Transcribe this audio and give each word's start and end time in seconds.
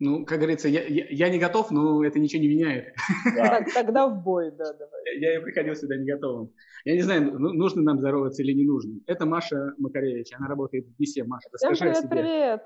Ну, 0.00 0.24
как 0.24 0.38
говорится, 0.38 0.66
я, 0.66 0.82
я, 0.82 1.04
я 1.10 1.28
не 1.28 1.38
готов, 1.38 1.70
но 1.70 2.02
это 2.02 2.18
ничего 2.18 2.40
не 2.40 2.48
меняет. 2.48 2.94
Да. 3.36 3.60
Тогда 3.74 4.06
в 4.06 4.22
бой, 4.22 4.50
да, 4.50 4.72
давай. 4.72 5.18
Я 5.18 5.36
и 5.36 5.42
приходил 5.42 5.74
сюда 5.74 5.96
не 5.96 6.10
готовым. 6.10 6.54
Я 6.86 6.94
не 6.94 7.02
знаю, 7.02 7.38
ну, 7.38 7.52
нужно 7.52 7.82
нам 7.82 7.98
здороваться 7.98 8.42
или 8.42 8.52
не 8.52 8.64
нужно. 8.64 8.98
Это 9.06 9.26
Маша 9.26 9.74
Макаревич, 9.76 10.32
она 10.38 10.48
работает 10.48 10.86
в 10.86 10.96
ДИСе. 10.96 11.24
Маша, 11.24 11.50
расскажи 11.52 11.74
Всем 11.74 11.84
привет, 11.84 11.98
о 11.98 12.00
себе. 12.00 12.22
привет. 12.22 12.62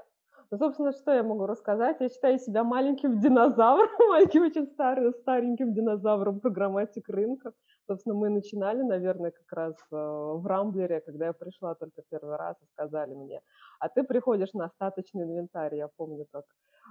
Ну, 0.52 0.58
собственно, 0.58 0.92
что 0.92 1.12
я 1.12 1.24
могу 1.24 1.46
рассказать? 1.46 1.96
Я 1.98 2.08
считаю 2.08 2.38
себя 2.38 2.62
маленьким 2.62 3.18
динозавром, 3.20 3.88
маленьким 4.10 4.42
очень 4.42 4.68
старым, 4.68 5.12
стареньким 5.14 5.74
динозавром 5.74 6.38
программатик 6.38 7.08
рынка. 7.08 7.52
Собственно, 7.88 8.14
мы 8.14 8.28
начинали, 8.30 8.82
наверное, 8.82 9.32
как 9.32 9.52
раз 9.52 9.74
э, 9.90 9.96
в 9.96 10.46
Рамблере, 10.46 11.00
когда 11.00 11.26
я 11.26 11.32
пришла 11.32 11.74
только 11.74 12.02
первый 12.08 12.36
раз, 12.36 12.56
и 12.62 12.66
сказали 12.66 13.12
мне, 13.12 13.40
а 13.80 13.88
ты 13.88 14.04
приходишь 14.04 14.52
на 14.52 14.66
остаточный 14.66 15.24
инвентарь. 15.24 15.74
Я 15.74 15.88
помню, 15.96 16.26
как 16.30 16.44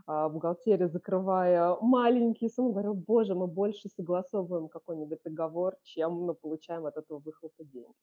бухгалтерия, 0.07 0.88
закрывая 0.88 1.76
маленький 1.82 2.49
суммы, 2.49 2.72
говорю, 2.72 2.94
боже, 2.94 3.36
мы 3.36 3.48
больше 3.48 3.90
согласовываем 3.90 4.67
какой-нибудь 4.67 5.20
договор, 5.23 5.76
чем 5.84 6.13
мы 6.13 6.34
получаем 6.34 6.86
от 6.86 6.98
этого 6.98 7.20
выхлопа 7.20 7.63
денег. 7.63 7.95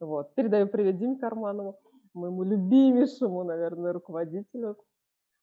Вот. 0.00 0.34
Передаю 0.34 0.68
привет 0.68 0.98
Диме 0.98 1.16
Карманову, 1.16 1.78
моему 2.12 2.42
любимейшему, 2.42 3.44
наверное, 3.44 3.92
руководителю. 3.92 4.76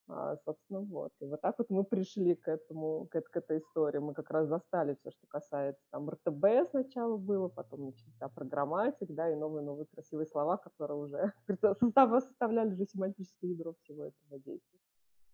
А, 0.08 0.36
собственно, 0.46 0.82
вот. 0.82 1.12
И 1.22 1.26
вот 1.26 1.42
так 1.42 1.56
вот 1.58 1.70
мы 1.70 1.84
пришли 1.84 2.36
к 2.36 2.48
этому, 2.48 3.08
к, 3.10 3.22
к 3.22 3.38
этой 3.38 3.60
истории. 3.60 4.00
Мы 4.00 4.14
как 4.14 4.30
раз 4.32 4.48
застали 4.48 4.96
все, 5.00 5.12
что 5.12 5.28
касается 5.28 5.82
там 5.92 6.10
РТБ 6.10 6.70
сначала 6.72 7.18
было, 7.18 7.48
потом 7.48 7.86
начался 7.86 8.28
программатик, 8.30 9.10
да, 9.12 9.32
и 9.32 9.36
новые-новые 9.36 9.88
красивые 9.88 10.28
слова, 10.28 10.58
которые 10.58 10.98
уже 10.98 11.34
составляли 12.22 12.76
же 12.76 12.86
семантическое 12.86 13.52
ядро 13.52 13.74
всего 13.82 14.04
этого 14.04 14.40
действия. 14.40 14.83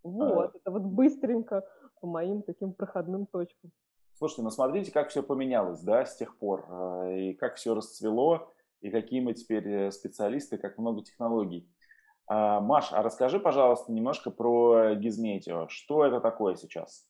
Вот, 0.04 0.56
это 0.56 0.72
вот 0.72 0.84
быстренько 0.84 1.66
по 2.02 2.08
моим 2.08 2.42
таким 2.42 2.74
проходным 2.74 3.26
точкам. 3.26 3.72
Слушайте, 4.14 4.44
ну 4.44 4.50
смотрите, 4.50 4.92
как 4.92 5.10
все 5.10 5.24
поменялось, 5.24 5.82
да, 5.82 6.06
с 6.06 6.16
тех 6.16 6.38
пор, 6.38 6.66
а, 6.70 7.10
и 7.10 7.34
как 7.34 7.56
все 7.56 7.74
расцвело, 7.74 8.54
и 8.82 8.90
какие 8.90 9.22
мы 9.22 9.34
теперь 9.34 9.68
э, 9.68 9.92
специалисты, 9.92 10.58
как 10.58 10.78
много 10.78 11.02
технологий. 11.04 11.70
А, 12.28 12.60
Маш, 12.60 12.92
а 12.92 13.02
расскажи, 13.02 13.40
пожалуйста, 13.40 13.92
немножко 13.92 14.30
про 14.30 14.94
Gizmeteo. 14.94 15.68
Что 15.70 16.06
это 16.06 16.20
такое 16.20 16.56
сейчас? 16.56 17.09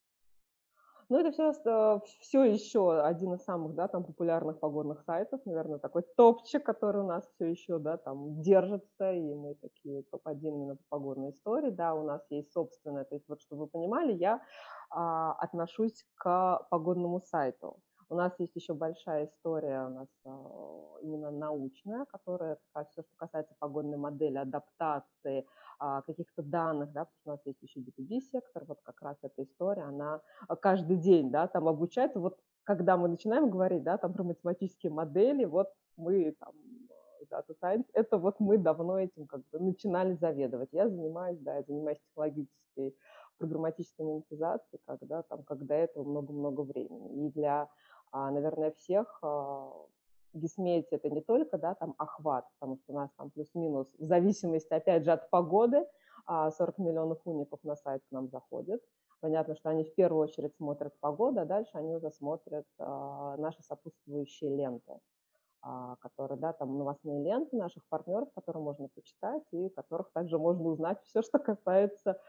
Ну, 1.09 1.17
это 1.19 1.31
все, 1.31 2.03
все 2.19 2.43
еще 2.43 3.01
один 3.01 3.33
из 3.33 3.43
самых, 3.43 3.73
да, 3.73 3.87
там, 3.87 4.03
популярных 4.03 4.59
погодных 4.59 5.01
сайтов, 5.01 5.41
наверное, 5.43 5.79
такой 5.79 6.03
топчик, 6.15 6.63
который 6.63 7.01
у 7.01 7.07
нас 7.07 7.27
все 7.33 7.47
еще, 7.47 7.79
да, 7.79 7.97
там, 7.97 8.41
держится, 8.43 9.11
и 9.11 9.33
мы 9.33 9.55
такие 9.55 10.03
топ-1 10.03 10.37
именно 10.41 10.75
по 10.75 10.83
погодной 10.89 11.31
истории, 11.31 11.71
да, 11.71 11.95
у 11.95 12.03
нас 12.03 12.23
есть 12.29 12.51
собственное, 12.53 13.05
то 13.05 13.15
есть 13.15 13.27
вот, 13.27 13.41
чтобы 13.41 13.63
вы 13.63 13.67
понимали, 13.67 14.13
я 14.13 14.39
а, 14.91 15.33
отношусь 15.33 16.05
к 16.13 16.67
погодному 16.69 17.21
сайту. 17.21 17.79
У 18.09 18.15
нас 18.15 18.33
есть 18.39 18.55
еще 18.55 18.73
большая 18.73 19.27
история 19.27 19.85
у 19.85 19.89
нас 19.89 20.07
а, 20.25 20.99
именно 21.03 21.29
научная, 21.29 22.05
которая 22.05 22.57
все, 22.87 23.03
что 23.03 23.15
касается 23.15 23.53
погодной 23.59 23.97
модели, 23.97 24.37
адаптации, 24.37 25.45
а, 25.77 26.01
каких-то 26.01 26.41
данных, 26.41 26.91
да, 26.91 27.05
потому 27.05 27.17
что 27.17 27.29
у 27.29 27.31
нас 27.31 27.41
есть 27.45 27.61
еще 27.61 27.79
B2B-сектор, 27.79 28.65
вот 28.65 28.79
как 28.81 28.99
раз 29.01 29.17
эта 29.21 29.43
история, 29.43 29.83
она 29.83 30.21
а, 30.47 30.55
каждый 30.55 30.97
день, 30.97 31.29
да, 31.29 31.47
там 31.47 31.67
обучается, 31.67 32.19
вот 32.19 32.39
когда 32.63 32.97
мы 32.97 33.09
начинаем 33.09 33.49
говорить, 33.51 33.83
да, 33.83 33.97
там 33.97 34.13
про 34.13 34.23
математические 34.23 34.91
модели, 34.91 35.45
вот 35.45 35.71
мы 35.95 36.35
там 36.39 36.53
Data 37.29 37.55
Science, 37.61 37.85
это 37.93 38.17
вот 38.17 38.39
мы 38.39 38.57
давно 38.57 38.99
этим 38.99 39.27
как 39.27 39.41
бы 39.51 39.59
начинали 39.59 40.15
заведовать. 40.15 40.69
Я 40.71 40.89
занимаюсь, 40.89 41.39
да, 41.39 41.57
я 41.57 41.63
занимаюсь 41.63 41.99
технологической 41.99 42.95
программатической 43.39 44.05
монетизацией, 44.05 44.81
когда 44.85 45.23
там, 45.23 45.43
как 45.43 45.65
до 45.65 45.73
этого 45.73 46.03
много-много 46.03 46.61
времени. 46.61 47.27
И 47.27 47.31
для, 47.31 47.69
наверное, 48.13 48.71
всех 48.71 49.21
Гисмете 50.33 50.95
это 50.95 51.09
не 51.09 51.21
только, 51.21 51.57
да, 51.57 51.75
там 51.75 51.95
охват, 51.97 52.45
потому 52.59 52.77
что 52.77 52.93
у 52.93 52.95
нас 52.95 53.09
там 53.17 53.31
плюс-минус 53.31 53.91
в 53.97 54.05
зависимости, 54.05 54.73
опять 54.73 55.03
же, 55.03 55.11
от 55.11 55.29
погоды, 55.29 55.85
40 56.27 56.59
а, 56.59 56.81
миллионов 56.81 57.19
уников 57.25 57.59
на 57.63 57.75
сайт 57.75 58.03
к 58.07 58.11
нам 58.11 58.29
заходит. 58.29 58.83
Понятно, 59.21 59.55
что 59.55 59.69
они 59.69 59.83
в 59.83 59.93
первую 59.95 60.23
очередь 60.23 60.55
смотрят 60.55 60.97
погоду, 60.99 61.41
а 61.41 61.45
дальше 61.45 61.71
они 61.73 61.95
уже 61.95 62.11
смотрят 62.11 62.65
а, 62.77 63.35
наши 63.37 63.61
сопутствующие 63.63 64.55
ленты, 64.55 64.99
а, 65.61 65.95
которые, 65.97 66.39
да, 66.39 66.53
там 66.53 66.77
новостные 66.77 67.23
ленты 67.23 67.57
наших 67.57 67.83
партнеров, 67.89 68.29
которые 68.35 68.63
можно 68.63 68.87
почитать 68.89 69.43
и 69.51 69.69
которых 69.69 70.11
также 70.13 70.37
можно 70.37 70.69
узнать 70.69 71.01
все, 71.05 71.21
что 71.21 71.39
касается 71.39 72.21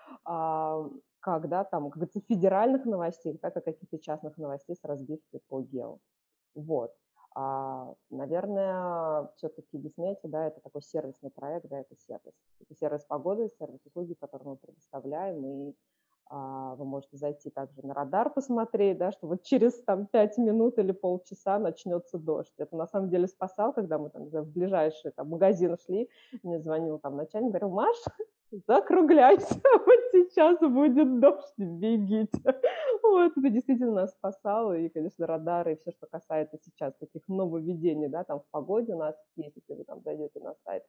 как, 1.21 1.49
да, 1.49 1.65
там, 1.65 1.91
как 1.91 1.97
говорится, 1.97 2.21
федеральных 2.29 2.85
новостей, 2.85 3.37
так 3.39 3.57
и 3.57 3.61
каких-то 3.61 3.99
частных 3.99 4.37
новостей 4.39 4.77
с 4.77 4.85
разбивкой 4.85 5.41
по 5.49 5.63
гео. 5.63 5.99
Вот. 6.55 6.93
А, 7.35 7.95
наверное, 8.11 9.31
все-таки 9.37 9.79
Дисмети, 9.79 10.27
да, 10.27 10.49
это 10.49 10.61
такой 10.61 10.83
сервисный 10.83 11.31
проект, 11.31 11.69
да, 11.69 11.81
это 11.81 11.95
сервис. 11.97 12.35
Это 12.61 12.75
сервис 12.75 13.05
погоды, 13.05 13.49
сервис 13.59 13.81
услуги, 13.85 14.15
которые 14.15 14.51
мы 14.51 14.57
предоставляем, 14.57 15.45
и 15.45 15.75
вы 16.31 16.85
можете 16.85 17.17
зайти 17.17 17.51
также 17.51 17.85
на 17.85 17.93
радар 17.93 18.31
посмотреть, 18.31 18.99
да, 18.99 19.11
что 19.11 19.27
вот 19.27 19.43
через 19.43 19.83
там 19.83 20.07
5 20.07 20.39
минут 20.39 20.79
или 20.79 20.93
полчаса 20.93 21.59
начнется 21.59 22.19
дождь. 22.19 22.53
Это 22.59 22.77
на 22.77 22.87
самом 22.87 23.11
деле 23.11 23.27
спасал, 23.27 23.73
когда 23.73 23.99
мы 23.99 24.11
там 24.11 24.27
в 24.27 24.53
ближайший 24.53 25.11
там, 25.11 25.29
магазин 25.29 25.77
шли, 25.85 26.09
мне 26.43 26.61
звонил 26.61 26.99
там 26.99 27.17
начальник, 27.17 27.51
говорил, 27.51 27.71
Маш, 27.71 27.97
закругляйся, 28.67 29.55
вот 29.87 30.01
сейчас 30.13 30.59
будет 30.61 31.21
дождь, 31.21 31.55
бегите. 31.59 32.31
Вот, 33.03 33.33
это 33.37 33.51
действительно 33.51 33.93
нас 33.93 34.13
спасало, 34.13 34.77
и, 34.77 34.89
конечно, 34.89 35.27
радары, 35.27 35.73
и 35.73 35.77
все, 35.77 35.91
что 35.91 36.07
касается 36.07 36.59
сейчас 36.63 36.95
таких 37.01 37.27
нововведений, 37.27 38.09
да, 38.09 38.23
там 38.23 38.41
в 38.41 38.45
погоде 38.53 38.95
у 38.95 38.99
нас 38.99 39.17
есть, 39.35 39.57
если 39.57 39.75
вы 39.75 39.85
там 39.85 40.01
зайдете 40.05 40.39
на 40.39 40.55
сайт, 40.65 40.85
а, 40.85 40.87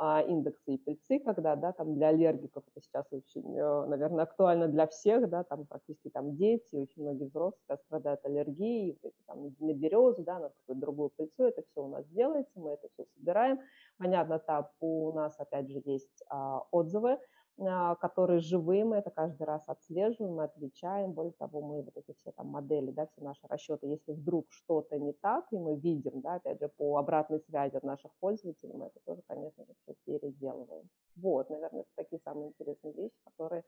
индексы 0.00 0.74
и 0.74 0.78
пыльцы, 0.78 1.18
когда, 1.18 1.56
да, 1.56 1.72
там 1.72 1.94
для 1.94 2.08
аллергиков 2.08 2.64
это 2.74 2.82
сейчас 2.82 3.06
очень, 3.12 3.54
э, 3.54 3.86
наверное, 3.86 4.24
актуально 4.24 4.66
для 4.66 4.86
всех, 4.86 5.28
да, 5.28 5.44
там 5.44 5.66
практически 5.66 6.08
там 6.08 6.36
дети, 6.36 6.76
очень 6.76 7.02
многие 7.02 7.24
взрослые 7.24 7.60
сейчас 7.66 7.80
страдают 7.82 8.24
аллергией, 8.24 8.98
там, 9.26 9.54
на 9.58 9.74
березу, 9.74 10.22
да, 10.22 10.38
на 10.38 10.48
какую-то 10.48 10.80
другую 10.80 11.10
пыльцу, 11.10 11.44
это 11.44 11.62
все 11.70 11.84
у 11.84 11.88
нас 11.88 12.06
делается, 12.08 12.58
мы 12.58 12.70
это 12.70 12.88
все 12.94 13.04
собираем. 13.14 13.60
Понятно, 13.98 14.38
там 14.38 14.68
у 14.80 15.12
нас, 15.12 15.38
опять 15.38 15.68
же, 15.68 15.82
есть 15.84 16.24
а, 16.30 16.62
отзывы, 16.70 17.18
а, 17.62 17.94
которые 17.96 18.40
живые, 18.40 18.84
мы 18.86 18.96
это 18.96 19.10
каждый 19.10 19.42
раз 19.42 19.62
отслеживаем, 19.66 20.34
мы 20.34 20.44
отвечаем, 20.44 21.12
более 21.12 21.32
того, 21.32 21.60
мы 21.60 21.82
вот 21.82 21.94
эти 21.94 22.16
все 22.16 22.32
там 22.32 22.46
модели, 22.46 22.90
да, 22.90 23.06
все 23.06 23.22
наши 23.22 23.46
расчеты, 23.48 23.86
если 23.86 24.12
вдруг 24.12 24.46
что-то 24.48 24.98
не 24.98 25.12
так, 25.12 25.46
и 25.50 25.58
мы 25.58 25.76
видим, 25.76 26.22
да, 26.22 26.36
опять 26.36 26.58
же, 26.58 26.68
по 26.68 26.96
обратной 26.96 27.40
связи 27.40 27.76
от 27.76 27.82
наших 27.82 28.12
пользователей, 28.18 28.72
мы 28.72 28.86
это 28.86 28.98
тоже, 29.04 29.20
конечно 29.26 29.66
же, 29.66 29.74
переделываем. 30.18 30.88
Вот, 31.16 31.50
наверное, 31.50 31.82
это 31.82 31.90
такие 31.96 32.20
самые 32.24 32.48
интересные 32.48 32.92
вещи, 32.94 33.14
которые 33.24 33.62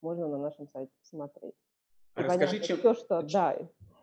можно 0.00 0.28
на 0.28 0.38
нашем 0.38 0.68
сайте 0.72 0.92
посмотреть. 1.00 1.54
А 2.14 2.22
расскажи, 2.22 2.60
чем... 2.60 2.78
Все, 2.78 2.94
что, 2.94 3.22
да, 3.22 3.56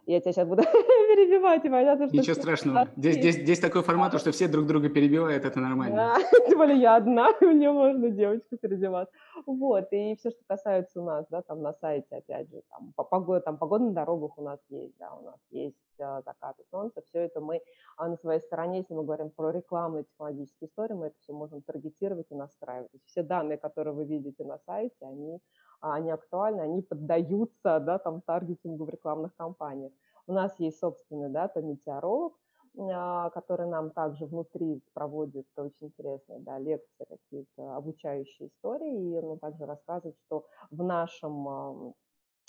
я 0.06 0.20
тебя 0.20 0.34
сейчас 0.34 0.48
буду 0.48 0.64
перебивать, 0.64 1.64
и 1.66 1.70
понятно, 1.70 2.08
что... 2.08 2.18
Ничего 2.18 2.36
страшного. 2.36 2.88
Здесь, 2.98 3.16
здесь, 3.18 3.36
здесь 3.36 3.60
такой 3.60 3.84
формат, 3.84 4.20
что 4.20 4.32
все 4.32 4.48
друг 4.48 4.66
друга 4.66 4.90
перебивают, 4.90 5.46
это 5.46 5.60
нормально. 5.60 5.96
Да, 5.96 6.40
тем 6.50 6.58
более 6.58 6.80
я 6.80 6.96
одна, 6.96 7.30
мне 7.42 7.72
можно 7.72 8.10
девочку 8.10 8.58
перебивать. 8.58 9.10
Вот, 9.46 9.88
и 9.92 10.16
все, 10.16 10.32
что 10.32 10.40
касается 10.48 11.02
у 11.02 11.06
нас, 11.06 11.26
да, 11.30 11.42
там 11.42 11.62
на 11.62 11.74
сайте, 11.74 12.08
опять 12.16 12.50
же, 12.50 12.62
там, 12.70 12.94
по 12.96 13.04
погоде, 13.04 13.42
там 13.42 13.58
погода 13.58 13.86
на 13.86 13.92
дорогах 13.92 14.38
у 14.38 14.42
нас 14.42 14.60
есть, 14.70 14.94
да, 15.00 15.14
у 15.14 15.24
нас 15.24 15.40
есть 15.52 15.76
э, 16.00 16.22
закаты 16.26 16.64
солнца, 16.72 17.02
все 17.02 17.20
это 17.20 17.42
мы 17.42 17.62
а 17.98 18.08
на 18.08 18.18
своей 18.18 18.42
стороне, 18.42 18.80
если 18.80 18.94
мы 18.94 19.04
говорим 19.04 19.30
про 19.30 19.52
рекламные 19.52 20.06
технологические 20.06 20.70
истории, 20.70 20.94
мы 20.94 21.08
это 21.08 21.16
все 21.20 21.34
можем 21.34 21.62
таргетировать 21.62 22.28
и 22.30 22.36
настраивать. 22.36 22.92
все 23.06 23.24
данные, 23.24 23.58
которые 23.58 23.94
вы 23.94 24.06
видите 24.06 24.44
на 24.46 24.58
сайте, 24.60 24.96
они 25.02 25.40
а, 25.82 25.96
они 25.96 26.12
актуальны, 26.12 26.62
они 26.62 26.82
поддаются 26.82 27.80
да, 27.80 28.00
там, 28.00 28.22
таргетингу 28.22 28.86
в 28.86 28.90
рекламных 28.90 29.36
кампаниях. 29.36 29.94
У 30.28 30.34
нас 30.34 30.54
есть 30.60 30.80
собственный 30.80 31.30
да, 31.30 31.48
там, 31.48 31.68
метеоролог, 31.68 32.34
а, 32.78 33.30
который 33.30 33.68
нам 33.68 33.92
также 33.92 34.26
внутри 34.26 34.82
проводит 34.94 35.48
очень 35.56 35.88
интересные 35.88 36.40
да, 36.40 36.60
лекции, 36.60 37.06
какие-то 37.06 37.76
обучающие 37.76 38.50
истории, 38.50 39.12
и 39.12 39.18
он 39.18 39.40
также 39.40 39.66
рассказывает, 39.66 40.18
что 40.26 40.46
в 40.70 40.84
нашем 40.84 41.94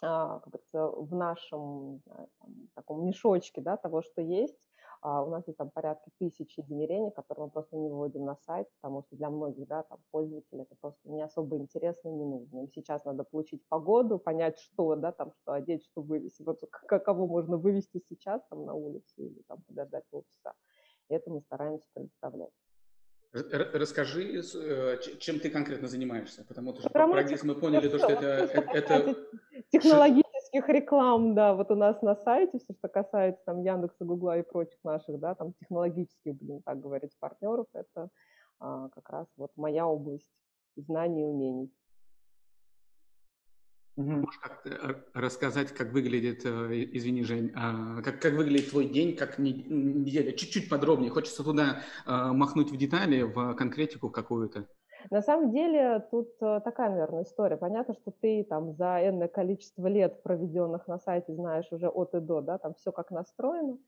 как 0.01 0.61
в 0.73 1.15
нашем 1.15 2.01
там, 2.05 2.69
таком 2.75 3.07
мешочке 3.07 3.61
да, 3.61 3.77
того, 3.77 4.03
что 4.03 4.23
есть, 4.23 4.57
а 5.03 5.25
у 5.25 5.31
нас 5.31 5.47
есть 5.47 5.57
там 5.57 5.71
порядка 5.71 6.11
тысячи 6.19 6.61
измерений, 6.61 7.11
которые 7.11 7.47
мы 7.47 7.51
просто 7.51 7.77
не 7.77 7.89
выводим 7.89 8.25
на 8.25 8.37
сайт, 8.37 8.69
потому 8.81 9.03
что 9.03 9.17
для 9.17 9.31
многих 9.31 9.67
да, 9.67 9.83
там, 9.83 9.99
пользователей 10.11 10.63
это 10.63 10.75
просто 10.79 11.01
не 11.09 11.23
особо 11.23 11.57
интересно, 11.57 12.11
не 12.11 12.25
нужно. 12.25 12.59
Им 12.61 12.69
сейчас 12.71 13.05
надо 13.05 13.25
получить 13.25 13.67
погоду, 13.69 14.19
понять, 14.19 14.59
что, 14.59 14.97
да, 14.97 15.13
там, 15.13 15.33
что 15.33 15.53
одеть, 15.53 15.85
что 15.85 16.03
вывести. 16.03 16.43
Вот 16.43 16.61
кого 16.87 17.27
можно 17.27 17.57
вывести 17.57 18.05
сейчас 18.09 18.43
там, 18.51 18.67
на 18.67 18.75
улицу 18.75 19.15
или 19.17 19.43
там, 19.49 19.63
подождать 19.67 20.05
полчаса. 20.11 20.53
И 21.09 21.15
это 21.15 21.31
мы 21.31 21.41
стараемся 21.41 21.89
предоставлять. 21.95 22.53
Расскажи, 23.33 24.43
э, 24.43 24.97
чем 25.21 25.39
ты 25.39 25.51
конкретно 25.51 25.87
занимаешься, 25.87 26.45
потому 26.49 26.75
что 26.75 26.91
про 26.91 27.07
прогресс 27.07 27.45
мы 27.45 27.55
поняли, 27.55 27.89
то, 27.89 27.99
что 27.99 28.09
это, 28.09 28.27
это... 28.75 29.17
Технологических 29.71 30.69
реклам, 30.69 31.35
да, 31.37 31.55
вот 31.55 31.71
у 31.71 31.77
нас 31.77 32.03
на 32.03 32.17
сайте, 32.17 32.59
все, 32.59 32.75
что 32.75 32.89
касается 32.89 33.41
там 33.47 33.63
Яндекса, 33.63 34.05
Гугла 34.05 34.39
и 34.39 34.43
прочих 34.43 34.79
наших, 34.83 35.21
да, 35.21 35.37
там 35.37 35.53
технологических, 35.53 36.35
будем 36.35 36.63
так 36.63 36.81
говорить, 36.81 37.13
партнеров, 37.21 37.67
это 37.73 38.09
а, 38.59 38.89
как 38.89 39.09
раз 39.11 39.27
вот 39.37 39.53
моя 39.57 39.87
область 39.87 40.29
знаний 40.75 41.23
и 41.23 41.27
умений. 41.27 41.71
Можешь 44.03 44.41
как 44.41 44.65
рассказать, 45.15 45.73
как 45.73 45.93
выглядит, 45.93 46.45
э, 46.45 46.89
извини, 46.93 47.23
Жень, 47.23 47.53
а, 47.55 48.03
как, 48.03 48.21
как 48.21 48.33
выглядит 48.35 48.71
твой 48.71 48.87
день, 48.87 49.17
как 49.17 49.39
неделя? 49.39 50.33
Чуть-чуть 50.33 50.69
подробнее. 50.69 51.11
Хочется 51.11 51.45
туда 51.45 51.81
а, 52.07 52.33
махнуть 52.33 52.71
в 52.71 52.77
детали, 52.77 53.23
в 53.23 53.55
конкретику 53.55 54.11
какую-то. 54.11 54.67
На 55.11 55.23
самом 55.23 55.51
деле 55.51 56.07
тут 56.11 56.29
э, 56.43 56.61
такая, 56.63 56.91
наверное, 56.91 57.23
история. 57.23 57.57
Понятно, 57.57 57.95
что 57.95 58.13
ты 58.21 58.45
там 58.45 58.75
за 58.75 59.01
энное 59.09 59.29
количество 59.29 59.87
лет, 59.87 60.23
проведенных 60.23 60.87
на 60.89 60.99
сайте, 60.99 61.35
знаешь 61.35 61.67
уже 61.71 61.89
от 61.89 62.15
и 62.15 62.21
до, 62.21 62.43
да, 62.43 62.59
там 62.59 62.75
все 62.75 62.93
как 62.93 63.11
настроено, 63.11 63.79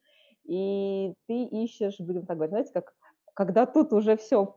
и 0.45 1.13
ты 1.27 1.45
ищешь, 1.45 1.97
будем 1.99 2.25
так 2.25 2.37
говорить, 2.37 2.53
знаете, 2.53 2.73
как 2.73 2.95
когда 3.35 3.67
тут 3.67 3.93
уже 3.93 4.17
все 4.17 4.57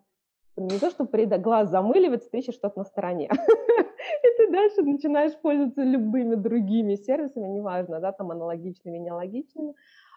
не 0.57 0.79
то, 0.79 0.89
что 0.89 1.05
при 1.05 1.25
глаз 1.25 1.69
замыливается, 1.69 2.29
ты 2.29 2.39
ищешь 2.39 2.55
что-то 2.55 2.79
на 2.79 2.85
стороне. 2.85 3.29
И 3.29 4.37
ты 4.37 4.51
дальше 4.51 4.83
начинаешь 4.83 5.35
пользоваться 5.41 5.81
любыми 5.81 6.35
другими 6.35 6.95
сервисами, 6.95 7.47
неважно, 7.47 7.99
да, 7.99 8.11
там 8.11 8.31
аналогичными, 8.31 8.97
неаналогичными, 8.97 9.73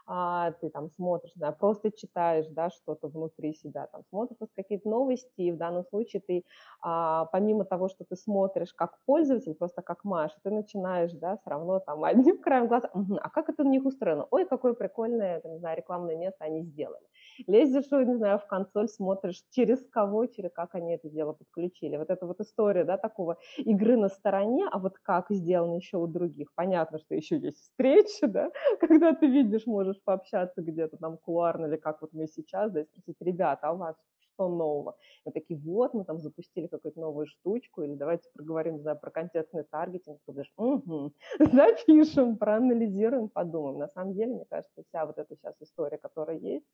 а, 0.08 0.52
ты 0.52 0.70
там 0.70 0.88
смотришь, 0.88 1.32
да, 1.36 1.52
просто 1.52 1.92
читаешь, 1.92 2.46
да, 2.48 2.70
что-то 2.70 3.08
внутри 3.08 3.52
себя, 3.52 3.86
там 3.86 4.02
смотришь 4.08 4.38
какие-то 4.56 4.88
новости, 4.88 5.42
и 5.42 5.52
в 5.52 5.58
данном 5.58 5.84
случае 5.84 6.22
ты, 6.26 6.44
а, 6.80 7.26
помимо 7.26 7.64
того, 7.66 7.88
что 7.88 8.04
ты 8.04 8.16
смотришь 8.16 8.72
как 8.72 8.98
пользователь, 9.04 9.54
просто 9.54 9.82
как 9.82 10.04
Маша, 10.04 10.36
ты 10.42 10.50
начинаешь, 10.50 11.12
да, 11.12 11.36
все 11.36 11.50
равно 11.50 11.80
там 11.80 12.02
одним 12.04 12.38
краем 12.38 12.68
глаза, 12.68 12.90
а 12.94 13.30
как 13.30 13.50
это 13.50 13.62
у 13.62 13.66
них 13.68 13.84
устроено? 13.84 14.26
Ой, 14.30 14.46
какое 14.46 14.72
прикольное, 14.72 15.40
там, 15.40 15.52
не 15.52 15.58
знаю, 15.58 15.76
рекламное 15.76 16.16
место 16.16 16.44
они 16.44 16.62
сделали. 16.62 17.04
Лезешь, 17.46 17.90
не 17.90 18.16
знаю, 18.16 18.38
в 18.38 18.46
консоль, 18.46 18.88
смотришь, 18.88 19.42
через 19.50 19.84
кого, 19.90 20.26
через 20.26 20.50
как 20.52 20.74
они 20.74 20.94
это 20.94 21.08
дело 21.08 21.32
подключили. 21.32 21.96
Вот 21.96 22.10
эта 22.10 22.26
вот 22.26 22.40
история, 22.40 22.84
да, 22.84 22.96
такого 22.96 23.38
игры 23.58 23.96
на 23.96 24.08
стороне, 24.08 24.66
а 24.70 24.78
вот 24.78 24.98
как 25.02 25.26
сделано 25.30 25.76
еще 25.76 25.98
у 25.98 26.06
других. 26.06 26.48
Понятно, 26.54 26.98
что 26.98 27.14
еще 27.14 27.38
есть 27.38 27.58
встречи, 27.58 28.26
да, 28.26 28.50
когда 28.80 29.14
ты 29.14 29.26
видишь, 29.26 29.66
можешь 29.66 29.97
можешь 29.98 30.04
пообщаться 30.04 30.62
где-то 30.62 30.96
там 30.96 31.16
кулуарно 31.18 31.66
или 31.66 31.76
как 31.76 32.00
вот 32.02 32.12
мы 32.12 32.26
сейчас, 32.26 32.72
да, 32.72 32.80
и 32.80 32.84
спросить, 32.84 33.16
ребята, 33.20 33.68
а 33.68 33.72
у 33.72 33.76
вас 33.76 33.96
что 34.34 34.48
нового? 34.48 34.96
Мы 35.24 35.32
такие, 35.32 35.58
вот, 35.58 35.94
мы 35.94 36.04
там 36.04 36.20
запустили 36.20 36.68
какую-то 36.68 37.00
новую 37.00 37.26
штучку, 37.26 37.82
или 37.82 37.94
давайте 37.94 38.28
проговорим, 38.34 38.74
не 38.74 38.82
знаю, 38.82 38.98
про 39.00 39.10
контекстный 39.10 39.64
таргетинг, 39.64 40.18
ты 40.26 40.32
говоришь, 40.32 40.52
угу, 40.56 41.12
запишем, 41.38 42.36
проанализируем, 42.36 43.28
подумаем. 43.28 43.78
На 43.78 43.88
самом 43.88 44.14
деле, 44.14 44.34
мне 44.34 44.44
кажется, 44.48 44.82
вся 44.88 45.06
вот 45.06 45.18
эта 45.18 45.34
сейчас 45.34 45.54
история, 45.60 45.98
которая 45.98 46.38
есть, 46.38 46.66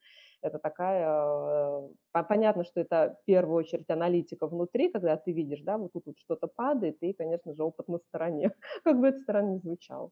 это 0.42 0.58
такая, 0.58 1.08
э, 2.12 2.22
понятно, 2.28 2.64
что 2.64 2.80
это 2.80 3.16
в 3.22 3.24
первую 3.24 3.56
очередь 3.56 3.88
аналитика 3.88 4.46
внутри, 4.46 4.90
когда 4.90 5.16
ты 5.16 5.32
видишь, 5.32 5.62
да, 5.62 5.78
вот 5.78 5.92
тут 5.92 6.18
что-то 6.18 6.48
падает, 6.48 6.98
и, 7.00 7.14
конечно 7.14 7.54
же, 7.54 7.62
опыт 7.64 7.88
на 7.88 7.98
стороне, 7.98 8.50
как 8.84 9.00
бы 9.00 9.08
это 9.08 9.20
странно 9.20 9.52
не 9.52 9.58
звучало. 9.60 10.10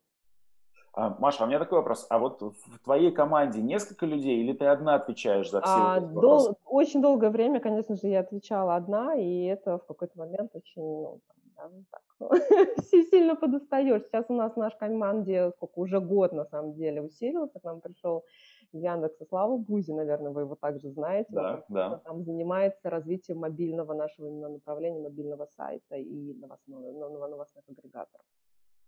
А, 0.94 1.16
Маша, 1.18 1.42
а 1.42 1.46
у 1.46 1.48
меня 1.48 1.58
такой 1.58 1.78
вопрос. 1.78 2.06
А 2.10 2.18
вот 2.18 2.42
в 2.42 2.78
твоей 2.84 3.10
команде 3.12 3.62
несколько 3.62 4.04
людей 4.04 4.40
или 4.42 4.52
ты 4.52 4.66
одна 4.66 4.96
отвечаешь 4.96 5.50
за 5.50 5.62
все 5.62 5.70
а, 5.70 6.00
дол- 6.00 6.56
Очень 6.66 7.00
долгое 7.00 7.30
время, 7.30 7.60
конечно 7.60 7.96
же, 7.96 8.08
я 8.08 8.20
отвечала 8.20 8.76
одна, 8.76 9.14
и 9.14 9.44
это 9.44 9.78
в 9.78 9.86
какой-то 9.86 10.18
момент 10.18 10.54
очень, 10.54 10.82
ну, 10.82 11.20
да, 11.56 11.70
так, 11.90 12.30
сильно 13.10 13.36
подустаешь. 13.36 14.02
Сейчас 14.04 14.26
у 14.28 14.34
нас 14.34 14.52
в 14.52 14.58
нашей 14.58 14.78
команде, 14.78 15.52
сколько, 15.56 15.78
уже 15.78 15.98
год, 16.00 16.32
на 16.32 16.44
самом 16.44 16.74
деле, 16.74 17.00
усилился. 17.00 17.58
К 17.58 17.64
нам 17.64 17.80
пришел 17.80 18.24
Яндекс 18.72 19.18
и 19.20 19.24
Слава 19.24 19.56
Бузи, 19.56 19.92
наверное, 19.92 20.30
вы 20.30 20.42
его 20.42 20.56
также 20.56 20.90
знаете. 20.90 21.32
Да, 21.32 21.64
да. 21.68 22.00
Там 22.04 22.22
занимается 22.22 22.90
развитием 22.90 23.38
мобильного 23.38 23.94
нашего 23.94 24.26
именно 24.26 24.50
направления, 24.50 25.00
мобильного 25.00 25.46
сайта 25.56 25.96
и 25.96 26.34
новостного, 26.34 27.28
новостных 27.28 27.64
агрегаторов. 27.68 28.26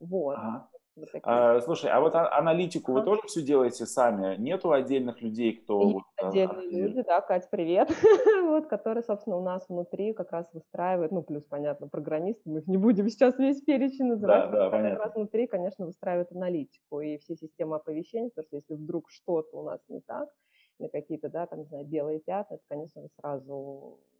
Вот. 0.00 0.37
Ага. 0.37 0.69
Вот 0.96 1.08
а, 1.25 1.61
слушай, 1.61 1.91
а 1.91 2.00
вот 2.00 2.14
аналитику 2.14 2.93
вы 2.93 3.02
тоже 3.02 3.23
все 3.26 3.43
делаете 3.43 3.85
сами? 3.85 4.37
Нету 4.37 4.70
отдельных 4.70 5.23
людей, 5.23 5.55
кто... 5.55 5.82
Есть 5.82 5.94
вот, 5.94 6.02
а, 6.23 6.29
отдельные 6.29 6.69
а, 6.69 6.87
люди, 6.87 7.02
да, 7.02 7.20
Кать, 7.20 7.50
привет, 7.50 7.91
вот, 8.44 8.69
которые, 8.69 9.02
собственно, 9.02 9.37
у 9.37 9.43
нас 9.43 9.69
внутри 9.69 10.12
как 10.12 10.31
раз 10.31 10.49
выстраивают, 10.52 11.11
ну, 11.11 11.23
плюс, 11.25 11.43
понятно, 11.46 11.88
программисты, 11.88 12.49
мы 12.49 12.61
их 12.61 12.69
не 12.69 12.76
будем 12.76 13.08
сейчас 13.08 13.37
весь 13.38 13.61
перечень 13.62 14.06
называть, 14.06 14.52
да, 14.52 14.70
да, 14.70 14.91
как 14.91 14.99
раз 15.00 15.14
внутри, 15.17 15.49
конечно, 15.49 15.85
выстраивают 15.85 16.31
аналитику 16.31 17.00
и 17.00 17.19
все 17.19 17.35
системы 17.35 17.75
оповещений, 17.75 18.31
потому 18.31 18.46
что 18.46 18.56
если 18.56 18.75
вдруг 18.75 19.11
что-то 19.11 19.58
у 19.58 19.64
нас 19.64 19.81
не 19.88 20.00
так, 20.00 20.29
или 20.79 20.87
какие-то, 20.87 21.29
да, 21.29 21.46
там, 21.46 21.61
не 21.61 21.64
знаю, 21.64 21.87
белые 21.87 22.20
пятна, 22.20 22.55
это, 22.55 22.62
конечно, 22.69 23.02
сразу 23.19 23.99
на, 24.12 24.13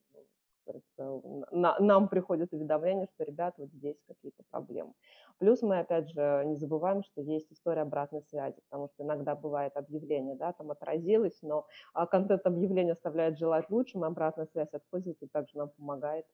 нам 1.51 2.09
приходит 2.09 2.53
уведомление, 2.53 3.09
что, 3.15 3.25
ребят, 3.25 3.55
вот 3.59 3.71
здесь 3.71 3.97
какие-то 4.07 4.43
проблемы. 4.51 4.93
Плюс 5.39 5.63
мы, 5.63 5.81
опять 5.81 6.11
же, 6.11 6.43
не 6.47 6.57
забываем, 6.57 7.03
что 7.03 7.21
есть 7.21 7.53
история 7.53 7.83
обратной 7.83 8.23
связи, 8.23 8.61
потому 8.69 8.89
что 8.89 9.03
иногда 9.03 9.35
бывает 9.35 9.77
объявление, 9.77 10.37
да, 10.37 10.53
там 10.53 10.71
отразилось, 10.71 11.39
но 11.43 11.67
а, 11.93 12.07
контент 12.07 12.47
объявления 12.47 12.93
оставляет 12.93 13.39
желать 13.39 13.69
лучшим, 13.71 14.05
обратная 14.05 14.47
связь 14.47 14.73
от 14.73 14.83
пользователя 14.91 15.29
также 15.33 15.59
нам 15.59 15.71
помогает 15.71 16.27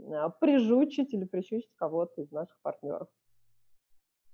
а, 0.00 0.30
прижучить 0.30 1.12
или 1.12 1.24
прищучить 1.24 1.70
кого-то 1.76 2.22
из 2.22 2.30
наших 2.30 2.56
партнеров. 2.62 3.08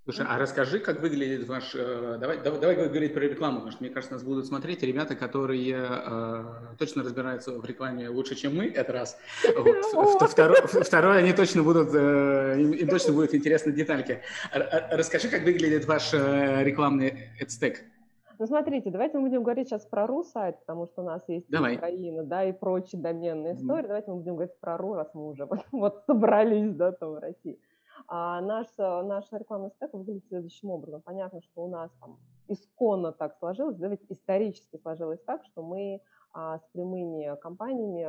Слушай, 0.05 0.27
а 0.29 0.39
расскажи, 0.39 0.81
как 0.81 1.01
выглядит 1.01 1.49
ваш... 1.49 1.75
Э, 1.75 2.19
давай, 2.21 2.39
давай, 2.39 2.61
давай 2.61 2.77
говорить 2.77 3.15
про 3.15 3.21
рекламу, 3.21 3.56
потому 3.56 3.73
что, 3.73 3.83
мне 3.83 3.91
кажется, 3.91 4.12
нас 4.12 4.23
будут 4.23 4.45
смотреть 4.45 4.83
ребята, 4.83 5.17
которые 5.17 5.75
э, 5.75 6.45
точно 6.79 7.03
разбираются 7.03 7.59
в 7.59 7.65
рекламе 7.65 8.11
лучше, 8.11 8.35
чем 8.35 8.55
мы, 8.55 8.67
это 8.67 8.93
раз. 8.93 9.19
Вот. 9.95 10.31
Второе, 10.31 10.61
второе, 10.67 11.19
они 11.19 11.33
точно 11.33 11.62
будут... 11.62 11.95
Э, 11.95 12.55
им, 12.61 12.73
им 12.73 12.89
точно 12.89 13.15
будут 13.15 13.35
интересны 13.35 13.73
детальки. 13.73 14.21
Расскажи, 14.53 15.29
как 15.29 15.43
выглядит 15.43 15.87
ваш 15.87 16.12
э, 16.12 16.62
рекламный 16.65 17.31
стек. 17.49 17.81
Ну, 18.39 18.47
смотрите, 18.47 18.91
давайте 18.91 19.17
мы 19.17 19.29
будем 19.29 19.43
говорить 19.43 19.69
сейчас 19.69 19.87
про 19.87 20.06
РУ 20.06 20.23
сайт, 20.25 20.59
потому 20.61 20.87
что 20.87 21.03
у 21.03 21.06
нас 21.06 21.23
есть 21.29 21.49
Давай. 21.49 21.77
Украина, 21.77 22.25
да, 22.25 22.45
и 22.45 22.53
прочие 22.53 23.01
доменные 23.01 23.55
истории. 23.55 23.85
Mm. 23.85 23.89
Давайте 23.89 24.11
мы 24.11 24.17
будем 24.19 24.35
говорить 24.35 24.59
про 24.61 24.77
РУ, 24.77 24.95
раз 24.95 25.09
мы 25.15 25.31
уже 25.31 25.47
вот, 25.47 25.61
вот 25.73 26.03
собрались, 26.06 26.75
да, 26.75 26.93
там 26.93 27.12
в 27.12 27.19
России. 27.21 27.59
А 28.06 28.41
наш, 28.41 28.67
э, 28.79 29.02
наш 29.02 29.31
рекламный 29.32 29.70
стек 29.70 29.93
выглядит 29.93 30.26
следующим 30.29 30.70
образом. 30.70 31.02
Понятно, 31.02 31.41
что 31.43 31.65
у 31.65 31.69
нас 31.69 31.91
там 32.01 32.19
исконно 32.48 33.13
так 33.13 33.36
сложилось, 33.39 33.77
да, 33.77 33.89
ведь 33.89 34.05
исторически 34.08 34.77
сложилось 34.77 35.20
так, 35.24 35.44
что 35.44 35.63
мы 35.63 36.01
а, 36.32 36.58
с 36.58 36.63
прямыми 36.72 37.36
компаниями 37.41 38.06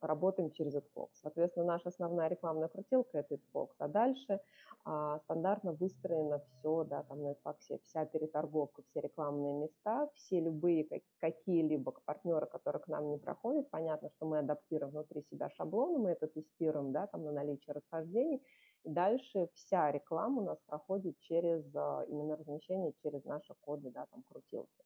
работаем 0.00 0.50
через 0.50 0.74
AdFox. 0.74 1.08
Соответственно, 1.14 1.66
наша 1.66 1.88
основная 1.88 2.28
рекламная 2.28 2.68
крутилка– 2.68 3.18
это 3.18 3.34
AdFox. 3.34 3.68
А 3.78 3.88
дальше 3.88 4.40
а, 4.84 5.18
стандартно 5.20 5.72
выстроено 5.72 6.40
все, 6.40 6.84
да, 6.84 7.02
там 7.04 7.22
на 7.22 7.32
AdFox, 7.32 7.80
вся 7.84 8.04
переторговка, 8.06 8.82
все 8.82 9.00
рекламные 9.00 9.54
места, 9.54 10.08
все 10.14 10.40
любые 10.40 10.86
какие-либо 11.18 11.92
партнеры, 12.04 12.46
которые 12.46 12.82
к 12.82 12.88
нам 12.88 13.10
не 13.10 13.18
проходят. 13.18 13.70
Понятно, 13.70 14.10
что 14.10 14.26
мы 14.26 14.38
адаптируем 14.38 14.92
внутри 14.92 15.22
себя 15.30 15.50
шаблоны, 15.50 15.98
мы 15.98 16.10
это 16.10 16.26
тестируем, 16.26 16.92
да, 16.92 17.06
там 17.06 17.24
на 17.24 17.32
наличие 17.32 17.74
расхождений, 17.74 18.42
Дальше 18.86 19.48
вся 19.54 19.90
реклама 19.90 20.42
у 20.42 20.44
нас 20.44 20.58
проходит 20.66 21.18
через 21.18 21.74
а, 21.74 22.04
именно 22.08 22.36
размещение 22.36 22.92
через 23.02 23.24
наши 23.24 23.52
коды, 23.60 23.90
да, 23.90 24.06
там 24.06 24.22
крутилки. 24.22 24.84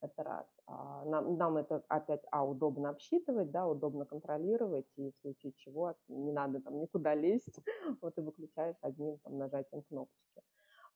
Это 0.00 0.22
раз. 0.22 0.46
А, 0.66 1.04
нам, 1.04 1.36
нам 1.36 1.58
это 1.58 1.84
опять, 1.88 2.22
а, 2.30 2.46
удобно 2.46 2.88
обсчитывать, 2.88 3.50
да, 3.50 3.66
удобно 3.66 4.06
контролировать, 4.06 4.86
и 4.96 5.10
в 5.10 5.20
случае 5.20 5.52
чего 5.58 5.94
не 6.08 6.32
надо 6.32 6.62
там 6.62 6.80
никуда 6.80 7.14
лезть, 7.14 7.60
вот 8.00 8.16
и 8.16 8.22
выключаешь 8.22 8.78
одним 8.80 9.18
там 9.18 9.36
нажатием 9.36 9.82
кнопочки. 9.82 10.42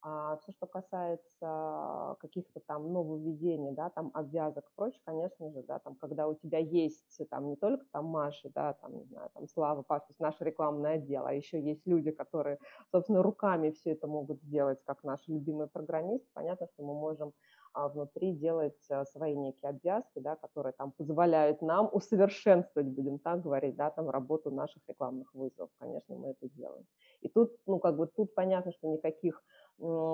А 0.08 0.36
все, 0.36 0.52
что 0.52 0.68
касается 0.68 2.16
каких-то 2.20 2.60
там 2.60 2.92
нововведений, 2.92 3.72
да, 3.72 3.90
там 3.90 4.12
обвязок 4.14 4.64
и 4.64 4.76
прочее, 4.76 5.00
конечно 5.04 5.50
же, 5.50 5.64
да, 5.64 5.80
там, 5.80 5.96
когда 5.96 6.28
у 6.28 6.34
тебя 6.36 6.58
есть 6.58 7.20
там 7.28 7.48
не 7.48 7.56
только 7.56 7.84
там 7.90 8.04
Маши, 8.04 8.48
да, 8.54 8.74
там, 8.74 8.96
не 8.96 9.04
знаю, 9.06 9.30
там 9.34 9.48
Слава, 9.48 9.82
Паш, 9.82 10.02
то 10.02 10.10
есть 10.10 10.20
наше 10.20 10.44
рекламное 10.44 10.94
отдел, 10.94 11.26
а 11.26 11.32
еще 11.32 11.60
есть 11.60 11.84
люди, 11.88 12.12
которые, 12.12 12.60
собственно, 12.92 13.20
руками 13.20 13.72
все 13.72 13.94
это 13.94 14.06
могут 14.06 14.40
сделать, 14.42 14.78
как 14.84 15.02
наши 15.02 15.24
любимые 15.26 15.66
программисты, 15.66 16.28
понятно, 16.34 16.68
что 16.68 16.84
мы 16.84 16.94
можем 16.94 17.32
а, 17.76 17.88
внутри 17.88 18.32
делать 18.32 18.90
а, 18.90 19.04
свои 19.04 19.36
некие 19.36 19.68
обвязки, 19.68 20.18
да, 20.20 20.34
которые 20.36 20.72
там 20.72 20.92
позволяют 20.92 21.60
нам 21.60 21.90
усовершенствовать, 21.92 22.88
будем 22.88 23.18
так 23.18 23.42
говорить, 23.42 23.76
да, 23.76 23.90
там 23.90 24.08
работу 24.08 24.50
наших 24.50 24.82
рекламных 24.88 25.34
вызовов. 25.34 25.68
Конечно, 25.78 26.14
мы 26.16 26.30
это 26.30 26.48
делаем. 26.48 26.86
И 27.20 27.28
тут, 27.28 27.52
ну, 27.66 27.78
как 27.78 27.98
бы 27.98 28.06
тут 28.06 28.34
понятно, 28.34 28.72
что 28.72 28.88
никаких 28.88 29.42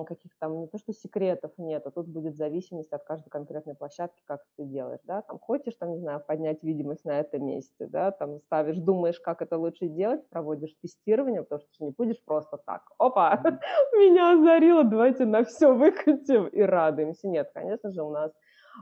каких 0.06 0.32
там 0.38 0.60
не 0.60 0.66
то 0.66 0.78
что 0.78 0.92
секретов 0.92 1.52
нет, 1.56 1.86
а 1.86 1.90
тут 1.90 2.08
будет 2.08 2.36
зависимость 2.36 2.92
от 2.92 3.04
каждой 3.04 3.30
конкретной 3.30 3.74
площадки, 3.74 4.22
как 4.24 4.44
ты 4.56 4.64
делаешь, 4.64 5.00
да, 5.04 5.22
там 5.22 5.38
хочешь, 5.38 5.74
там, 5.76 5.92
не 5.92 5.98
знаю, 5.98 6.20
поднять 6.26 6.62
видимость 6.62 7.04
на 7.04 7.20
этом 7.20 7.46
месте, 7.46 7.86
да, 7.86 8.10
там 8.10 8.40
ставишь, 8.40 8.78
думаешь, 8.78 9.20
как 9.20 9.40
это 9.42 9.56
лучше 9.56 9.88
делать, 9.88 10.28
проводишь 10.28 10.74
тестирование, 10.80 11.42
потому 11.42 11.60
что 11.60 11.68
ты 11.78 11.84
не 11.84 11.90
будешь 11.90 12.22
просто 12.24 12.58
так, 12.58 12.82
опа, 12.98 13.40
меня 13.92 14.32
озарило, 14.32 14.84
давайте 14.84 15.24
на 15.26 15.44
все 15.44 15.72
выкатим 15.72 16.46
и 16.48 16.60
радуемся. 16.60 17.28
Нет, 17.28 17.50
конечно 17.54 17.92
же, 17.92 18.02
у 18.02 18.10
нас 18.10 18.32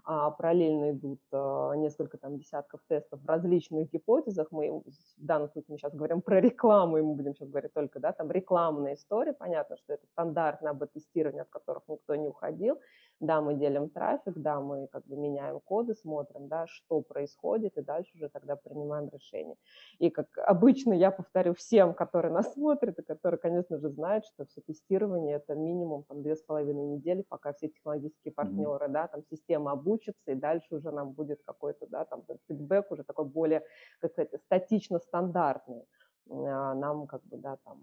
параллельно 0.04 0.92
идут 0.92 1.20
а, 1.32 1.74
несколько 1.74 2.18
там 2.18 2.38
десятков 2.38 2.80
тестов 2.88 3.20
в 3.20 3.26
различных 3.26 3.90
гипотезах. 3.90 4.48
Мы 4.50 4.80
в 4.80 4.84
данном 5.16 5.48
случае 5.50 5.72
мы 5.72 5.78
сейчас 5.78 5.94
говорим 5.94 6.22
про 6.22 6.40
рекламу, 6.40 6.98
и 6.98 7.02
мы 7.02 7.14
будем 7.14 7.34
сейчас 7.34 7.48
говорить 7.48 7.72
только, 7.72 8.00
да, 8.00 8.12
там 8.12 8.30
рекламная 8.30 8.94
история. 8.94 9.32
Понятно, 9.32 9.76
что 9.76 9.94
это 9.94 10.06
стандартное 10.06 10.72
АБ-тестирование, 10.72 11.42
от 11.42 11.48
которых 11.48 11.82
никто 11.88 12.14
не 12.14 12.28
уходил. 12.28 12.78
Да, 13.20 13.42
мы 13.42 13.54
делим 13.54 13.90
трафик, 13.90 14.32
да, 14.36 14.60
мы 14.60 14.86
как 14.86 15.06
бы 15.06 15.14
меняем 15.14 15.60
коды, 15.60 15.94
смотрим, 15.94 16.48
да, 16.48 16.66
что 16.66 17.02
происходит, 17.02 17.76
и 17.76 17.82
дальше 17.82 18.16
уже 18.16 18.30
тогда 18.30 18.56
принимаем 18.56 19.10
решение. 19.10 19.56
И 19.98 20.08
как 20.08 20.26
обычно 20.38 20.94
я 20.94 21.10
повторю 21.10 21.52
всем, 21.52 21.92
которые 21.92 22.32
нас 22.32 22.52
смотрят, 22.54 22.98
и 22.98 23.02
которые, 23.02 23.38
конечно 23.38 23.78
же, 23.78 23.90
знают, 23.90 24.24
что 24.24 24.46
все 24.46 24.62
тестирование– 24.62 25.36
это 25.36 25.54
минимум 25.54 26.04
там 26.04 26.22
две 26.22 26.34
с 26.34 26.42
половиной 26.42 26.86
недели, 26.86 27.20
пока 27.28 27.52
все 27.52 27.68
технологические 27.68 28.32
партнеры, 28.32 28.86
mm-hmm. 28.86 28.92
да, 28.92 29.08
там 29.08 29.22
система 29.30 29.72
обучится, 29.72 30.32
и 30.32 30.34
дальше 30.34 30.76
уже 30.76 30.90
нам 30.90 31.12
будет 31.12 31.42
какой-то, 31.44 31.86
да, 31.88 32.06
там 32.06 32.24
фидбэк 32.48 32.90
уже 32.90 33.04
такой 33.04 33.26
более, 33.26 33.62
как 34.00 34.12
сказать, 34.12 34.30
статично-стандартный 34.46 35.84
а, 36.30 36.74
нам 36.74 37.06
как 37.06 37.22
бы, 37.24 37.36
да, 37.36 37.56
там 37.64 37.82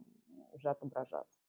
уже 0.53 0.69
отображаться. 0.69 1.46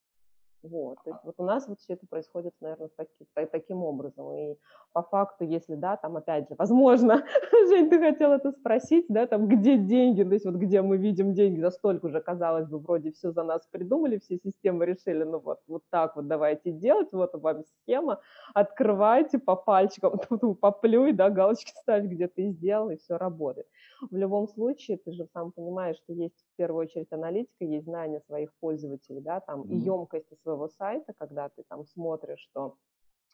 Вот, 0.62 0.98
то 1.04 1.10
есть 1.10 1.20
вот 1.24 1.34
у 1.38 1.44
нас 1.44 1.68
вот 1.68 1.78
все 1.78 1.92
это 1.92 2.06
происходит, 2.08 2.52
наверное, 2.60 2.90
таки, 2.96 3.48
таким 3.52 3.84
образом. 3.84 4.32
И 4.32 4.56
по 4.92 5.02
факту, 5.02 5.44
если, 5.44 5.76
да, 5.76 5.96
там 5.96 6.16
опять 6.16 6.48
же, 6.48 6.56
возможно, 6.58 7.24
Жень, 7.68 7.88
ты 7.88 8.00
хотел 8.00 8.32
это 8.32 8.50
спросить, 8.50 9.06
да, 9.08 9.26
там, 9.26 9.46
где 9.46 9.78
деньги, 9.78 10.24
то 10.24 10.32
есть 10.32 10.44
вот 10.44 10.56
где 10.56 10.82
мы 10.82 10.96
видим 10.96 11.34
деньги, 11.34 11.60
за 11.60 11.70
столько 11.70 12.06
уже, 12.06 12.20
казалось 12.20 12.66
бы, 12.68 12.78
вроде 12.78 13.12
все 13.12 13.30
за 13.30 13.44
нас 13.44 13.66
придумали, 13.70 14.18
все 14.18 14.38
системы 14.38 14.84
решили, 14.84 15.22
ну 15.22 15.38
вот, 15.38 15.60
вот 15.68 15.82
так 15.90 16.16
вот 16.16 16.26
давайте 16.26 16.72
делать, 16.72 17.12
вот 17.12 17.34
вам 17.34 17.62
схема, 17.64 18.20
открывайте 18.52 19.38
по 19.38 19.54
пальчикам, 19.54 20.18
поплюй, 20.60 21.12
да, 21.12 21.30
галочки 21.30 21.70
ставь, 21.82 22.04
где 22.04 22.26
ты 22.26 22.50
сделал, 22.50 22.90
и 22.90 22.96
все 22.96 23.16
работает. 23.16 23.66
В 24.10 24.16
любом 24.16 24.48
случае, 24.48 24.98
ты 24.98 25.12
же 25.12 25.26
сам 25.32 25.52
понимаешь, 25.52 25.96
что 25.96 26.12
есть 26.12 26.34
в 26.34 26.56
первую 26.56 26.86
очередь 26.86 27.12
аналитика, 27.12 27.64
есть 27.64 27.84
знание 27.84 28.20
своих 28.26 28.52
пользователей, 28.60 29.20
да, 29.20 29.40
там, 29.40 29.62
mm-hmm. 29.62 29.70
и 29.70 29.76
емкости 29.76 30.36
своего 30.48 30.68
сайта, 30.68 31.12
когда 31.18 31.50
ты 31.50 31.62
там 31.68 31.84
смотришь, 31.84 32.40
что 32.40 32.76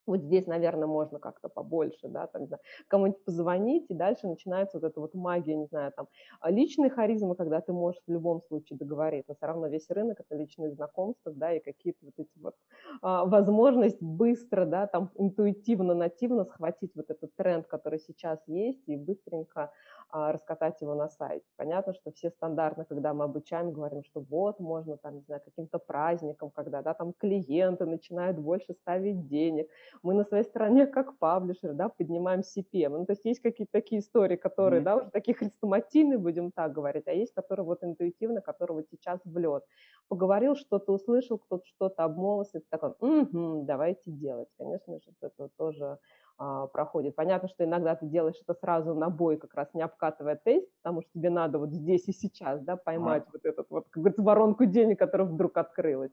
вот 0.06 0.20
здесь, 0.20 0.46
наверное, 0.46 0.86
можно 0.86 1.18
как-то 1.18 1.48
побольше, 1.48 2.08
да, 2.08 2.26
там, 2.26 2.46
кому-нибудь 2.88 3.24
позвонить, 3.24 3.86
и 3.88 3.94
дальше 3.94 4.26
начинается 4.26 4.78
вот 4.78 4.86
эта 4.86 5.00
вот 5.00 5.14
магия, 5.14 5.56
не 5.56 5.64
знаю, 5.66 5.92
там, 5.96 6.08
а, 6.40 6.50
личные 6.50 6.90
харизмы, 6.90 7.34
когда 7.36 7.62
ты 7.62 7.72
можешь 7.72 8.02
в 8.06 8.12
любом 8.12 8.42
случае 8.42 8.78
договориться, 8.78 9.34
все 9.34 9.46
равно 9.46 9.68
весь 9.68 9.88
рынок– 9.88 10.20
это 10.20 10.38
личные 10.38 10.72
знакомства, 10.72 11.32
да, 11.32 11.54
и 11.54 11.60
какие-то 11.60 12.00
вот 12.04 12.14
эти 12.18 12.38
вот 12.38 12.54
а, 13.00 13.24
возможность 13.24 14.02
быстро, 14.02 14.66
да, 14.66 14.86
там, 14.86 15.10
интуитивно, 15.14 15.94
нативно 15.94 16.44
схватить 16.44 16.94
вот 16.94 17.06
этот 17.08 17.34
тренд, 17.36 17.66
который 17.66 17.98
сейчас 17.98 18.38
есть, 18.46 18.82
и 18.86 18.96
быстренько 18.96 19.70
раскатать 20.14 20.80
его 20.80 20.94
на 20.94 21.08
сайте. 21.08 21.44
Понятно, 21.56 21.92
что 21.92 22.12
все 22.12 22.30
стандартно, 22.30 22.84
когда 22.84 23.12
мы 23.12 23.24
обучаем, 23.24 23.72
говорим, 23.72 24.04
что 24.04 24.20
вот, 24.20 24.60
можно 24.60 24.96
там, 24.96 25.16
не 25.16 25.22
знаю, 25.22 25.42
каким-то 25.44 25.78
праздником, 25.78 26.50
когда, 26.50 26.82
да, 26.82 26.94
там 26.94 27.12
клиенты 27.12 27.84
начинают 27.84 28.38
больше 28.38 28.74
ставить 28.74 29.26
денег, 29.26 29.68
мы 30.02 30.14
на 30.14 30.24
своей 30.24 30.44
стороне 30.44 30.86
как 30.86 31.18
паблишер, 31.18 31.72
да, 31.74 31.88
поднимаем 31.88 32.40
CPM. 32.40 32.90
Ну, 32.90 33.06
то 33.06 33.12
есть 33.12 33.24
есть 33.24 33.40
какие-то 33.40 33.72
такие 33.72 34.00
истории, 34.00 34.36
которые, 34.36 34.80
mm-hmm. 34.80 34.84
да, 34.84 34.96
уже 34.96 35.10
такие 35.10 35.34
хрестоматийные, 35.34 36.18
будем 36.18 36.52
так 36.52 36.72
говорить, 36.72 37.08
а 37.08 37.12
есть, 37.12 37.34
которые 37.34 37.66
вот 37.66 37.82
интуитивно, 37.82 38.40
которые 38.40 38.76
вот 38.76 38.86
сейчас 38.90 39.20
в 39.24 39.36
лед. 39.36 39.64
Поговорил, 40.08 40.54
что-то 40.54 40.92
услышал, 40.92 41.38
кто-то 41.38 41.64
что-то 41.66 42.04
обмолвился, 42.04 42.60
ты 42.60 42.66
такой, 42.70 42.94
угу, 43.00 43.64
давайте 43.64 44.10
делать. 44.10 44.48
Конечно 44.58 45.00
же, 45.00 45.12
это 45.20 45.48
тоже 45.56 45.84
а, 45.84 45.98
проходит. 46.36 47.14
Понятно, 47.14 47.48
что 47.48 47.64
иногда 47.64 47.94
ты 47.94 48.06
делаешь 48.06 48.40
это 48.40 48.54
сразу 48.58 48.94
на 48.94 49.08
бой, 49.08 49.36
как 49.36 49.54
раз 49.54 49.68
не 49.74 49.82
обкатывая 49.82 50.38
тест, 50.42 50.68
потому 50.82 51.02
что 51.02 51.10
тебе 51.14 51.30
надо 51.30 51.58
вот 51.58 51.70
здесь 51.70 52.08
и 52.08 52.12
сейчас, 52.12 52.60
да, 52.62 52.76
поймать 52.76 53.24
а. 53.26 53.30
вот 53.32 53.44
этот 53.44 53.66
вот, 53.70 53.86
как 53.90 54.02
говорится, 54.02 54.22
воронку 54.22 54.64
денег, 54.64 54.98
которая 54.98 55.28
вдруг 55.28 55.56
открылась. 55.56 56.12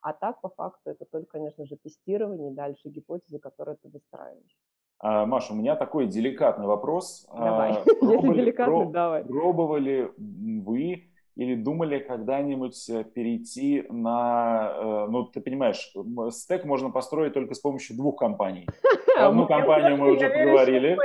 А 0.00 0.12
так, 0.12 0.40
по 0.40 0.48
факту, 0.48 0.90
это 0.90 1.04
только, 1.04 1.30
конечно 1.30 1.64
же, 1.64 1.76
тестирование 1.76 2.50
и 2.50 2.54
дальше 2.54 2.88
гипотезы, 2.88 3.38
которые 3.38 3.76
ты 3.76 3.88
выстраиваешь. 3.88 4.58
А, 4.98 5.26
Маша, 5.26 5.52
у 5.52 5.56
меня 5.56 5.76
такой 5.76 6.06
деликатный 6.06 6.66
вопрос. 6.66 7.26
Давай, 7.32 7.72
а, 7.72 7.84
если 8.02 8.34
деликатный, 8.34 8.92
давай. 8.92 9.24
Пробовали 9.24 10.12
вы 10.16 11.11
или 11.36 11.54
думали 11.54 11.98
когда-нибудь 11.98 12.88
э, 12.90 13.04
перейти 13.04 13.84
на, 13.88 14.72
э, 14.74 15.06
ну, 15.10 15.24
ты 15.24 15.40
понимаешь, 15.40 15.92
стек 16.30 16.64
можно 16.64 16.90
построить 16.90 17.32
только 17.32 17.54
с 17.54 17.60
помощью 17.60 17.96
двух 17.96 18.18
компаний. 18.18 18.66
Одну 19.16 19.46
компанию 19.46 19.96
мы 19.96 20.12
уже 20.12 20.28
поговорили. 20.28 20.98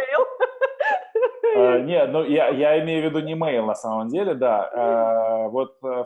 А, 1.56 1.80
нет, 1.80 2.12
ну 2.12 2.24
я, 2.24 2.50
я 2.50 2.84
имею 2.84 3.04
в 3.04 3.06
виду 3.06 3.26
не 3.26 3.34
mail 3.34 3.66
на 3.66 3.76
самом 3.76 4.10
деле, 4.10 4.34
да. 4.34 4.70
А, 4.74 5.48
вот 5.48 5.78
э, 5.84 6.04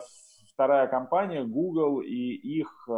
вторая 0.52 0.86
компания, 0.86 1.42
Google 1.42 2.00
и 2.00 2.34
их 2.34 2.88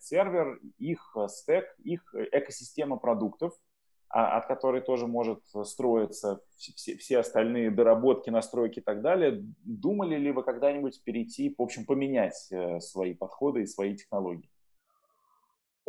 сервер, 0.00 0.60
их 0.78 1.16
стек, 1.28 1.74
их 1.82 2.14
экосистема 2.14 2.96
продуктов, 2.96 3.52
а, 3.54 3.67
от 4.10 4.46
которой 4.46 4.80
тоже 4.80 5.06
может 5.06 5.40
строиться 5.64 6.40
все, 6.56 6.96
все 6.96 7.18
остальные 7.18 7.70
доработки, 7.70 8.30
настройки 8.30 8.78
и 8.78 8.82
так 8.82 9.02
далее. 9.02 9.42
Думали 9.64 10.16
ли 10.16 10.32
вы 10.32 10.42
когда-нибудь 10.42 11.02
перейти, 11.04 11.54
в 11.56 11.62
общем, 11.62 11.84
поменять 11.84 12.48
э, 12.50 12.80
свои 12.80 13.14
подходы 13.14 13.62
и 13.62 13.66
свои 13.66 13.94
технологии? 13.96 14.50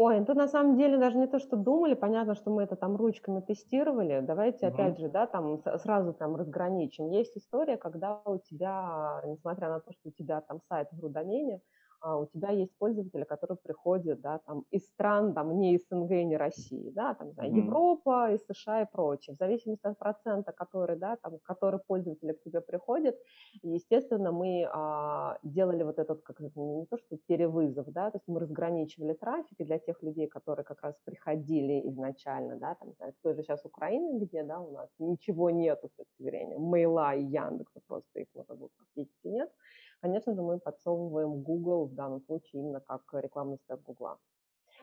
Ой, 0.02 0.20
это 0.20 0.34
на 0.34 0.48
самом 0.48 0.78
деле 0.78 0.98
даже 0.98 1.18
не 1.18 1.28
то, 1.28 1.40
что 1.40 1.58
думали, 1.58 1.94
понятно, 1.94 2.34
что 2.34 2.52
мы 2.52 2.64
это 2.64 2.78
там 2.78 2.96
ручками 2.96 3.42
тестировали. 3.42 4.22
Давайте 4.22 4.68
угу. 4.68 4.74
опять 4.74 4.98
же, 4.98 5.10
да, 5.10 5.28
там 5.28 5.62
сразу 5.84 6.14
там 6.14 6.38
разграничим. 6.38 7.10
Есть 7.10 7.38
история, 7.38 7.76
когда 7.76 8.22
у 8.24 8.38
тебя, 8.38 9.22
несмотря 9.26 9.68
на 9.68 9.82
то, 9.82 9.92
что 9.92 10.08
у 10.08 10.12
тебя 10.12 10.40
там 10.40 10.62
сайт 10.70 10.88
в 10.94 11.02
рудомене, 11.02 11.56
а, 11.56 11.60
у 12.02 12.26
тебя 12.26 12.52
есть 12.52 12.72
пользователи, 12.78 13.24
которые 13.24 13.58
приходят, 13.58 14.22
да, 14.22 14.40
там, 14.40 14.66
из 14.72 14.86
стран, 14.86 15.34
там, 15.34 15.58
не 15.60 15.76
из 15.76 15.88
СНГ, 15.88 16.10
не 16.10 16.38
России, 16.38 16.92
да, 16.92 17.14
там, 17.14 17.30
mm-hmm. 17.30 17.50
Европа, 17.50 18.32
из 18.32 18.46
США 18.46 18.84
и 18.84 18.86
прочее. 18.92 19.36
В 19.36 19.40
зависимости 19.40 19.86
от 19.86 19.98
процента, 19.98 20.52
который, 20.52 20.98
да, 20.98 21.18
там, 21.18 21.40
который 21.44 21.80
пользователи 21.88 22.34
к 22.34 22.44
тебе 22.44 22.62
приходят, 22.62 23.16
естественно, 23.64 24.32
мы 24.32 24.68
а, 24.72 25.38
делали 25.44 25.84
вот 25.84 26.00
этот, 26.00 26.22
как 26.22 26.40
не 26.40 26.86
то, 26.86 26.98
что 26.98 27.18
перевызов, 27.28 27.88
да, 27.92 28.12
то 28.12 28.18
есть 28.18 28.28
мы 28.28 28.40
разграничивали 28.40 29.14
трафик 29.14 29.60
и 29.60 29.66
для 29.66 29.80
тех 29.80 30.02
людей, 30.04 30.28
которые 30.28 30.64
как 30.64 30.82
раз 30.82 30.96
приходили 31.04 31.88
изначально, 31.90 32.56
да, 32.58 32.76
там, 32.76 32.94
в 33.00 33.22
той 33.22 33.36
же 33.36 33.44
сейчас 33.44 33.66
Украины, 33.66 34.20
где, 34.20 34.44
да, 34.44 34.60
у 34.60 34.72
нас 34.72 34.90
ничего 35.00 35.50
нету 35.50 35.90
с 35.90 35.92
точки 35.98 36.24
зрения 36.24 36.58
мейла 36.58 37.16
и 37.16 37.24
Яндекса, 37.24 37.82
просто 37.88 38.20
их, 38.20 38.28
как 38.34 38.58
бы, 38.58 38.70
практически 38.70 39.28
нет, 39.28 39.50
Конечно 40.02 40.34
же, 40.34 40.42
мы 40.42 40.60
подсовываем 40.60 41.42
Google 41.42 41.86
в 41.86 41.94
данном 41.94 42.22
случае 42.22 42.62
именно 42.62 42.80
как 42.80 43.02
рекламный 43.14 43.58
стек 43.58 43.82
Google. 43.84 44.18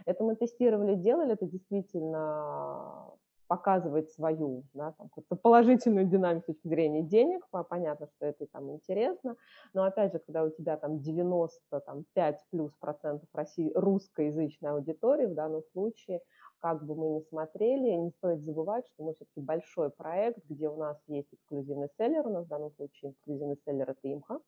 Это 0.04 0.22
мы 0.24 0.36
тестировали, 0.36 0.94
делали, 0.94 1.32
это 1.32 1.46
действительно 1.46 3.16
показывает 3.46 4.10
свою 4.10 4.64
да, 4.74 4.92
там, 4.92 5.08
положительную 5.38 6.06
динамику 6.06 6.52
с 6.52 6.56
точки 6.56 6.68
зрения 6.68 7.02
денег, 7.02 7.46
понятно, 7.68 8.08
что 8.08 8.26
это 8.26 8.46
там 8.46 8.72
интересно, 8.72 9.36
но 9.72 9.84
опять 9.84 10.12
же, 10.12 10.18
когда 10.18 10.44
у 10.44 10.50
тебя 10.50 10.76
там 10.76 11.00
95 11.00 12.44
плюс 12.50 12.72
процентов 12.80 13.28
России, 13.32 13.72
русскоязычной 13.74 14.70
аудитории, 14.70 15.26
в 15.26 15.34
данном 15.34 15.62
случае, 15.72 16.20
как 16.58 16.84
бы 16.84 16.96
мы 16.96 17.08
ни 17.10 17.20
смотрели, 17.20 17.90
не 17.90 18.10
стоит 18.10 18.42
забывать, 18.42 18.86
что 18.88 19.04
мы 19.04 19.14
все-таки 19.14 19.40
большой 19.40 19.90
проект, 19.90 20.44
где 20.48 20.68
у 20.68 20.76
нас 20.76 21.00
есть 21.06 21.32
эксклюзивный 21.32 21.88
селлер, 21.96 22.26
у 22.26 22.30
нас 22.30 22.46
в 22.46 22.48
данном 22.48 22.72
случае 22.72 23.12
эксклюзивный 23.12 23.58
селлер 23.64 23.90
это 23.90 24.12
имха, 24.12 24.40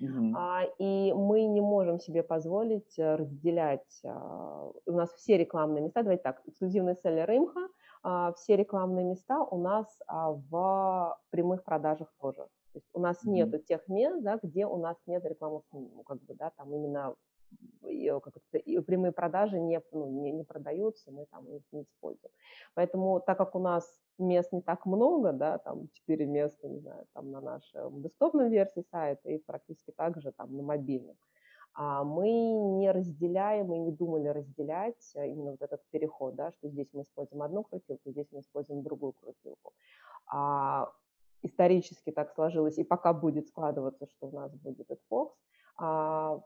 Uh-huh. 0.00 0.32
А, 0.36 0.64
и 0.78 1.12
мы 1.12 1.44
не 1.46 1.60
можем 1.60 1.98
себе 1.98 2.22
позволить 2.22 2.98
э, 2.98 3.16
разделять. 3.16 4.00
А, 4.04 4.70
у 4.86 4.92
нас 4.92 5.12
все 5.14 5.36
рекламные 5.36 5.82
места, 5.82 6.02
давайте 6.02 6.22
так, 6.22 6.40
эксклюзивный 6.46 6.94
селлер 6.94 7.30
Имха, 7.30 7.68
а, 8.02 8.32
все 8.34 8.56
рекламные 8.56 9.04
места 9.04 9.40
у 9.42 9.58
нас 9.58 9.86
а, 10.06 10.32
в 10.32 11.18
прямых 11.30 11.64
продажах 11.64 12.12
тоже. 12.20 12.46
То 12.72 12.78
есть 12.78 12.88
у 12.92 13.00
нас 13.00 13.16
uh-huh. 13.24 13.30
нету 13.30 13.58
тех 13.58 13.88
мест, 13.88 14.22
да, 14.22 14.38
где 14.42 14.66
у 14.66 14.76
нас 14.76 14.96
нет 15.06 15.24
рекламы, 15.24 15.62
ну, 15.72 16.02
как 16.06 16.22
бы, 16.22 16.34
да, 16.34 16.50
там 16.56 16.72
именно 16.72 17.14
как 18.20 18.34
это, 18.36 18.82
прямые 18.82 19.12
продажи 19.12 19.58
не, 19.58 19.80
ну, 19.92 20.06
не, 20.06 20.32
не 20.32 20.44
продаются, 20.44 21.10
мы 21.10 21.26
там 21.26 21.46
их 21.48 21.62
не 21.72 21.82
используем. 21.82 22.32
Поэтому, 22.74 23.20
так 23.20 23.38
как 23.38 23.54
у 23.54 23.58
нас 23.58 24.00
мест 24.18 24.52
не 24.52 24.62
так 24.62 24.86
много, 24.86 25.32
да, 25.32 25.58
там 25.58 25.88
4 25.92 26.26
места, 26.26 26.68
не 26.68 26.80
знаю, 26.80 27.06
там 27.12 27.30
на 27.30 27.40
нашей 27.40 27.80
десктопной 28.02 28.48
версии 28.48 28.84
сайта 28.90 29.28
и 29.30 29.38
практически 29.38 29.92
так 29.92 30.20
же 30.20 30.32
там 30.32 30.56
на 30.56 30.62
мобильном. 30.62 31.16
А 31.74 32.02
мы 32.02 32.28
не 32.80 32.90
разделяем 32.90 33.72
и 33.72 33.78
не 33.78 33.92
думали 33.92 34.28
разделять 34.28 35.12
именно 35.14 35.52
вот 35.52 35.62
этот 35.62 35.80
переход, 35.90 36.34
да, 36.34 36.50
что 36.52 36.68
здесь 36.68 36.88
мы 36.92 37.02
используем 37.02 37.42
одну 37.42 37.62
крутилку, 37.62 38.10
здесь 38.10 38.26
мы 38.32 38.40
используем 38.40 38.82
другую 38.82 39.12
крутилку. 39.12 39.72
А 40.26 40.90
исторически 41.42 42.10
так 42.10 42.32
сложилось, 42.32 42.78
и 42.78 42.84
пока 42.84 43.12
будет 43.12 43.46
складываться, 43.46 44.06
что 44.06 44.26
у 44.26 44.32
нас 44.32 44.52
будет 44.56 44.80
этот 44.80 45.00
Fox, 45.10 45.30
а 45.76 46.40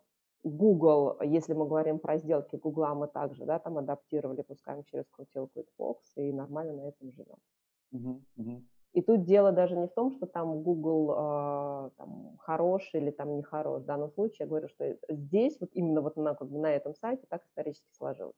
Google, 0.45 1.19
если 1.23 1.55
мы 1.55 1.67
говорим 1.67 1.99
про 1.99 2.19
сделки 2.19 2.57
Google, 2.57 2.95
мы 2.95 3.07
также 3.07 3.45
да, 3.45 3.59
там 3.59 3.79
адаптировали, 3.79 4.43
пускаем 4.43 4.85
через 4.85 5.05
крутилку 5.11 5.65
Fox 5.79 5.99
и 6.17 6.33
нормально 6.33 6.73
на 6.75 6.89
этом 6.89 7.13
живем. 7.13 7.39
Uh-huh, 7.95 8.21
uh-huh. 8.39 8.63
И 8.93 9.01
тут 9.01 9.25
дело 9.25 9.53
даже 9.53 9.77
не 9.77 9.87
в 9.87 9.93
том, 9.93 10.13
что 10.13 10.27
там 10.27 10.63
Google 10.63 11.13
э, 11.13 11.91
там, 11.97 12.37
хороший 12.39 13.01
или 13.01 13.11
там 13.11 13.37
не 13.37 13.43
хорош. 13.43 13.83
В 13.83 13.87
данном 13.87 14.11
случае 14.11 14.37
я 14.41 14.47
говорю, 14.47 14.69
что 14.69 14.99
здесь, 15.09 15.59
вот 15.61 15.71
именно 15.73 16.03
вот 16.03 16.17
на, 16.17 16.35
как 16.35 16.49
бы 16.49 16.59
на 16.59 16.71
этом 16.71 16.95
сайте 16.95 17.27
так 17.29 17.43
исторически 17.47 17.89
сложилось. 17.97 18.37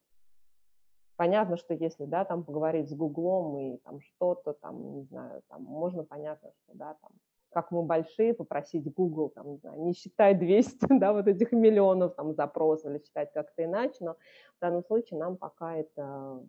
Понятно, 1.16 1.56
что 1.56 1.75
если, 1.75 2.04
да, 2.04 2.25
там 2.25 2.44
поговорить 2.44 2.88
с 2.88 2.94
Гуглом 2.94 3.56
и 3.58 3.78
там 3.78 4.00
что-то 4.00 4.52
там, 4.52 4.94
не 4.94 5.02
знаю, 5.04 5.42
там 5.49 5.62
можно 5.62 6.04
понятно, 6.04 6.52
что, 6.52 6.76
да, 6.76 6.94
там, 7.00 7.11
как 7.54 7.70
мы 7.70 7.82
большие, 7.82 8.34
попросить 8.34 8.92
Google, 8.92 9.30
там, 9.30 9.52
не 9.52 9.56
знаю, 9.58 9.80
не 9.80 9.94
считай 9.94 10.34
200, 10.34 10.87
да, 10.99 11.12
вот 11.12 11.28
этих 11.28 11.52
миллионов 11.52 12.14
там 12.16 12.34
запросов 12.34 12.90
или 12.90 12.99
считать 12.99 13.32
как-то 13.32 13.64
иначе, 13.64 13.96
но 14.00 14.12
в 14.12 14.61
данном 14.61 14.84
случае 14.84 15.20
нам 15.20 15.37
пока 15.37 15.76
это 15.76 16.42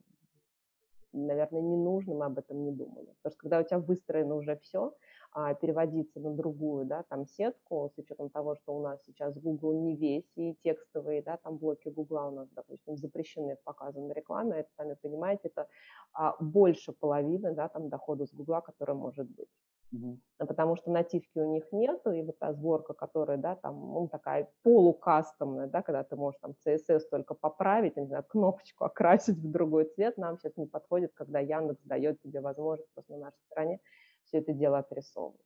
наверное, 1.15 1.61
не 1.61 1.77
нужно, 1.77 2.13
мы 2.13 2.25
об 2.25 2.37
этом 2.37 2.63
не 2.63 2.71
думали. 2.71 3.07
Потому 3.17 3.31
что 3.31 3.41
когда 3.41 3.59
у 3.59 3.63
тебя 3.63 3.79
выстроено 3.79 4.35
уже 4.35 4.57
все, 4.57 4.93
а 5.31 5.53
переводиться 5.53 6.19
на 6.19 6.31
другую, 6.31 6.85
да, 6.85 7.03
там 7.03 7.25
сетку, 7.25 7.91
с 7.95 7.97
учетом 7.97 8.29
того, 8.29 8.55
что 8.55 8.75
у 8.75 8.81
нас 8.81 9.03
сейчас 9.05 9.37
Google 9.37 9.81
не 9.81 9.95
весь, 9.95 10.29
и 10.35 10.55
текстовые, 10.63 11.21
да, 11.21 11.37
там 11.37 11.57
блоки 11.57 11.89
Google 11.89 12.27
у 12.27 12.31
нас, 12.31 12.49
допустим, 12.51 12.97
запрещены 12.97 13.55
в 13.55 13.63
показанной 13.63 14.13
рекламе, 14.13 14.59
это, 14.59 14.69
сами 14.77 14.95
понимаете, 15.01 15.49
это 15.49 15.67
а, 16.13 16.35
больше 16.39 16.91
половины, 16.91 17.53
да, 17.53 17.69
там 17.69 17.89
дохода 17.89 18.25
с 18.25 18.33
Google, 18.33 18.61
который 18.61 18.95
может 18.95 19.29
быть. 19.29 19.49
Угу. 19.91 20.19
Потому 20.39 20.75
что 20.75 20.91
нативки 20.91 21.39
у 21.39 21.51
них 21.53 21.71
нету, 21.71 22.11
и 22.11 22.21
вот 22.21 22.37
та 22.39 22.53
сборка, 22.53 22.93
которая, 22.93 23.37
да, 23.37 23.55
там, 23.55 23.79
ну, 23.79 24.07
такая 24.07 24.49
полукастомная, 24.63 25.67
да, 25.67 25.81
когда 25.81 26.03
ты 26.03 26.15
можешь 26.15 26.39
там 26.41 26.53
CSS 26.65 27.01
только 27.09 27.33
поправить, 27.33 27.95
не 27.95 28.05
знаю, 28.05 28.23
кнопочку 28.27 28.85
окрасить 28.85 29.37
в 29.37 29.51
другой 29.51 29.85
цвет, 29.85 30.17
нам 30.17 30.37
сейчас 30.37 30.57
не 30.57 30.65
подходит, 30.65 31.13
когда 31.13 31.39
Яндекс 31.39 31.81
дает 31.83 32.21
тебе 32.21 32.41
возможность 32.41 32.91
просто 32.93 33.13
на 33.13 33.19
нашей 33.19 33.41
стороне 33.45 33.79
все 34.23 34.39
это 34.39 34.53
дело 34.53 34.79
отрисовывать. 34.79 35.39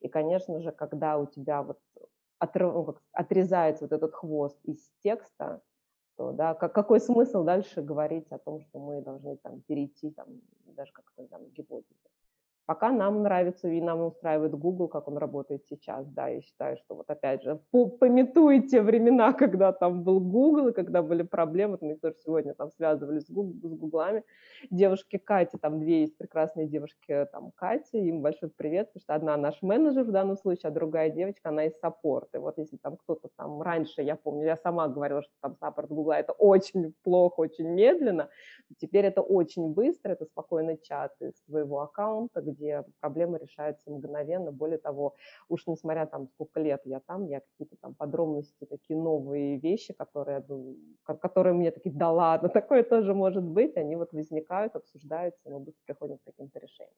И, 0.00 0.08
конечно 0.08 0.60
же, 0.60 0.72
когда 0.72 1.18
у 1.18 1.26
тебя 1.26 1.62
вот 1.62 1.78
ну, 2.54 2.96
отрезается 3.12 3.84
вот 3.84 3.92
этот 3.92 4.14
хвост 4.14 4.58
из 4.64 4.90
текста, 5.02 5.62
то, 6.16 6.32
да, 6.32 6.54
как, 6.54 6.74
какой 6.74 7.00
смысл 7.00 7.44
дальше 7.44 7.82
говорить 7.82 8.30
о 8.32 8.38
том, 8.38 8.60
что 8.60 8.78
мы 8.78 9.00
должны 9.00 9.36
там 9.36 9.62
перейти, 9.62 10.10
там, 10.10 10.26
даже 10.66 10.92
как-то 10.92 11.26
там 11.28 11.48
гипотезы. 11.50 11.94
Пока 12.72 12.90
нам 12.90 13.22
нравится 13.22 13.68
и 13.68 13.82
нам 13.82 14.00
устраивает 14.00 14.54
Google, 14.54 14.88
как 14.88 15.06
он 15.06 15.18
работает 15.18 15.62
сейчас, 15.68 16.06
да, 16.06 16.28
я 16.28 16.40
считаю, 16.40 16.78
что 16.78 16.94
вот 16.94 17.10
опять 17.10 17.42
же, 17.42 17.60
пометуйте 17.70 18.80
времена, 18.80 19.32
когда 19.38 19.72
там 19.72 20.02
был 20.02 20.20
Google, 20.20 20.68
и 20.68 20.72
когда 20.72 21.02
были 21.02 21.22
проблемы, 21.22 21.76
мы 21.82 21.96
тоже 21.96 22.14
сегодня 22.24 22.54
там 22.54 22.70
связывались 22.70 23.26
с, 23.26 23.30
Google, 23.30 23.68
с 23.68 23.74
Гуглами, 23.74 24.24
девушки 24.70 25.18
Кати, 25.18 25.58
там 25.58 25.80
две 25.80 26.00
есть 26.00 26.16
прекрасные 26.16 26.66
девушки, 26.66 27.26
там 27.30 27.52
Катя, 27.56 27.98
им 27.98 28.22
большой 28.22 28.48
привет, 28.48 28.86
потому 28.86 29.02
что 29.02 29.14
одна 29.16 29.36
наш 29.36 29.60
менеджер 29.60 30.04
в 30.04 30.10
данном 30.10 30.38
случае, 30.38 30.68
а 30.68 30.70
другая 30.70 31.10
девочка, 31.10 31.50
она 31.50 31.66
из 31.66 31.78
саппорта, 31.78 32.40
вот 32.40 32.56
если 32.56 32.78
там 32.78 32.96
кто-то 32.96 33.28
там 33.36 33.60
раньше, 33.60 34.00
я 34.00 34.16
помню, 34.16 34.46
я 34.46 34.56
сама 34.56 34.88
говорила, 34.88 35.20
что 35.20 35.32
там 35.42 35.56
саппорт 35.60 35.90
Гугла 35.90 36.14
это 36.14 36.32
очень 36.32 36.94
плохо, 37.02 37.40
очень 37.40 37.68
медленно, 37.68 38.30
теперь 38.78 39.04
это 39.04 39.20
очень 39.20 39.74
быстро, 39.74 40.12
это 40.12 40.24
спокойный 40.24 40.78
чат 40.82 41.12
из 41.20 41.34
своего 41.44 41.82
аккаунта, 41.82 42.40
где 42.40 42.61
проблемы 43.00 43.38
решаются 43.38 43.90
мгновенно. 43.90 44.52
Более 44.52 44.78
того, 44.78 45.14
уж 45.48 45.66
несмотря 45.66 46.06
там 46.06 46.28
сколько 46.28 46.60
лет 46.60 46.82
я 46.84 47.00
там, 47.00 47.26
я 47.26 47.40
какие-то 47.40 47.76
там 47.80 47.94
подробности, 47.94 48.64
такие 48.64 48.98
новые 48.98 49.58
вещи, 49.58 49.92
которые, 49.92 50.44
ну, 50.48 50.76
которые 51.20 51.54
мне 51.54 51.70
такие, 51.70 51.94
да 51.94 52.10
ладно, 52.10 52.48
такое 52.60 52.82
тоже 52.82 53.14
может 53.14 53.44
быть, 53.44 53.76
они 53.76 53.96
вот 53.96 54.12
возникают, 54.12 54.76
обсуждаются, 54.76 55.40
и 55.46 55.50
мы 55.50 55.60
быстро 55.60 55.82
приходим 55.86 56.18
к 56.18 56.24
каким-то 56.24 56.58
решениям. 56.58 56.94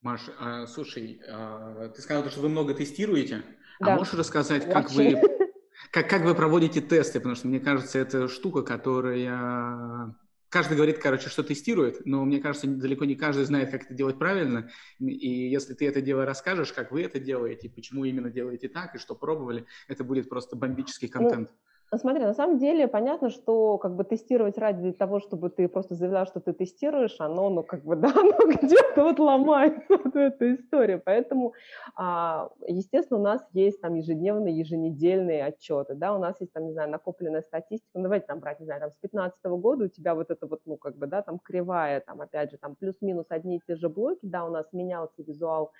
Маш, 0.00 0.30
а, 0.38 0.66
слушай, 0.66 1.20
а, 1.28 1.88
ты 1.88 2.02
сказала, 2.02 2.30
что 2.30 2.40
вы 2.40 2.48
много 2.48 2.74
тестируете. 2.74 3.42
А 3.80 3.84
да. 3.84 3.94
А 3.94 3.98
можешь 3.98 4.14
рассказать, 4.14 4.64
как 4.64 4.90
вы, 4.90 5.20
как, 5.92 6.08
как 6.08 6.22
вы 6.22 6.34
проводите 6.34 6.80
тесты? 6.80 7.18
Потому 7.18 7.34
что 7.34 7.48
мне 7.48 7.58
кажется, 7.58 7.98
это 7.98 8.28
штука, 8.28 8.62
которая 8.62 10.14
каждый 10.48 10.76
говорит, 10.76 10.98
короче, 10.98 11.28
что 11.28 11.42
тестирует, 11.42 12.04
но 12.04 12.24
мне 12.24 12.40
кажется, 12.40 12.66
далеко 12.66 13.04
не 13.04 13.14
каждый 13.14 13.44
знает, 13.44 13.70
как 13.70 13.84
это 13.84 13.94
делать 13.94 14.18
правильно. 14.18 14.70
И 14.98 15.48
если 15.48 15.74
ты 15.74 15.86
это 15.86 16.00
дело 16.00 16.24
расскажешь, 16.24 16.72
как 16.72 16.90
вы 16.90 17.02
это 17.02 17.18
делаете, 17.20 17.68
почему 17.68 18.04
именно 18.04 18.30
делаете 18.30 18.68
так, 18.68 18.94
и 18.94 18.98
что 18.98 19.14
пробовали, 19.14 19.66
это 19.88 20.04
будет 20.04 20.28
просто 20.28 20.56
бомбический 20.56 21.08
контент. 21.08 21.50
Ну, 21.50 21.56
ну, 21.90 21.98
смотри, 21.98 22.22
на 22.22 22.34
самом 22.34 22.58
деле 22.58 22.86
понятно, 22.86 23.30
что 23.30 23.78
как 23.78 23.96
бы 23.96 24.04
тестировать 24.04 24.58
ради 24.58 24.92
того, 24.92 25.20
чтобы 25.20 25.48
ты 25.48 25.68
просто 25.68 25.94
заявлял, 25.94 26.26
что 26.26 26.38
ты 26.38 26.52
тестируешь, 26.52 27.16
оно, 27.18 27.48
ну, 27.48 27.62
как 27.62 27.82
бы, 27.82 27.96
да, 27.96 28.08
оно 28.08 28.36
где-то 28.46 29.04
вот 29.04 29.18
ломает 29.18 29.84
вот 29.88 30.14
эту 30.14 30.54
историю. 30.54 31.00
Поэтому, 31.02 31.54
а, 31.96 32.50
естественно, 32.66 33.18
у 33.20 33.22
нас 33.22 33.42
есть 33.52 33.80
там 33.80 33.94
ежедневные, 33.94 34.58
еженедельные 34.58 35.44
отчеты, 35.44 35.94
да, 35.94 36.14
у 36.14 36.18
нас 36.18 36.38
есть 36.40 36.52
там, 36.52 36.66
не 36.66 36.72
знаю, 36.72 36.90
накопленная 36.90 37.42
статистика, 37.42 37.90
ну, 37.94 38.02
давайте 38.02 38.26
там 38.26 38.40
брать, 38.40 38.60
не 38.60 38.66
знаю, 38.66 38.80
там 38.80 38.90
с 38.90 38.98
2015 39.00 39.44
года 39.62 39.84
у 39.84 39.88
тебя 39.88 40.14
вот 40.14 40.30
это 40.30 40.46
вот, 40.46 40.60
ну, 40.66 40.76
как 40.76 40.96
бы, 40.96 41.06
да, 41.06 41.22
там 41.22 41.38
кривая, 41.38 42.00
там, 42.00 42.20
опять 42.20 42.50
же, 42.50 42.58
там 42.58 42.76
плюс-минус 42.76 43.26
одни 43.30 43.56
и 43.56 43.60
те 43.66 43.76
же 43.76 43.88
блоки, 43.88 44.20
да, 44.26 44.44
у 44.44 44.50
нас 44.50 44.66
менялся 44.72 45.22
визуал 45.22 45.72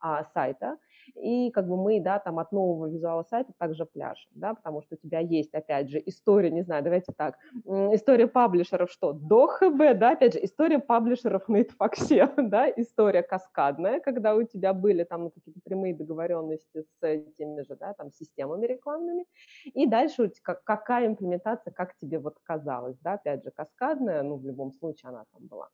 а, 0.00 0.24
сайта, 0.24 0.78
и 1.14 1.50
как 1.50 1.66
бы 1.68 1.76
мы, 1.76 2.00
да, 2.00 2.18
там 2.18 2.38
от 2.38 2.52
нового 2.52 2.86
визуала 2.86 3.22
сайта 3.22 3.52
также 3.58 3.86
пляшем, 3.86 4.30
да, 4.34 4.54
потому 4.54 4.82
что 4.82 4.96
у 4.96 4.98
тебя 4.98 5.20
есть, 5.20 5.54
опять 5.54 5.88
же, 5.90 6.02
история, 6.04 6.50
не 6.50 6.62
знаю, 6.62 6.82
давайте 6.82 7.12
так, 7.16 7.36
история 7.64 8.26
паблишеров 8.26 8.90
что? 8.90 9.12
До 9.12 9.46
ХБ, 9.46 9.98
да, 9.98 10.12
опять 10.12 10.34
же, 10.34 10.44
история 10.44 10.78
паблишеров 10.78 11.48
на 11.48 11.62
Итфаксе, 11.62 12.30
да, 12.36 12.68
история 12.70 13.22
каскадная, 13.22 14.00
когда 14.00 14.34
у 14.34 14.42
тебя 14.42 14.72
были 14.72 15.04
там 15.04 15.30
какие-то 15.30 15.60
прямые 15.64 15.94
договоренности 15.94 16.82
с 16.82 17.02
этими 17.02 17.62
же, 17.62 17.76
да, 17.76 17.94
там, 17.94 18.10
системами 18.10 18.66
рекламными, 18.66 19.24
и 19.64 19.86
дальше 19.86 20.32
какая 20.42 21.06
имплементация, 21.06 21.72
как 21.72 21.96
тебе 21.96 22.18
вот 22.18 22.36
казалось, 22.42 22.98
да, 23.00 23.14
опять 23.14 23.44
же, 23.44 23.50
каскадная, 23.50 24.22
ну, 24.22 24.36
в 24.36 24.44
любом 24.44 24.72
случае 24.72 25.10
она 25.10 25.24
там 25.32 25.46
была. 25.46 25.68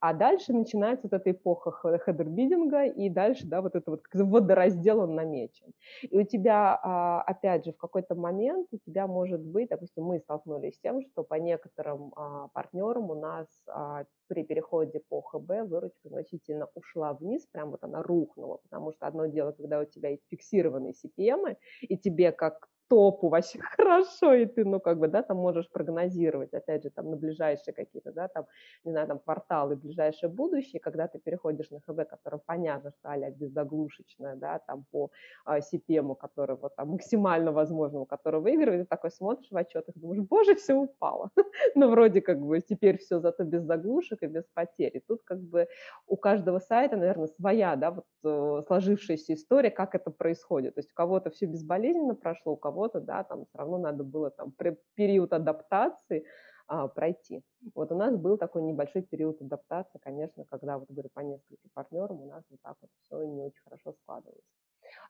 А 0.00 0.12
дальше 0.12 0.52
начинается 0.52 1.08
вот 1.10 1.12
эта 1.12 1.30
эпоха 1.30 1.70
хедербидинга, 1.72 2.84
и 2.84 3.08
дальше, 3.08 3.46
да, 3.46 3.62
вот 3.62 3.74
это 3.74 3.90
вот 3.90 4.02
водораздел 4.12 5.00
он 5.00 5.14
намечен. 5.14 5.72
И 6.02 6.16
у 6.16 6.24
тебя, 6.24 6.78
а, 6.82 7.22
опять 7.22 7.64
же, 7.64 7.72
в 7.72 7.76
какой-то 7.76 8.14
момент 8.14 8.68
у 8.72 8.78
тебя 8.78 9.06
может 9.06 9.40
быть, 9.40 9.68
допустим, 9.68 10.04
мы 10.04 10.18
столкнулись 10.20 10.76
с 10.76 10.80
тем, 10.80 11.00
что 11.02 11.22
по 11.24 11.34
некоторым 11.34 12.12
а, 12.16 12.48
партнерам 12.48 13.10
у 13.10 13.14
нас 13.14 13.46
а, 13.68 14.04
при 14.28 14.44
переходе 14.44 15.00
по 15.08 15.22
ХБ 15.22 15.68
выручка 15.68 16.08
значительно 16.08 16.68
ушла 16.74 17.12
вниз, 17.14 17.46
прям 17.52 17.70
вот 17.70 17.82
она 17.82 18.02
рухнула, 18.02 18.58
потому 18.68 18.92
что 18.92 19.06
одно 19.06 19.26
дело, 19.26 19.52
когда 19.52 19.80
у 19.80 19.84
тебя 19.84 20.10
есть 20.10 20.24
фиксированные 20.30 20.92
CPM, 20.92 21.56
и 21.82 21.96
тебе 21.96 22.32
как 22.32 22.68
топу 22.88 23.28
вообще 23.28 23.58
хорошо, 23.76 24.34
и 24.34 24.46
ты, 24.46 24.64
ну, 24.64 24.80
как 24.80 24.98
бы, 24.98 25.08
да, 25.08 25.22
там 25.22 25.38
можешь 25.38 25.68
прогнозировать, 25.70 26.54
опять 26.54 26.82
же, 26.82 26.90
там, 26.90 27.10
на 27.10 27.16
ближайшие 27.16 27.74
какие-то, 27.74 28.12
да, 28.12 28.28
там, 28.28 28.46
не 28.84 28.92
знаю, 28.92 29.06
там, 29.06 29.18
кварталы, 29.18 29.76
ближайшее 29.76 30.30
будущее, 30.30 30.80
когда 30.80 31.08
ты 31.08 31.18
переходишь 31.18 31.70
на 31.70 31.80
ХБ, 31.80 32.08
которое 32.08 32.38
понятно, 32.46 32.90
что 32.90 33.10
а 33.10 33.30
беззаглушечное, 33.30 34.36
да, 34.36 34.58
там, 34.58 34.84
по 34.90 35.10
а, 35.44 35.58
CPM, 35.58 36.14
который 36.16 36.56
вот 36.56 36.76
там 36.76 36.90
максимально 36.90 37.52
возможному, 37.52 38.06
который 38.06 38.40
выигрывает, 38.40 38.82
ты 38.82 38.86
такой 38.86 39.10
смотришь 39.10 39.50
в 39.50 39.56
отчетах, 39.56 39.94
думаешь, 39.96 40.22
боже, 40.22 40.54
все 40.54 40.74
упало. 40.74 41.30
Но 41.74 41.88
вроде 41.88 42.20
как 42.20 42.40
бы 42.40 42.60
теперь 42.60 42.98
все 42.98 43.20
зато 43.20 43.44
без 43.44 43.62
заглушек 43.64 44.22
и 44.22 44.26
без 44.26 44.44
потерь. 44.54 45.02
Тут 45.06 45.22
как 45.24 45.40
бы 45.40 45.68
у 46.06 46.16
каждого 46.16 46.58
сайта, 46.58 46.96
наверное, 46.96 47.28
своя, 47.28 47.76
да, 47.76 47.90
вот 47.90 48.04
э, 48.24 48.62
сложившаяся 48.66 49.34
история, 49.34 49.70
как 49.70 49.94
это 49.94 50.10
происходит. 50.10 50.74
То 50.74 50.80
есть 50.80 50.90
у 50.92 50.94
кого-то 50.94 51.30
все 51.30 51.46
безболезненно 51.46 52.14
прошло, 52.14 52.52
у 52.52 52.56
кого 52.56 52.83
кого-то, 52.84 53.00
да, 53.00 53.24
там 53.24 53.44
все 53.46 53.58
равно 53.58 53.78
надо 53.78 54.04
было 54.04 54.30
там 54.30 54.52
период 54.94 55.32
адаптации 55.32 56.24
а, 56.66 56.88
пройти. 56.88 57.42
Вот 57.74 57.92
у 57.92 57.96
нас 57.96 58.16
был 58.16 58.38
такой 58.38 58.62
небольшой 58.62 59.02
период 59.02 59.40
адаптации, 59.40 59.98
конечно, 59.98 60.44
когда, 60.44 60.78
вот 60.78 60.90
говорю, 60.90 61.10
по 61.12 61.20
нескольким 61.20 61.70
партнерам 61.74 62.20
у 62.20 62.26
нас 62.26 62.44
вот 62.50 62.60
так 62.62 62.76
вот 62.80 62.90
все 63.02 63.24
не 63.24 63.42
очень 63.42 63.62
хорошо 63.64 63.92
складывалось. 63.92 64.44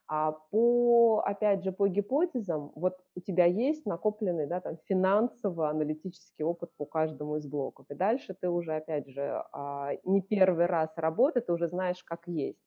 А 0.07 0.31
по, 0.51 1.23
опять 1.25 1.63
же, 1.63 1.71
по 1.71 1.87
гипотезам, 1.87 2.71
вот 2.75 2.97
у 3.15 3.21
тебя 3.21 3.45
есть 3.45 3.85
накопленный, 3.85 4.47
да, 4.47 4.61
там, 4.61 4.77
финансово-аналитический 4.85 6.45
опыт 6.45 6.71
по 6.77 6.85
каждому 6.85 7.37
из 7.37 7.47
блоков. 7.47 7.85
И 7.89 7.95
дальше 7.95 8.35
ты 8.39 8.49
уже, 8.49 8.75
опять 8.75 9.07
же, 9.09 9.43
а, 9.51 9.91
не 10.03 10.21
первый 10.21 10.65
раз 10.65 10.89
работаешь, 10.97 11.45
ты 11.45 11.53
уже 11.53 11.67
знаешь, 11.67 12.03
как 12.03 12.27
есть. 12.27 12.59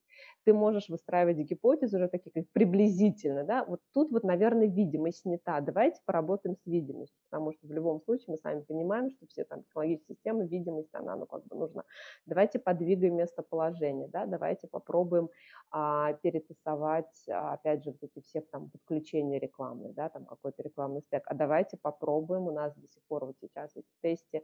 Ты 0.45 0.53
можешь 0.53 0.89
выстраивать 0.89 1.37
гипотезы 1.37 1.99
уже 1.99 2.09
такие 2.09 2.33
как 2.33 2.51
приблизительно, 2.53 3.45
да, 3.45 3.65
вот 3.65 3.81
тут 3.93 4.11
вот, 4.11 4.25
наверное, 4.25 4.67
видимость 4.67 5.25
не 5.25 5.39
та, 5.39 5.61
давайте 5.61 6.01
поработаем 6.07 6.57
с 6.57 6.67
видимостью, 6.67 7.19
потому 7.31 7.53
что 7.53 7.67
в 7.67 7.73
любом 7.73 8.01
случае 8.01 8.27
мы 8.29 8.39
сами 8.39 8.63
понимаем, 8.63 9.11
что 9.11 9.27
все 9.27 9.45
там 9.45 9.63
технологические 9.65 10.17
системы, 10.17 10.47
видимость, 10.47 10.95
она, 10.95 11.17
ну, 11.17 11.27
как 11.27 11.45
бы 11.47 11.57
нужна. 11.57 11.85
Давайте 12.27 12.59
подвигаем 12.59 13.17
местоположение, 13.17 14.09
да, 14.09 14.27
давайте 14.27 14.69
попробуем 14.69 15.29
а, 15.71 16.15
перетасовать, 16.15 17.29
а, 17.29 17.53
опять 17.55 17.85
же, 17.85 17.91
вот 17.91 18.03
эти 18.03 18.25
все 18.25 18.41
там 18.41 18.71
подключения 18.71 19.39
рекламы, 19.39 19.93
да, 19.93 20.09
там 20.09 20.25
какой-то 20.25 20.63
рекламный 20.63 21.03
стек, 21.03 21.25
а 21.27 21.35
давайте 21.35 21.77
попробуем, 21.77 22.47
у 22.47 22.53
нас 22.53 22.75
до 22.75 22.89
сих 22.89 23.03
пор 23.09 23.27
вот 23.27 23.37
сейчас 23.41 23.73
в 23.75 24.03
тесте 24.03 24.43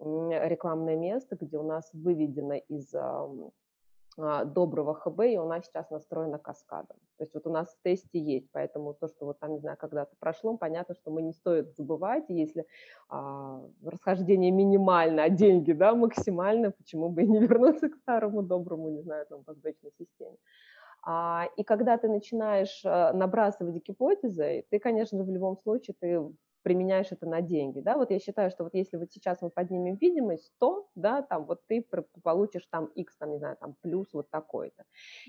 рекламное 0.00 0.96
место, 0.96 1.36
где 1.40 1.56
у 1.58 1.62
нас 1.62 1.88
выведено 1.92 2.54
из 2.54 2.92
доброго 4.16 4.94
ХБ, 4.94 5.20
и 5.20 5.38
у 5.38 5.46
нас 5.46 5.66
сейчас 5.66 5.90
настроена 5.90 6.38
каскадом. 6.38 6.96
То 7.16 7.24
есть 7.24 7.34
вот 7.34 7.46
у 7.46 7.50
нас 7.50 7.68
в 7.68 7.82
тесте 7.82 8.18
есть, 8.18 8.48
поэтому 8.52 8.94
то, 8.94 9.08
что 9.08 9.26
вот 9.26 9.38
там, 9.38 9.52
не 9.52 9.58
знаю, 9.58 9.76
когда-то 9.76 10.14
прошло, 10.18 10.56
понятно, 10.56 10.94
что 10.94 11.10
мы 11.10 11.22
не 11.22 11.32
стоит 11.32 11.74
забывать, 11.76 12.24
если 12.28 12.66
а, 13.08 13.60
расхождение 13.84 14.50
минимально, 14.50 15.24
а 15.24 15.30
деньги, 15.30 15.72
да, 15.72 15.94
максимально, 15.94 16.70
почему 16.70 17.08
бы 17.08 17.22
и 17.22 17.26
не 17.26 17.38
вернуться 17.46 17.88
к 17.88 17.96
старому 17.96 18.42
доброму, 18.42 18.88
не 18.90 19.02
знаю, 19.02 19.26
там, 19.26 19.44
подбэчной 19.44 19.92
системе. 19.98 20.36
А, 21.06 21.48
и 21.56 21.64
когда 21.64 21.98
ты 21.98 22.08
начинаешь 22.08 22.82
а, 22.84 23.12
набрасывать 23.12 23.82
гипотезы, 23.86 24.64
ты, 24.70 24.78
конечно, 24.78 25.22
в 25.22 25.30
любом 25.30 25.58
случае, 25.58 25.94
ты 26.00 26.22
применяешь 26.64 27.12
это 27.12 27.26
на 27.26 27.42
деньги, 27.42 27.80
да, 27.80 27.96
вот 27.96 28.10
я 28.10 28.18
считаю, 28.18 28.50
что 28.50 28.64
вот 28.64 28.74
если 28.74 28.96
вот 28.96 29.12
сейчас 29.12 29.42
мы 29.42 29.50
поднимем 29.50 29.96
видимость 29.96 30.46
100, 30.56 30.88
да, 30.94 31.22
там 31.22 31.44
вот 31.44 31.60
ты 31.68 31.86
получишь 32.22 32.66
там 32.70 32.86
x, 32.86 33.16
там, 33.18 33.32
не 33.32 33.38
знаю, 33.38 33.56
там 33.60 33.76
плюс 33.82 34.08
вот 34.14 34.30
такой-то, 34.30 34.84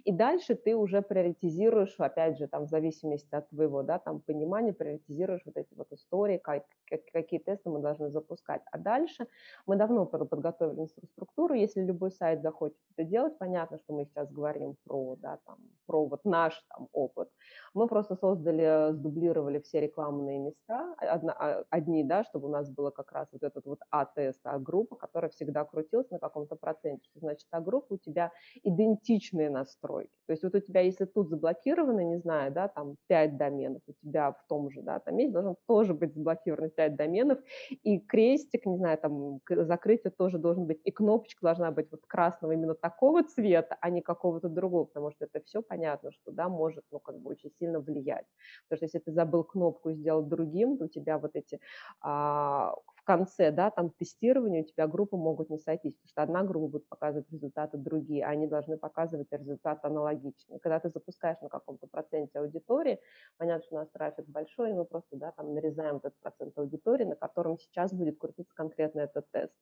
и 0.06 0.12
дальше 0.12 0.56
ты 0.56 0.76
уже 0.76 1.02
приоритизируешь, 1.02 1.96
опять 2.00 2.38
же, 2.38 2.48
там 2.48 2.66
в 2.66 2.70
зависимости 2.70 3.36
от 3.36 3.50
твоего, 3.50 3.84
да, 3.84 4.00
там 4.00 4.22
понимания, 4.22 4.74
приоритизируешь 4.74 5.42
вот 5.46 5.58
эти 5.58 5.74
вот 5.76 5.92
истории, 5.92 6.38
как, 6.38 6.64
как, 6.90 7.02
какие 7.12 7.40
тесты 7.40 7.70
мы 7.70 7.80
должны 7.80 8.10
запускать, 8.10 8.62
а 8.72 8.78
дальше 8.78 9.28
мы 9.66 9.76
давно 9.76 10.06
подготовили 10.06 10.82
инфраструктуру, 10.82 11.54
если 11.54 11.82
любой 11.82 12.12
сайт 12.12 12.42
захочет 12.42 12.78
это 12.96 13.06
делать, 13.08 13.38
понятно, 13.38 13.78
что 13.78 13.94
мы 13.94 14.06
сейчас 14.06 14.32
говорим 14.32 14.78
про, 14.86 15.18
да, 15.18 15.40
там, 15.46 15.58
про 15.86 16.06
вот 16.06 16.24
наш 16.24 16.64
там 16.70 16.88
опыт, 16.94 17.30
мы 17.74 17.88
просто 17.88 18.16
создали, 18.16 18.94
сдублировали 18.94 19.60
все 19.60 19.82
рекламные 19.82 20.40
места, 20.40 20.96
одна, 20.98 21.25
одни, 21.34 22.04
да, 22.04 22.24
чтобы 22.24 22.48
у 22.48 22.52
нас 22.52 22.70
было 22.70 22.92
как 22.92 23.12
раз 23.12 23.28
вот 23.32 23.44
этот 23.44 23.66
вот 23.66 23.80
А-тест, 23.90 24.40
А-группа, 24.44 24.96
которая 24.96 25.30
всегда 25.32 25.66
крутилась 25.66 26.10
на 26.12 26.20
каком-то 26.20 26.56
проценте. 26.56 27.04
Что 27.10 27.20
значит 27.20 27.48
А-группа 27.52 27.94
у 27.94 27.98
тебя 27.98 28.32
идентичные 28.64 29.50
настройки. 29.50 30.12
То 30.28 30.34
есть 30.34 30.44
вот 30.44 30.56
у 30.56 30.60
тебя, 30.60 30.82
если 30.82 31.06
тут 31.06 31.30
заблокированы, 31.30 32.04
не 32.06 32.18
знаю, 32.18 32.52
да, 32.52 32.68
там 32.68 32.96
5 33.08 33.38
доменов, 33.38 33.82
у 33.88 33.94
тебя 33.94 34.32
в 34.32 34.46
том 34.48 34.70
же, 34.70 34.82
да, 34.82 35.00
там 35.00 35.18
есть, 35.18 35.34
должен 35.34 35.56
тоже 35.68 35.94
быть 35.94 36.14
заблокировано 36.14 36.70
5 36.70 36.96
доменов, 36.96 37.40
и 37.84 38.00
крестик, 38.00 38.66
не 38.66 38.78
знаю, 38.78 38.98
там 38.98 39.40
закрытие 39.50 40.12
тоже 40.12 40.38
должен 40.38 40.66
быть, 40.66 40.80
и 40.84 40.92
кнопочка 40.92 41.40
должна 41.46 41.72
быть 41.72 41.92
вот 41.92 42.02
красного 42.08 42.54
именно 42.54 42.76
такого 42.76 43.24
цвета, 43.24 43.78
а 43.82 43.90
не 43.90 44.02
какого-то 44.02 44.50
другого, 44.50 44.86
потому 44.86 45.12
что 45.12 45.26
это 45.26 45.42
все 45.46 45.62
понятно, 45.62 46.12
что, 46.12 46.32
да, 46.32 46.50
может, 46.50 46.84
ну, 46.92 47.00
как 47.00 47.20
бы 47.20 47.32
очень 47.32 47.52
сильно 47.60 47.80
влиять. 47.80 48.26
Потому 48.68 48.78
что 48.78 48.86
если 48.86 49.00
ты 49.00 49.12
забыл 49.12 49.44
кнопку 49.44 49.90
и 49.90 49.94
сделал 49.96 50.24
другим, 50.24 50.78
то 50.78 50.86
у 50.86 50.88
тебя 50.88 51.15
вот 51.18 51.32
эти 51.36 51.60
а, 52.02 52.74
в 52.96 53.04
конце, 53.04 53.52
да, 53.52 53.70
там 53.72 53.92
тестирования 53.92 54.64
у 54.64 54.66
тебя 54.66 54.88
группы 54.88 55.16
могут 55.18 55.50
не 55.50 55.58
сойтись, 55.58 55.96
потому 55.96 56.10
что 56.10 56.24
одна 56.24 56.44
группа 56.44 56.68
будет 56.68 56.88
показывать 56.88 57.30
результаты, 57.32 57.78
другие, 57.78 58.26
а 58.26 58.30
они 58.30 58.48
должны 58.48 58.78
показывать 58.78 59.28
результаты 59.32 59.88
аналогичные. 59.88 60.60
Когда 60.60 60.80
ты 60.80 60.90
запускаешь 60.90 61.40
на 61.42 61.50
каком-то 61.50 61.88
проценте 61.88 62.40
аудитории, 62.40 63.00
понятно, 63.38 63.64
что 63.66 63.76
у 63.76 63.80
нас 63.80 63.90
трафик 63.92 64.26
большой, 64.28 64.72
и 64.72 64.74
мы 64.74 64.86
просто, 64.86 65.18
да, 65.18 65.32
там 65.32 65.54
нарезаем 65.54 65.98
этот 65.98 66.16
процент 66.20 66.58
аудитории, 66.58 67.06
на 67.06 67.16
котором 67.16 67.58
сейчас 67.60 67.94
будет 67.94 68.18
крутиться 68.18 68.54
конкретно 68.56 69.02
этот 69.02 69.30
тест 69.32 69.54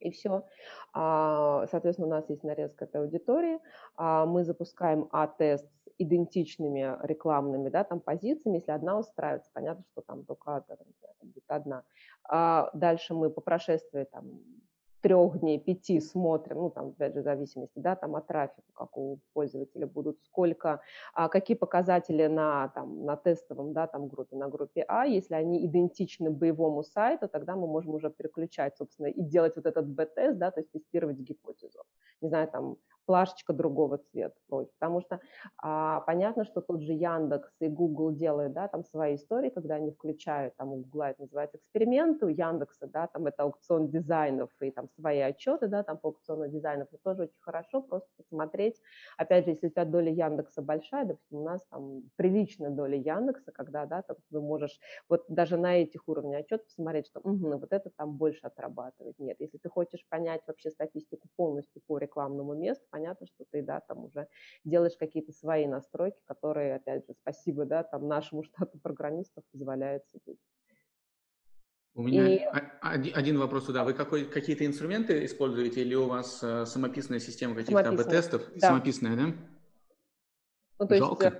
и 0.00 0.10
все. 0.10 0.44
А, 0.92 1.66
соответственно, 1.70 2.08
у 2.08 2.10
нас 2.10 2.28
есть 2.28 2.42
нарезка 2.42 2.84
этой 2.84 3.00
аудитории. 3.00 3.58
А, 3.96 4.26
мы 4.26 4.44
запускаем 4.44 5.08
А-тест 5.12 5.64
с 5.64 5.90
идентичными 5.98 6.96
рекламными 7.02 7.68
да, 7.68 7.84
там, 7.84 8.00
позициями. 8.00 8.56
Если 8.56 8.70
одна 8.70 8.98
устраивается, 8.98 9.50
понятно, 9.52 9.84
что 9.92 10.02
там 10.02 10.24
только 10.24 10.64
одна. 11.48 11.84
А 12.28 12.70
дальше 12.74 13.14
мы 13.14 13.30
по 13.30 13.40
прошествии 13.40 14.04
там, 14.04 14.42
трех 15.00 15.40
дней, 15.40 15.58
пяти 15.58 16.00
смотрим, 16.00 16.58
ну, 16.58 16.70
там, 16.70 16.88
опять 16.88 17.14
же, 17.14 17.20
в 17.20 17.24
зависимости, 17.24 17.78
да, 17.78 17.96
там, 17.96 18.16
от 18.16 18.26
трафика, 18.26 18.62
как 18.74 18.96
у 18.96 19.20
пользователя 19.32 19.86
будут, 19.86 20.20
сколько, 20.22 20.80
а, 21.14 21.28
какие 21.28 21.56
показатели 21.56 22.26
на, 22.26 22.68
там, 22.68 23.04
на 23.04 23.16
тестовом, 23.16 23.72
да, 23.72 23.86
там, 23.86 24.08
группе, 24.08 24.36
на 24.36 24.48
группе 24.48 24.84
А, 24.88 25.06
если 25.06 25.34
они 25.34 25.64
идентичны 25.66 26.30
боевому 26.30 26.82
сайту, 26.82 27.28
тогда 27.28 27.56
мы 27.56 27.66
можем 27.66 27.94
уже 27.94 28.10
переключать, 28.10 28.76
собственно, 28.76 29.06
и 29.06 29.22
делать 29.22 29.56
вот 29.56 29.66
этот 29.66 29.86
б-тест, 29.88 30.38
да, 30.38 30.50
то 30.50 30.60
есть 30.60 30.72
тестировать 30.72 31.18
гипотезу. 31.18 31.82
Не 32.20 32.28
знаю, 32.28 32.48
там, 32.48 32.76
плашечка 33.08 33.54
другого 33.54 33.96
цвета, 33.96 34.36
потому 34.48 35.00
что 35.00 35.18
а, 35.56 36.00
понятно, 36.02 36.44
что 36.44 36.60
тот 36.60 36.82
же 36.82 36.92
Яндекс 36.92 37.50
и 37.60 37.68
Google 37.68 38.12
делают, 38.12 38.52
да, 38.52 38.68
там 38.68 38.84
свои 38.84 39.14
истории, 39.14 39.48
когда 39.48 39.76
они 39.76 39.90
включают, 39.92 40.54
там 40.56 40.72
у 40.74 40.76
Google 40.76 41.04
это 41.04 41.22
называется 41.22 41.56
эксперименты, 41.56 42.26
у 42.26 42.28
Яндекса, 42.28 42.86
да, 42.86 43.06
там 43.06 43.26
это 43.26 43.44
аукцион 43.44 43.88
дизайнов 43.88 44.50
и 44.60 44.70
там 44.70 44.90
свои 44.90 45.20
отчеты, 45.20 45.68
да, 45.68 45.82
там 45.84 45.96
по 45.96 46.08
аукциону 46.10 46.48
дизайнов, 46.48 46.88
это 46.92 47.02
тоже 47.02 47.22
очень 47.22 47.40
хорошо 47.40 47.80
просто 47.80 48.10
посмотреть, 48.18 48.78
опять 49.16 49.46
же, 49.46 49.52
если 49.52 49.68
у 49.68 49.70
тебя 49.70 49.86
доля 49.86 50.12
Яндекса 50.12 50.60
большая, 50.60 51.06
допустим, 51.06 51.38
у 51.38 51.44
нас 51.44 51.64
там 51.70 52.02
приличная 52.16 52.68
доля 52.70 52.98
Яндекса, 52.98 53.52
когда, 53.52 53.86
да, 53.86 54.02
там 54.02 54.18
ты 54.30 54.38
можешь 54.38 54.78
вот 55.08 55.24
даже 55.28 55.56
на 55.56 55.78
этих 55.82 56.06
уровнях 56.08 56.40
отчет 56.40 56.66
посмотреть, 56.66 57.06
что 57.06 57.20
угу, 57.20 57.56
вот 57.56 57.72
это 57.72 57.90
там 57.96 58.16
больше 58.18 58.40
отрабатывает, 58.46 59.18
нет, 59.18 59.38
если 59.40 59.56
ты 59.56 59.70
хочешь 59.70 60.04
понять 60.10 60.42
вообще 60.46 60.70
статистику 60.70 61.28
полностью 61.36 61.80
по 61.86 61.96
рекламному 61.96 62.54
месту, 62.54 62.84
понятно, 62.98 63.26
что 63.26 63.44
ты, 63.50 63.62
да, 63.62 63.80
там 63.80 64.04
уже 64.04 64.26
делаешь 64.64 64.96
какие-то 64.98 65.32
свои 65.32 65.66
настройки, 65.66 66.18
которые, 66.26 66.74
опять 66.74 67.06
же, 67.06 67.14
спасибо, 67.22 67.64
да, 67.64 67.82
там 67.84 68.08
нашему 68.08 68.42
штату 68.44 68.78
программистов 68.78 69.44
позволяют 69.52 70.04
себе. 70.08 70.34
У 71.94 72.02
меня 72.02 72.28
и... 72.28 73.10
один 73.12 73.38
вопрос 73.38 73.66
туда. 73.66 73.82
Вы 73.82 73.92
какой, 73.92 74.24
какие-то 74.24 74.64
инструменты 74.64 75.24
используете 75.24 75.80
или 75.80 75.94
у 75.94 76.06
вас 76.06 76.40
э, 76.42 76.64
самописная 76.64 77.18
система 77.18 77.56
каких-то 77.56 77.88
АБ-тестов? 77.88 78.42
Да. 78.54 78.68
Самописная, 78.68 79.16
да? 79.16 79.34
Ну, 80.78 80.86
то 80.86 80.96
Жалко. 80.96 81.24
Есть... 81.24 81.36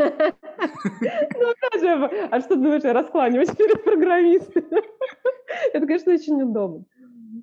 Э, 0.00 0.32
ну, 1.34 1.50
опять 1.50 1.80
же, 1.80 2.28
а 2.32 2.40
что 2.40 2.56
думаешь, 2.56 2.82
я 2.82 2.94
раскланиваюсь 2.94 3.54
перед 3.54 3.84
программистами? 3.84 4.82
Это, 5.72 5.86
конечно, 5.86 6.12
очень 6.12 6.42
удобно 6.42 6.84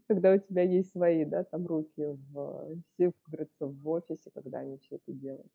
когда 0.07 0.33
у 0.33 0.37
тебя 0.37 0.63
есть 0.63 0.91
свои, 0.91 1.25
да, 1.25 1.43
там 1.43 1.65
руки 1.65 2.17
в, 2.31 2.75
все, 2.93 3.11
как 3.11 3.27
говорится, 3.27 3.65
в 3.67 3.89
офисе, 3.89 4.31
когда 4.33 4.59
они 4.59 4.77
все 4.79 4.95
это 4.95 5.11
делают. 5.11 5.51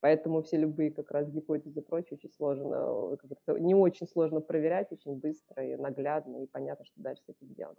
Поэтому 0.00 0.42
все 0.42 0.58
любые 0.58 0.90
как 0.90 1.10
раз 1.10 1.28
гипотезы 1.28 1.80
и 1.80 1.82
прочее 1.82 2.18
очень 2.18 2.30
сложно, 2.32 3.16
как 3.16 3.30
говорится, 3.30 3.58
не 3.58 3.74
очень 3.74 4.06
сложно 4.06 4.40
проверять, 4.40 4.92
очень 4.92 5.18
быстро 5.18 5.66
и 5.66 5.76
наглядно, 5.76 6.42
и 6.42 6.46
понятно, 6.46 6.84
что 6.84 6.94
дальше 7.00 7.22
с 7.26 7.30
этим 7.30 7.54
делать. 7.54 7.78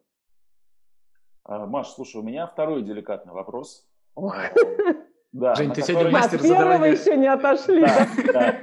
А, 1.44 1.66
Маш, 1.66 1.88
слушай, 1.90 2.18
у 2.18 2.24
меня 2.24 2.48
второй 2.48 2.84
деликатный 2.84 3.34
вопрос. 3.34 3.88
Ох. 4.16 4.36
А, 4.36 4.50
да, 5.32 5.56
Жень, 5.56 5.72
ты 5.72 5.82
сегодня 5.82 6.12
мастер 6.12 6.42
задавания. 6.42 6.92
еще 6.92 7.16
не 7.16 7.28
отошли. 7.28 7.82
Да, 7.82 8.08
да. 8.34 8.58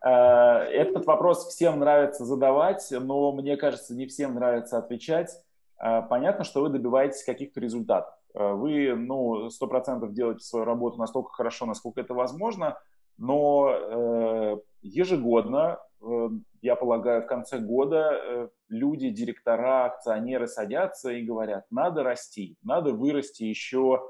А, 0.00 0.64
этот 0.66 1.04
вопрос 1.06 1.48
всем 1.48 1.80
нравится 1.80 2.24
задавать, 2.24 2.86
но 2.92 3.32
мне 3.32 3.56
кажется, 3.56 3.94
не 3.94 4.06
всем 4.06 4.34
нравится 4.34 4.78
отвечать. 4.78 5.42
А, 5.78 6.02
понятно, 6.02 6.44
что 6.44 6.62
вы 6.62 6.68
добиваетесь 6.68 7.24
каких-то 7.24 7.60
результатов. 7.60 8.14
А, 8.34 8.54
вы, 8.54 8.94
ну, 8.94 9.48
сто 9.50 9.66
процентов 9.66 10.12
делаете 10.12 10.44
свою 10.44 10.64
работу 10.64 10.98
настолько 10.98 11.30
хорошо, 11.32 11.66
насколько 11.66 12.00
это 12.00 12.14
возможно, 12.14 12.78
но 13.16 13.70
э, 13.70 14.58
ежегодно, 14.82 15.78
э, 16.00 16.28
я 16.62 16.76
полагаю, 16.76 17.22
в 17.22 17.26
конце 17.26 17.58
года 17.58 18.12
э, 18.12 18.48
люди, 18.68 19.10
директора, 19.10 19.86
акционеры 19.86 20.46
садятся 20.46 21.10
и 21.10 21.24
говорят, 21.24 21.66
надо 21.70 22.04
расти, 22.04 22.56
надо 22.62 22.92
вырасти 22.92 23.42
еще 23.42 24.08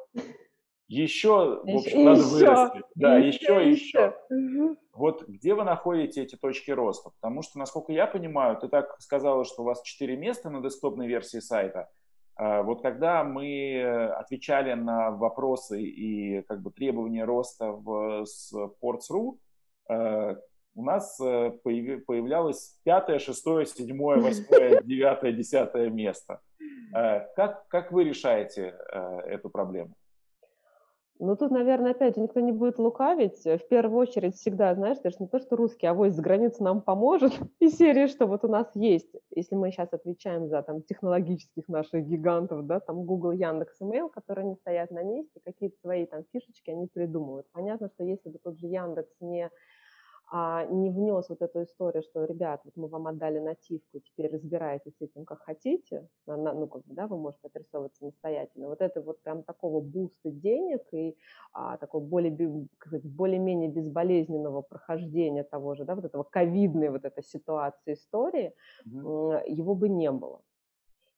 еще, 0.89 1.61
в 1.63 1.77
общем, 1.77 1.79
еще, 1.79 1.99
надо 1.99 2.23
вырасти. 2.23 2.83
Да, 2.95 3.19
еще, 3.19 3.71
еще. 3.71 4.15
еще. 4.29 4.77
Вот 4.95 5.29
где 5.29 5.55
вы 5.55 5.65
находите 5.65 6.23
эти 6.23 6.37
точки 6.37 6.71
роста? 6.71 7.11
Потому 7.21 7.43
что, 7.43 7.59
насколько 7.59 7.93
я 7.93 8.07
понимаю, 8.07 8.57
ты 8.57 8.69
так 8.69 8.97
сказала, 9.01 9.45
что 9.45 9.63
у 9.63 9.65
вас 9.67 9.83
4 9.83 10.17
места 10.17 10.51
на 10.51 10.63
десктопной 10.63 11.07
версии 11.07 11.41
сайта. 11.41 11.91
А, 12.37 12.63
вот 12.63 12.83
когда 12.83 13.23
мы 13.23 13.83
отвечали 14.17 14.73
на 14.73 15.11
вопросы 15.11 15.83
и 15.83 16.43
как 16.43 16.63
бы 16.63 16.71
требования 16.71 17.25
роста 17.25 17.73
в 17.73 18.25
Sports.ru, 18.25 19.39
а, 19.89 20.37
у 20.75 20.83
нас 20.85 21.19
э, 21.21 21.51
появлялось 21.65 22.79
пятое, 22.85 23.19
шестое, 23.19 23.67
седьмое, 23.67 24.21
восьмое, 24.21 24.81
девятое, 24.85 25.33
десятое 25.33 25.91
место. 25.91 26.41
А, 26.95 27.21
как, 27.35 27.67
как 27.67 27.91
вы 27.91 28.05
решаете 28.05 28.77
э, 28.93 29.19
эту 29.27 29.51
проблему? 29.51 29.97
Ну, 31.21 31.35
тут, 31.37 31.51
наверное, 31.51 31.91
опять 31.93 32.15
же, 32.15 32.21
никто 32.23 32.39
не 32.39 32.53
будет 32.53 32.79
лукавить. 32.79 33.45
В 33.45 33.69
первую 33.69 33.99
очередь 33.99 34.37
всегда, 34.37 34.73
знаешь, 34.75 34.99
даже 34.99 35.17
не 35.19 35.27
то, 35.27 35.41
что 35.41 35.57
русский, 35.57 35.87
а 35.87 35.95
вось 35.95 36.13
за 36.13 36.23
границей 36.23 36.65
нам 36.65 36.81
поможет. 36.81 37.33
И 37.59 37.69
серии, 37.69 38.07
что 38.07 38.27
вот 38.27 38.45
у 38.45 38.49
нас 38.49 38.71
есть, 38.75 39.11
если 39.35 39.57
мы 39.57 39.73
сейчас 39.73 39.93
отвечаем 39.93 40.47
за 40.49 40.63
там 40.63 40.83
технологических 40.83 41.67
наших 41.67 42.07
гигантов, 42.07 42.67
да, 42.67 42.79
там 42.79 43.05
Google, 43.05 43.33
Яндекс, 43.33 43.81
Email, 43.81 44.11
которые 44.11 44.47
не 44.47 44.55
стоят 44.55 44.93
на 44.93 45.03
месте, 45.03 45.41
какие-то 45.45 45.77
свои 45.81 46.07
там 46.07 46.23
фишечки 46.33 46.71
они 46.71 46.87
придумывают. 46.87 47.47
Понятно, 47.53 47.89
что 47.89 48.05
если 48.05 48.29
бы 48.29 48.39
тот 48.39 48.57
же 48.59 48.69
Яндекс 48.69 49.13
не 49.21 49.51
а, 50.31 50.67
не 50.67 50.91
внес 50.91 51.29
вот 51.29 51.41
эту 51.41 51.63
историю, 51.63 52.03
что, 52.03 52.25
ребят, 52.25 52.61
вот 52.65 52.77
мы 52.77 52.89
вам 52.89 53.07
отдали 53.07 53.39
нативку, 53.39 54.01
теперь 54.01 54.31
разбирайтесь 54.31 54.93
с 54.99 55.01
этим 55.01 55.25
как 55.25 55.43
хотите, 55.43 56.07
ну, 56.27 56.67
как 56.67 56.85
бы, 56.85 56.95
да, 56.95 57.07
вы 57.07 57.17
можете 57.17 57.47
отрисовывать 57.47 57.97
самостоятельно. 57.97 58.69
Вот 58.69 58.81
это 58.83 59.01
вот 59.01 59.23
прям 59.23 59.43
такого 59.43 59.81
буста 59.81 60.31
денег 60.31 60.83
и 60.93 61.17
а, 61.53 61.79
такого 61.79 62.05
более, 62.05 62.31
более-менее 63.05 63.71
безболезненного 63.71 64.63
прохождения 64.63 65.45
того 65.45 65.75
же, 65.75 65.85
да, 65.85 65.95
вот 65.95 66.05
этого 66.05 66.25
ковидной 66.25 66.91
вот 66.91 67.05
этой 67.05 67.25
ситуации 67.25 67.95
истории, 67.95 68.55
mm-hmm. 68.87 69.45
его 69.49 69.75
бы 69.75 69.89
не 69.89 70.11
было. 70.11 70.43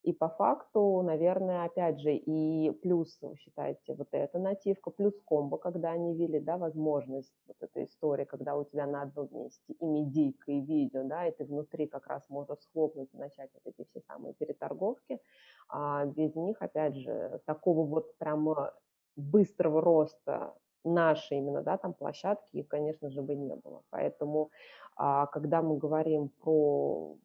И 0.02 0.14
по 0.14 0.28
факту, 0.30 1.02
наверное, 1.02 1.64
опять 1.64 2.00
же, 2.00 2.14
и 2.14 2.70
плюс, 2.70 3.20
считайте, 3.36 3.94
вот 3.94 4.08
эта 4.12 4.38
нативка, 4.38 4.90
плюс 4.90 5.14
комбо, 5.26 5.58
когда 5.58 5.90
они 5.90 6.14
ввели, 6.14 6.40
да, 6.40 6.56
возможность, 6.56 7.34
вот 7.46 7.56
эта 7.60 7.84
история, 7.84 8.24
когда 8.24 8.56
у 8.56 8.64
тебя 8.64 8.86
на 8.86 9.02
одном 9.02 9.28
месте 9.32 9.74
и 9.74 9.84
медийка, 9.84 10.52
и 10.52 10.60
видео, 10.60 11.04
да, 11.04 11.26
и 11.26 11.32
ты 11.32 11.44
внутри 11.44 11.86
как 11.86 12.06
раз 12.06 12.22
можешь 12.30 12.60
схлопнуть 12.60 13.12
и 13.12 13.18
начать 13.18 13.50
вот 13.52 13.62
эти 13.66 13.86
все 13.90 14.00
самые 14.00 14.32
переторговки. 14.32 15.20
А 15.68 16.06
без 16.06 16.34
них, 16.34 16.62
опять 16.62 16.96
же, 16.96 17.40
такого 17.44 17.84
вот 17.86 18.16
прямо 18.16 18.72
быстрого 19.16 19.82
роста 19.82 20.54
нашей 20.82 21.38
именно, 21.38 21.62
да, 21.62 21.76
там 21.76 21.92
площадки, 21.92 22.62
конечно 22.62 23.10
же, 23.10 23.20
бы 23.20 23.34
не 23.34 23.54
было. 23.54 23.82
Поэтому, 23.90 24.50
а, 24.96 25.26
когда 25.26 25.60
мы 25.60 25.76
говорим 25.76 26.30
про 26.40 27.16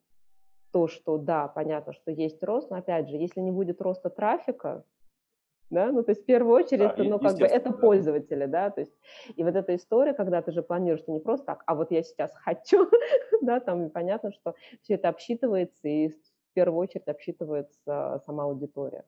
то, 0.72 0.88
что 0.88 1.18
да, 1.18 1.48
понятно, 1.48 1.92
что 1.92 2.10
есть 2.10 2.42
рост, 2.42 2.70
но 2.70 2.76
опять 2.76 3.08
же, 3.08 3.16
если 3.16 3.40
не 3.40 3.50
будет 3.50 3.80
роста 3.80 4.10
трафика, 4.10 4.84
да, 5.70 5.90
ну 5.90 6.02
то 6.02 6.12
есть 6.12 6.22
в 6.22 6.26
первую 6.26 6.54
очередь, 6.54 6.96
да, 6.96 7.02
ну 7.02 7.18
как 7.18 7.38
бы 7.38 7.46
это 7.46 7.70
да. 7.70 7.76
пользователи, 7.76 8.46
да, 8.46 8.70
то 8.70 8.80
есть 8.80 8.94
и 9.34 9.42
вот 9.42 9.56
эта 9.56 9.74
история, 9.74 10.14
когда 10.14 10.40
ты 10.42 10.52
же 10.52 10.62
планируешь, 10.62 11.00
что 11.00 11.12
не 11.12 11.20
просто 11.20 11.46
так, 11.46 11.62
а 11.66 11.74
вот 11.74 11.90
я 11.90 12.02
сейчас 12.02 12.34
хочу, 12.36 12.88
да, 13.42 13.60
там 13.60 13.90
понятно, 13.90 14.32
что 14.32 14.54
все 14.82 14.94
это 14.94 15.08
обсчитывается 15.08 15.88
и 15.88 16.08
в 16.08 16.14
первую 16.54 16.80
очередь 16.80 17.08
обсчитывается 17.08 18.22
сама 18.24 18.44
аудитория 18.44 19.04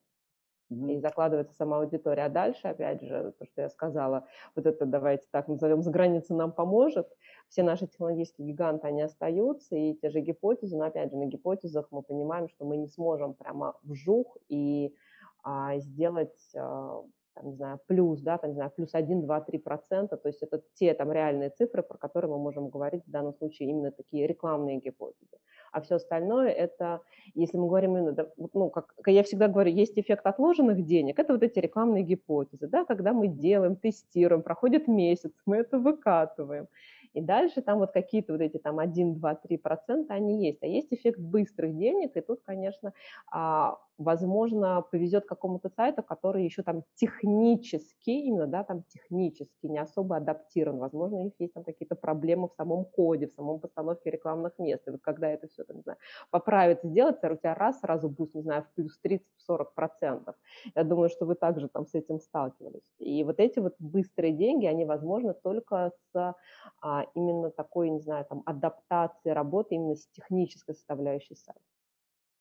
и 0.71 0.99
закладывается 0.99 1.55
сама 1.55 1.79
аудитория. 1.79 2.25
А 2.25 2.29
дальше, 2.29 2.69
опять 2.69 3.03
же, 3.03 3.33
то, 3.39 3.47
что 3.47 3.63
я 3.63 3.71
сказала, 3.71 4.27
вот 4.55 4.67
это, 4.67 4.87
давайте 4.87 5.27
так 5.31 5.49
назовем, 5.49 5.83
за 5.83 5.91
границей 5.91 6.37
нам 6.37 6.53
поможет. 6.53 7.09
Все 7.49 7.63
наши 7.63 7.87
технологические 7.87 8.49
гиганты, 8.49 8.87
они 8.87 9.03
остаются, 9.03 9.75
и 9.75 9.95
те 9.95 10.11
же 10.11 10.21
гипотезы, 10.21 10.77
но 10.77 10.85
опять 10.85 11.11
же, 11.11 11.17
на 11.17 11.27
гипотезах 11.27 11.89
мы 11.91 12.03
понимаем, 12.03 12.49
что 12.49 12.65
мы 12.65 12.77
не 12.77 12.89
сможем 12.89 13.35
прямо 13.35 13.75
вжух 13.83 14.37
и 14.49 14.95
а, 15.43 15.79
сделать 15.79 16.39
а, 16.55 17.03
там, 17.39 17.51
не 17.51 17.57
знаю, 17.57 17.81
плюс, 17.87 18.21
да, 18.21 18.39
там, 18.39 18.51
не 18.51 18.55
знаю, 18.55 18.71
плюс 18.75 18.95
1, 18.95 19.23
2, 19.23 19.41
3 19.41 19.59
процента, 19.59 20.17
то 20.17 20.29
есть 20.29 20.43
это 20.43 20.63
те 20.75 20.95
там 20.95 21.13
реальные 21.13 21.51
цифры, 21.51 21.83
про 21.83 21.99
которые 21.99 22.31
мы 22.31 22.39
можем 22.39 22.69
говорить 22.69 23.05
в 23.07 23.11
данном 23.11 23.35
случае 23.35 23.71
именно 23.71 23.91
такие 23.91 24.27
рекламные 24.27 24.79
гипотезы. 24.79 25.39
А 25.73 25.81
все 25.81 25.97
остальное 25.97 26.49
это, 26.49 27.01
если 27.35 27.59
мы 27.59 27.69
говорим 27.69 27.97
именно, 27.97 28.31
ну, 28.55 28.71
как 28.71 28.95
я 29.07 29.23
всегда 29.23 29.49
говорю, 29.49 29.71
есть 29.71 29.99
эффект 29.99 30.27
отложенных 30.27 30.85
денег, 30.85 31.19
это 31.19 31.33
вот 31.33 31.43
эти 31.43 31.59
рекламные 31.59 32.03
гипотезы, 32.03 32.67
да, 32.67 32.85
когда 32.85 33.13
мы 33.13 33.29
делаем, 33.29 33.77
тестируем, 33.77 34.43
проходит 34.43 34.89
месяц, 34.89 35.33
мы 35.47 35.59
это 35.59 35.79
выкатываем, 35.79 36.69
и 37.15 37.21
дальше 37.21 37.63
там 37.63 37.79
вот 37.79 37.93
какие-то 37.93 38.33
вот 38.33 38.43
эти 38.43 38.59
там 38.59 38.79
1, 38.79 39.15
2, 39.15 39.35
3 39.35 39.57
процента, 39.59 40.15
они 40.15 40.47
есть. 40.47 40.63
А 40.63 40.67
есть 40.67 40.93
эффект 40.93 41.19
быстрых 41.19 41.77
денег, 41.77 42.17
и 42.17 42.21
тут, 42.21 42.41
конечно, 42.45 42.93
а, 43.31 43.79
возможно, 43.99 44.83
повезет 44.83 45.27
какому-то 45.27 45.69
сайту, 45.69 46.03
который 46.03 46.45
еще 46.45 46.63
там 46.63 46.85
технически, 46.95 48.11
именно, 48.11 48.47
да, 48.47 48.63
там 48.65 48.85
технически 48.85 49.67
не 49.67 49.79
особо 49.79 50.17
адаптирован. 50.17 50.79
Возможно, 50.79 51.19
у 51.19 51.25
них 51.25 51.33
есть 51.41 51.55
там 51.55 51.65
какие-то 51.65 51.97
проблемы 51.97 52.49
в 52.49 52.55
самом 52.55 52.85
коде, 52.85 53.27
в 53.27 53.33
самом 53.35 53.59
постановке 53.61 54.11
рекламных 54.11 54.59
мест. 54.59 54.87
И 54.87 54.91
вот 54.91 55.01
когда 55.03 55.29
это 55.29 55.49
все, 55.49 55.65
там, 55.65 55.77
не 55.77 55.83
знаю, 55.83 55.99
поправится, 56.31 56.89
сделается, 56.89 57.33
у 57.33 57.37
тебя 57.37 57.55
раз 57.55 57.81
сразу 57.81 58.09
boost, 58.09 58.35
не 58.35 58.43
знаю, 58.43 58.63
в 58.63 58.75
плюс 58.75 58.99
30-40 59.05 59.67
процентов. 59.75 60.37
Я 60.77 60.85
думаю, 60.85 61.09
что 61.09 61.27
вы 61.27 61.35
также 61.35 61.69
там 61.69 61.87
с 61.87 61.95
этим 61.95 62.21
сталкивались. 62.21 62.95
И 62.99 63.25
вот 63.25 63.41
эти 63.41 63.59
вот 63.59 63.75
быстрые 63.81 64.33
деньги, 64.33 64.67
они 64.67 64.85
возможны 64.85 65.35
только 65.35 65.93
с 66.13 66.35
а, 66.81 67.05
именно 67.15 67.51
такой, 67.51 67.91
не 67.91 68.01
знаю, 68.01 68.25
там, 68.27 68.43
адаптацией 68.47 69.35
работы 69.35 69.75
именно 69.75 69.97
с 69.97 70.07
технической 70.09 70.75
составляющей 70.75 71.35
сайта. 71.35 71.61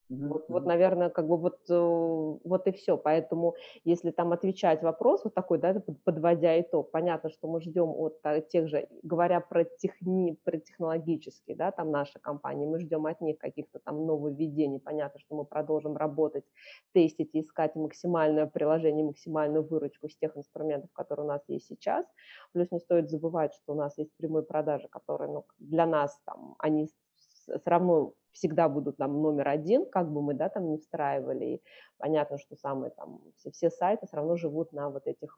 Mm-hmm. 0.09 0.27
Вот, 0.27 0.45
вот, 0.47 0.65
наверное, 0.65 1.09
как 1.09 1.27
бы 1.27 1.35
вот, 1.35 1.59
э, 1.69 1.73
вот 1.73 2.67
и 2.67 2.71
все. 2.71 2.97
Поэтому, 2.97 3.55
если 3.83 4.11
там 4.11 4.31
отвечать 4.31 4.81
вопрос 4.81 5.25
вот 5.25 5.33
такой, 5.33 5.59
да, 5.59 5.83
подводя 6.05 6.59
итог, 6.61 6.91
понятно, 6.91 7.29
что 7.29 7.47
мы 7.49 7.59
ждем 7.59 7.89
от 7.89 8.17
а, 8.23 8.39
тех 8.39 8.69
же, 8.69 8.87
говоря 9.03 9.41
про, 9.41 9.65
техни, 9.65 10.37
про 10.45 10.57
технологические, 10.59 11.57
да, 11.57 11.71
там 11.71 11.91
наши 11.91 12.19
компании, 12.19 12.65
мы 12.65 12.79
ждем 12.79 13.05
от 13.05 13.19
них 13.19 13.37
каких-то 13.37 13.79
там 13.79 14.05
нововведений. 14.05 14.79
Понятно, 14.79 15.19
что 15.19 15.35
мы 15.35 15.43
продолжим 15.43 15.97
работать, 15.97 16.45
тестить 16.93 17.31
и 17.33 17.41
искать 17.41 17.75
максимальное 17.75 18.45
приложение, 18.45 19.05
максимальную 19.05 19.67
выручку 19.67 20.07
с 20.07 20.15
тех 20.15 20.37
инструментов, 20.37 20.89
которые 20.93 21.25
у 21.25 21.29
нас 21.29 21.41
есть 21.49 21.67
сейчас. 21.67 22.05
Плюс 22.53 22.71
не 22.71 22.79
стоит 22.79 23.09
забывать, 23.09 23.53
что 23.55 23.73
у 23.73 23.75
нас 23.75 23.97
есть 23.97 24.15
прямые 24.15 24.43
продажи, 24.43 24.87
которые 24.87 25.29
ну, 25.31 25.45
для 25.59 25.85
нас 25.85 26.17
там, 26.25 26.55
они 26.59 26.85
все 26.85 27.61
равно 27.65 28.13
всегда 28.31 28.69
будут 28.69 28.97
там 28.97 29.21
номер 29.21 29.47
один, 29.47 29.85
как 29.85 30.11
бы 30.11 30.21
мы, 30.21 30.33
да, 30.33 30.49
там 30.49 30.69
не 30.69 30.77
встраивали. 30.77 31.45
И 31.45 31.61
понятно, 31.97 32.37
что 32.37 32.55
самые 32.55 32.91
там, 32.91 33.21
все, 33.37 33.51
все 33.51 33.69
сайты 33.69 34.07
все 34.07 34.17
равно 34.17 34.35
живут 34.35 34.73
на 34.73 34.89
вот 34.89 35.07
этих 35.07 35.37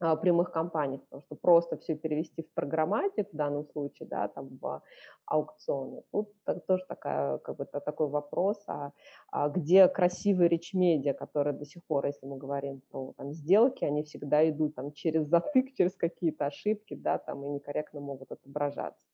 а, 0.00 0.16
прямых 0.16 0.50
компаниях, 0.50 1.02
потому 1.04 1.22
что 1.22 1.36
просто 1.36 1.76
все 1.78 1.94
перевести 1.94 2.42
в 2.42 2.52
программатик 2.52 3.32
в 3.32 3.36
данном 3.36 3.64
случае, 3.64 4.08
да, 4.08 4.28
там 4.28 4.58
в 4.60 4.82
аукционы. 5.24 6.02
Тут 6.10 6.32
тоже 6.66 6.84
такая, 6.88 7.38
как 7.38 7.56
бы, 7.56 7.64
такой 7.64 8.08
вопрос, 8.08 8.62
а, 8.66 8.92
а 9.30 9.48
где 9.48 9.88
красивые 9.88 10.48
речь-медиа, 10.48 11.14
которые 11.14 11.54
до 11.54 11.64
сих 11.64 11.84
пор, 11.84 12.06
если 12.06 12.26
мы 12.26 12.36
говорим 12.36 12.82
про 12.90 13.14
там, 13.16 13.32
сделки, 13.32 13.84
они 13.84 14.02
всегда 14.02 14.48
идут 14.50 14.74
там 14.74 14.92
через 14.92 15.26
затык, 15.28 15.72
через 15.76 15.94
какие-то 15.94 16.46
ошибки, 16.46 16.94
да, 16.94 17.18
там 17.18 17.44
и 17.44 17.48
некорректно 17.48 18.00
могут 18.00 18.32
отображаться. 18.32 19.06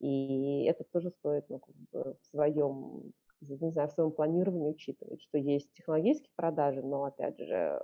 И 0.00 0.64
это 0.64 0.84
тоже 0.84 1.10
стоит 1.10 1.46
ну, 1.48 1.58
как 1.60 1.74
бы 1.92 2.16
в 2.20 2.26
своем, 2.26 3.12
не 3.40 3.70
знаю, 3.72 3.88
в 3.88 3.92
своем 3.92 4.12
планировании 4.12 4.70
учитывать, 4.70 5.22
что 5.22 5.38
есть 5.38 5.72
технологические 5.72 6.30
продажи, 6.36 6.82
но, 6.82 7.04
опять 7.04 7.38
же, 7.38 7.82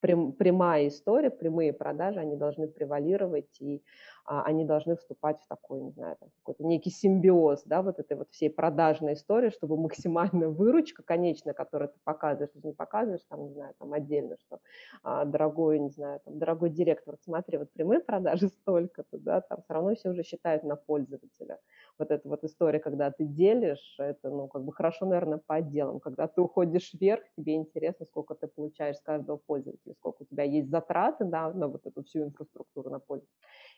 прям, 0.00 0.32
прямая 0.32 0.88
история, 0.88 1.30
прямые 1.30 1.72
продажи, 1.72 2.20
они 2.20 2.36
должны 2.36 2.68
превалировать, 2.68 3.60
и 3.60 3.82
они 4.24 4.64
должны 4.64 4.96
вступать 4.96 5.40
в 5.40 5.46
такой, 5.46 5.80
не 5.80 5.90
знаю, 5.90 6.16
какой-то 6.42 6.64
некий 6.64 6.90
симбиоз, 6.90 7.64
да, 7.64 7.82
вот 7.82 7.98
этой 7.98 8.16
вот 8.16 8.30
всей 8.30 8.50
продажной 8.50 9.14
истории, 9.14 9.50
чтобы 9.50 9.76
максимальная 9.76 10.48
выручка 10.50 11.02
конечная, 11.02 11.54
которую 11.54 11.90
ты 11.90 11.98
показываешь, 12.04 12.50
ты 12.52 12.60
не 12.66 12.72
показываешь 12.72 13.24
там, 13.28 13.44
не 13.44 13.52
знаю, 13.52 13.74
там 13.78 13.92
отдельно, 13.92 14.36
что 14.38 14.60
а, 15.02 15.24
дорогой, 15.24 15.78
не 15.78 15.90
знаю, 15.90 16.20
там, 16.24 16.38
дорогой 16.38 16.70
директор, 16.70 17.16
смотри, 17.22 17.58
вот 17.58 17.72
прямые 17.72 18.00
продажи 18.00 18.48
столько-то, 18.60 19.18
да, 19.18 19.40
там 19.40 19.62
все 19.62 19.74
равно 19.74 19.94
все 19.94 20.10
уже 20.10 20.22
считают 20.22 20.62
на 20.64 20.76
пользователя. 20.76 21.60
Вот 21.98 22.10
эта 22.10 22.28
вот 22.28 22.44
история, 22.44 22.80
когда 22.80 23.10
ты 23.10 23.24
делишь, 23.24 23.96
это, 23.98 24.30
ну, 24.30 24.48
как 24.48 24.64
бы 24.64 24.72
хорошо, 24.72 25.06
наверное, 25.06 25.40
по 25.44 25.56
отделам. 25.56 26.00
Когда 26.00 26.26
ты 26.26 26.40
уходишь 26.40 26.92
вверх, 26.94 27.22
тебе 27.36 27.54
интересно, 27.54 28.06
сколько 28.06 28.34
ты 28.34 28.46
получаешь 28.48 28.96
с 28.96 29.00
каждого 29.02 29.36
пользователя 29.36 29.94
сколько 29.94 30.22
у 30.22 30.24
тебя 30.26 30.44
есть 30.44 30.70
затраты 30.70 31.24
да, 31.24 31.52
на 31.52 31.68
вот 31.68 31.86
эту 31.86 32.02
всю 32.04 32.24
инфраструктуру 32.24 32.90
на 32.90 32.98
поле, 32.98 33.22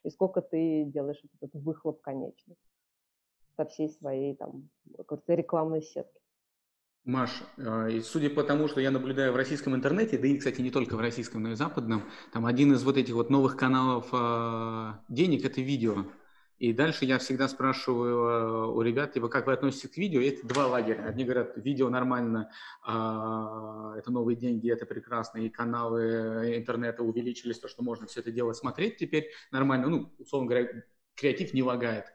и 0.04 0.10
сколько 0.10 0.35
ты 0.40 0.84
делаешь 0.86 1.20
этот 1.40 1.62
выхлоп 1.62 2.00
конечный 2.00 2.56
со 3.56 3.64
всей 3.64 3.88
своей 3.88 4.36
там 4.36 4.68
рекламной 5.26 5.82
сетки. 5.82 6.20
Маш, 7.04 7.30
а, 7.58 7.88
судя 8.02 8.30
по 8.30 8.42
тому, 8.42 8.66
что 8.66 8.80
я 8.80 8.90
наблюдаю 8.90 9.32
в 9.32 9.36
российском 9.36 9.76
интернете, 9.76 10.18
да 10.18 10.26
и, 10.26 10.36
кстати, 10.36 10.60
не 10.60 10.72
только 10.72 10.96
в 10.96 11.00
российском, 11.00 11.42
но 11.42 11.50
и 11.50 11.54
западном, 11.54 12.02
там 12.32 12.46
один 12.46 12.72
из 12.72 12.82
вот 12.82 12.96
этих 12.96 13.14
вот 13.14 13.30
новых 13.30 13.56
каналов 13.56 14.08
а, 14.12 15.04
денег– 15.08 15.44
это 15.46 15.60
видео. 15.60 16.06
И 16.58 16.72
дальше 16.72 17.04
я 17.04 17.18
всегда 17.18 17.48
спрашиваю 17.48 18.16
э, 18.16 18.66
у 18.68 18.80
ребят, 18.80 19.12
типа, 19.12 19.28
как 19.28 19.46
вы 19.46 19.52
относитесь 19.52 19.90
к 19.90 19.96
видео? 19.98 20.22
Это 20.22 20.46
два 20.46 20.66
лагеря. 20.66 21.04
Одни 21.04 21.24
говорят, 21.24 21.52
видео 21.56 21.90
нормально, 21.90 22.50
а, 22.82 23.94
это 23.98 24.10
новые 24.10 24.36
деньги, 24.36 24.70
это 24.70 24.86
прекрасно, 24.86 25.38
и 25.38 25.50
каналы 25.50 26.56
интернета 26.56 27.02
увеличились, 27.02 27.58
то, 27.58 27.68
что 27.68 27.82
можно 27.82 28.06
все 28.06 28.20
это 28.20 28.32
дело 28.32 28.54
смотреть 28.54 28.96
теперь 28.96 29.30
нормально. 29.52 29.88
Ну, 29.88 30.12
условно 30.18 30.48
говоря, 30.48 30.84
креатив 31.14 31.52
не 31.52 31.62
лагает. 31.62 32.06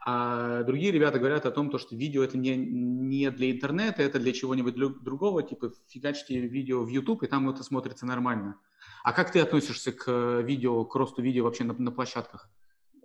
А 0.00 0.62
другие 0.62 0.90
ребята 0.90 1.18
говорят 1.18 1.44
о 1.44 1.50
том, 1.50 1.70
то, 1.70 1.76
что 1.76 1.94
видео 1.94 2.24
это 2.24 2.38
не, 2.38 2.56
не 2.56 3.30
для 3.30 3.50
интернета, 3.50 4.02
это 4.02 4.18
для 4.18 4.32
чего-нибудь 4.32 4.74
другого, 4.74 5.42
типа 5.42 5.72
фигачьте 5.88 6.40
видео 6.40 6.82
в 6.82 6.88
YouTube, 6.88 7.24
и 7.24 7.26
там 7.26 7.48
это 7.50 7.62
смотрится 7.62 8.06
нормально. 8.06 8.58
А 9.04 9.12
как 9.12 9.32
ты 9.32 9.40
относишься 9.40 9.92
к 9.92 10.40
видео, 10.40 10.84
к 10.86 10.94
росту 10.94 11.20
видео 11.20 11.44
вообще 11.44 11.64
на, 11.64 11.74
на 11.74 11.90
площадках? 11.90 12.48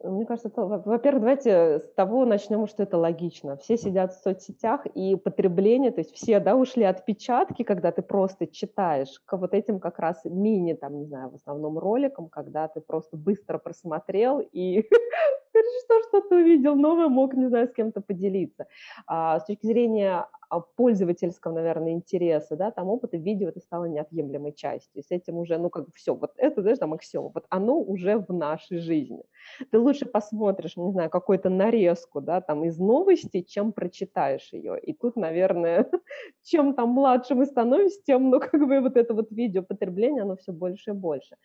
Мне 0.04 0.26
кажется, 0.26 0.50
это, 0.50 0.66
во-первых, 0.66 1.22
давайте 1.22 1.80
с 1.80 1.92
того 1.96 2.26
начнем, 2.26 2.68
что 2.68 2.84
это 2.84 2.98
логично. 2.98 3.58
Все 3.58 3.78
сидят 3.78 4.14
в 4.14 4.22
соцсетях, 4.22 4.86
и 4.86 5.16
потребление, 5.16 5.92
то 5.92 6.02
есть 6.02 6.14
все, 6.14 6.40
да, 6.40 6.56
ушли 6.56 6.84
от 6.84 7.04
печатки, 7.04 7.64
когда 7.64 7.92
ты 7.92 8.04
просто 8.04 8.46
читаешь, 8.46 9.20
к 9.26 9.38
вот 9.38 9.54
этим 9.56 9.80
как 9.80 9.98
раз 9.98 10.22
мини, 10.24 10.74
там, 10.74 11.00
не 11.00 11.06
знаю, 11.06 11.32
в 11.32 11.36
основном 11.36 11.80
роликам, 11.80 12.30
когда 12.30 12.68
ты 12.68 12.80
просто 12.80 13.18
быстро 13.18 13.58
просмотрел 13.58 14.40
и 14.40 14.88
что 15.86 16.04
что-то 16.10 16.36
увидел 16.36 16.76
новое, 16.76 17.08
мог, 17.08 17.34
не 17.34 17.48
знаю, 17.48 17.68
с 17.68 17.74
кем-то 17.74 18.02
поделиться. 18.02 18.68
А, 19.06 19.40
с 19.40 19.46
точки 19.46 19.66
зрения 19.66 20.28
а, 20.50 20.62
пользовательского, 20.62 21.54
наверное, 21.54 21.92
интереса, 21.92 22.56
да, 22.56 22.72
там 22.72 22.88
опыта 22.88 23.18
видео 23.18 23.50
это 23.50 23.60
стало 23.60 23.86
неотъемлемой 23.86 24.54
частью. 24.54 25.04
с 25.04 25.12
этим 25.12 25.38
уже, 25.38 25.58
ну, 25.58 25.70
как 25.70 25.86
бы 25.86 25.92
все, 25.96 26.16
вот 26.16 26.32
это, 26.38 26.62
знаешь, 26.62 26.80
там 26.80 26.94
аксиома, 26.94 27.32
вот 27.34 27.46
оно 27.50 27.80
уже 27.80 28.18
в 28.18 28.34
нашей 28.34 28.78
жизни. 28.78 29.24
Ты 29.72 29.80
лучше 29.80 30.06
посмотришь, 30.06 30.78
не 30.78 30.92
знаю, 30.92 31.10
какую-то 31.10 31.50
нарезку, 31.50 32.22
да, 32.22 32.42
там 32.42 32.64
из 32.66 32.80
новости, 32.80 33.42
чем 33.42 33.74
прочитаешь 33.74 34.54
ее. 34.54 34.80
И 34.80 34.94
тут, 34.94 35.16
наверное, 35.16 35.90
чем 36.44 36.74
там 36.74 36.90
младше 36.90 37.36
мы 37.36 37.46
становимся, 37.46 38.00
тем, 38.06 38.30
ну, 38.30 38.40
как 38.40 38.66
бы 38.68 38.80
вот 38.80 38.96
это 38.96 39.14
вот 39.14 39.32
видеопотребление, 39.32 40.24
оно 40.24 40.36
все 40.36 40.54
больше 40.54 40.92
и 40.92 40.94
больше. 40.94 41.36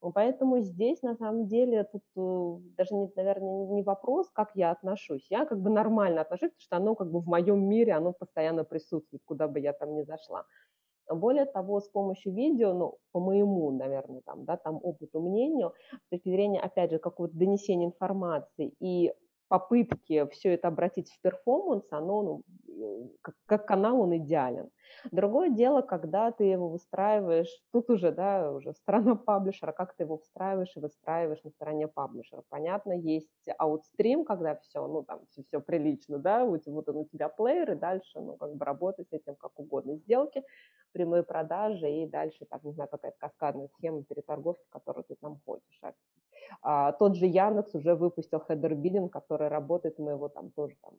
Поэтому 0.00 0.60
здесь, 0.60 1.02
на 1.02 1.16
самом 1.16 1.46
деле, 1.46 1.84
тут 1.84 2.02
э, 2.16 2.58
даже, 2.76 2.94
не, 2.94 3.10
наверное, 3.16 3.51
не 3.74 3.82
вопрос, 3.82 4.30
как 4.30 4.50
я 4.54 4.70
отношусь. 4.70 5.26
Я 5.30 5.46
как 5.46 5.60
бы 5.60 5.70
нормально 5.70 6.22
отношусь, 6.22 6.50
потому 6.50 6.60
что 6.60 6.76
оно 6.76 6.94
как 6.94 7.10
бы 7.10 7.20
в 7.20 7.26
моем 7.26 7.68
мире, 7.68 7.92
оно 7.92 8.12
постоянно 8.12 8.64
присутствует, 8.64 9.22
куда 9.24 9.48
бы 9.48 9.60
я 9.60 9.72
там 9.72 9.94
ни 9.94 10.02
зашла. 10.02 10.44
Более 11.08 11.46
того, 11.46 11.80
с 11.80 11.88
помощью 11.88 12.32
видео, 12.34 12.72
ну, 12.72 12.98
по 13.12 13.20
моему, 13.20 13.70
наверное, 13.70 14.22
там, 14.24 14.44
да, 14.44 14.56
там 14.56 14.78
опыту, 14.82 15.20
мнению, 15.20 15.74
с 16.06 16.08
точки 16.10 16.30
зрения, 16.30 16.60
опять 16.60 16.90
же, 16.90 16.98
какого-то 16.98 17.36
донесения 17.36 17.86
информации 17.88 18.74
и 18.80 19.12
попытки 19.52 20.26
все 20.30 20.54
это 20.54 20.68
обратить 20.68 21.10
в 21.10 21.20
перформанс, 21.20 21.84
оно, 21.92 22.22
ну, 22.22 22.42
э, 22.68 23.08
как, 23.20 23.34
как 23.44 23.66
канал, 23.66 24.00
он 24.00 24.16
идеален. 24.16 24.70
Другое 25.10 25.50
дело, 25.50 25.82
когда 25.82 26.32
ты 26.32 26.44
его 26.44 26.70
выстраиваешь, 26.70 27.62
тут 27.70 27.90
уже, 27.90 28.12
да, 28.12 28.50
уже 28.50 28.72
сторона 28.72 29.14
паблишера, 29.14 29.72
как 29.72 29.94
ты 29.94 30.04
его 30.04 30.16
встраиваешь 30.16 30.74
и 30.74 30.80
выстраиваешь 30.80 31.42
на 31.44 31.50
стороне 31.50 31.86
паблишера. 31.86 32.42
Понятно, 32.48 32.92
есть 32.94 33.28
аутстрим, 33.58 34.24
когда 34.24 34.56
все, 34.56 34.86
ну, 34.86 35.02
там, 35.02 35.26
все, 35.28 35.42
все 35.42 35.60
прилично, 35.60 36.18
да, 36.18 36.46
вот, 36.46 36.64
вот 36.64 36.88
он 36.88 36.96
у 36.96 37.04
тебя 37.04 37.28
плеер, 37.28 37.72
и 37.72 37.74
дальше, 37.74 38.20
ну, 38.20 38.38
как 38.38 38.54
бы 38.54 38.64
работать 38.64 39.10
с 39.10 39.12
этим 39.12 39.34
как 39.36 39.52
угодно. 39.60 39.96
Сделки, 39.96 40.42
прямые 40.92 41.24
продажи, 41.24 41.90
и 41.90 42.06
дальше, 42.06 42.46
так, 42.46 42.64
не 42.64 42.72
знаю, 42.72 42.88
какая-то 42.88 43.18
каскадная 43.18 43.68
схема 43.76 44.02
переторговки, 44.02 44.64
которую 44.70 45.04
ты 45.04 45.14
там 45.16 45.38
хочешь. 45.44 45.78
А, 46.62 46.92
тот 46.92 47.16
же 47.16 47.26
Яндекс 47.26 47.74
уже 47.74 47.94
выпустил 47.94 48.40
хедер 48.40 48.74
бидинг, 48.74 49.12
который 49.12 49.48
работает, 49.48 49.98
мы 49.98 50.12
его 50.12 50.28
там 50.28 50.50
тоже 50.50 50.76
там 50.82 50.94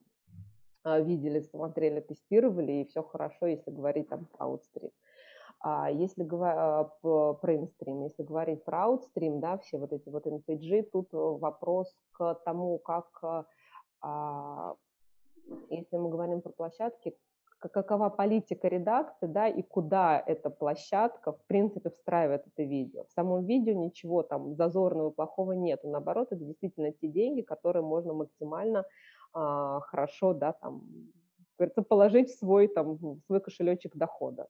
а, 0.84 1.00
видели, 1.00 1.40
смотрели, 1.40 2.02
тестировали, 2.02 2.72
и 2.72 2.86
все 2.86 3.04
хорошо, 3.04 3.48
если 3.48 3.72
говорить 3.72 4.10
там 4.10 4.26
про 4.26 4.46
аутстрим. 4.46 4.92
А 5.60 5.90
если 5.90 6.24
говорить 6.24 6.58
а, 7.04 7.34
про 7.34 7.56
инстрим, 7.56 8.04
если 8.04 8.24
говорить 8.24 8.66
про 8.66 8.84
аутстрим, 8.86 9.40
да, 9.40 9.58
все 9.60 9.78
вот 9.78 9.94
эти 9.94 10.10
вот 10.10 10.28
NPG, 10.28 10.90
тут 10.92 11.08
вопрос 11.12 11.96
к 12.12 12.36
тому, 12.44 12.80
как, 12.80 13.46
а, 14.02 14.76
если 15.70 15.98
мы 15.98 16.10
говорим 16.10 16.42
про 16.42 16.52
площадки, 16.52 17.16
какова 17.70 18.10
политика 18.10 18.68
редакции, 18.68 19.28
да, 19.28 19.48
и 19.48 19.62
куда 19.62 20.22
эта 20.26 20.50
площадка, 20.50 21.34
в 21.34 21.46
принципе, 21.48 21.90
встраивает 21.90 22.46
это 22.48 22.64
видео. 22.64 23.04
В 23.06 23.12
самом 23.12 23.46
видео 23.46 23.74
ничего 23.74 24.24
там 24.24 24.56
зазорного, 24.56 25.12
плохого 25.12 25.54
нет. 25.54 25.84
Наоборот, 25.84 26.32
это 26.32 26.44
действительно 26.44 26.92
те 26.92 27.08
деньги, 27.08 27.42
которые 27.42 27.84
можно 27.84 28.14
максимально 28.14 28.86
а, 29.34 29.80
хорошо, 29.82 30.34
да, 30.34 30.54
там, 30.54 30.84
говорится, 31.58 31.82
положить 31.82 32.30
в 32.30 32.38
свой, 32.38 32.68
там, 32.68 32.96
в 32.96 33.20
свой 33.26 33.40
кошелечек 33.40 33.96
дохода. 33.96 34.48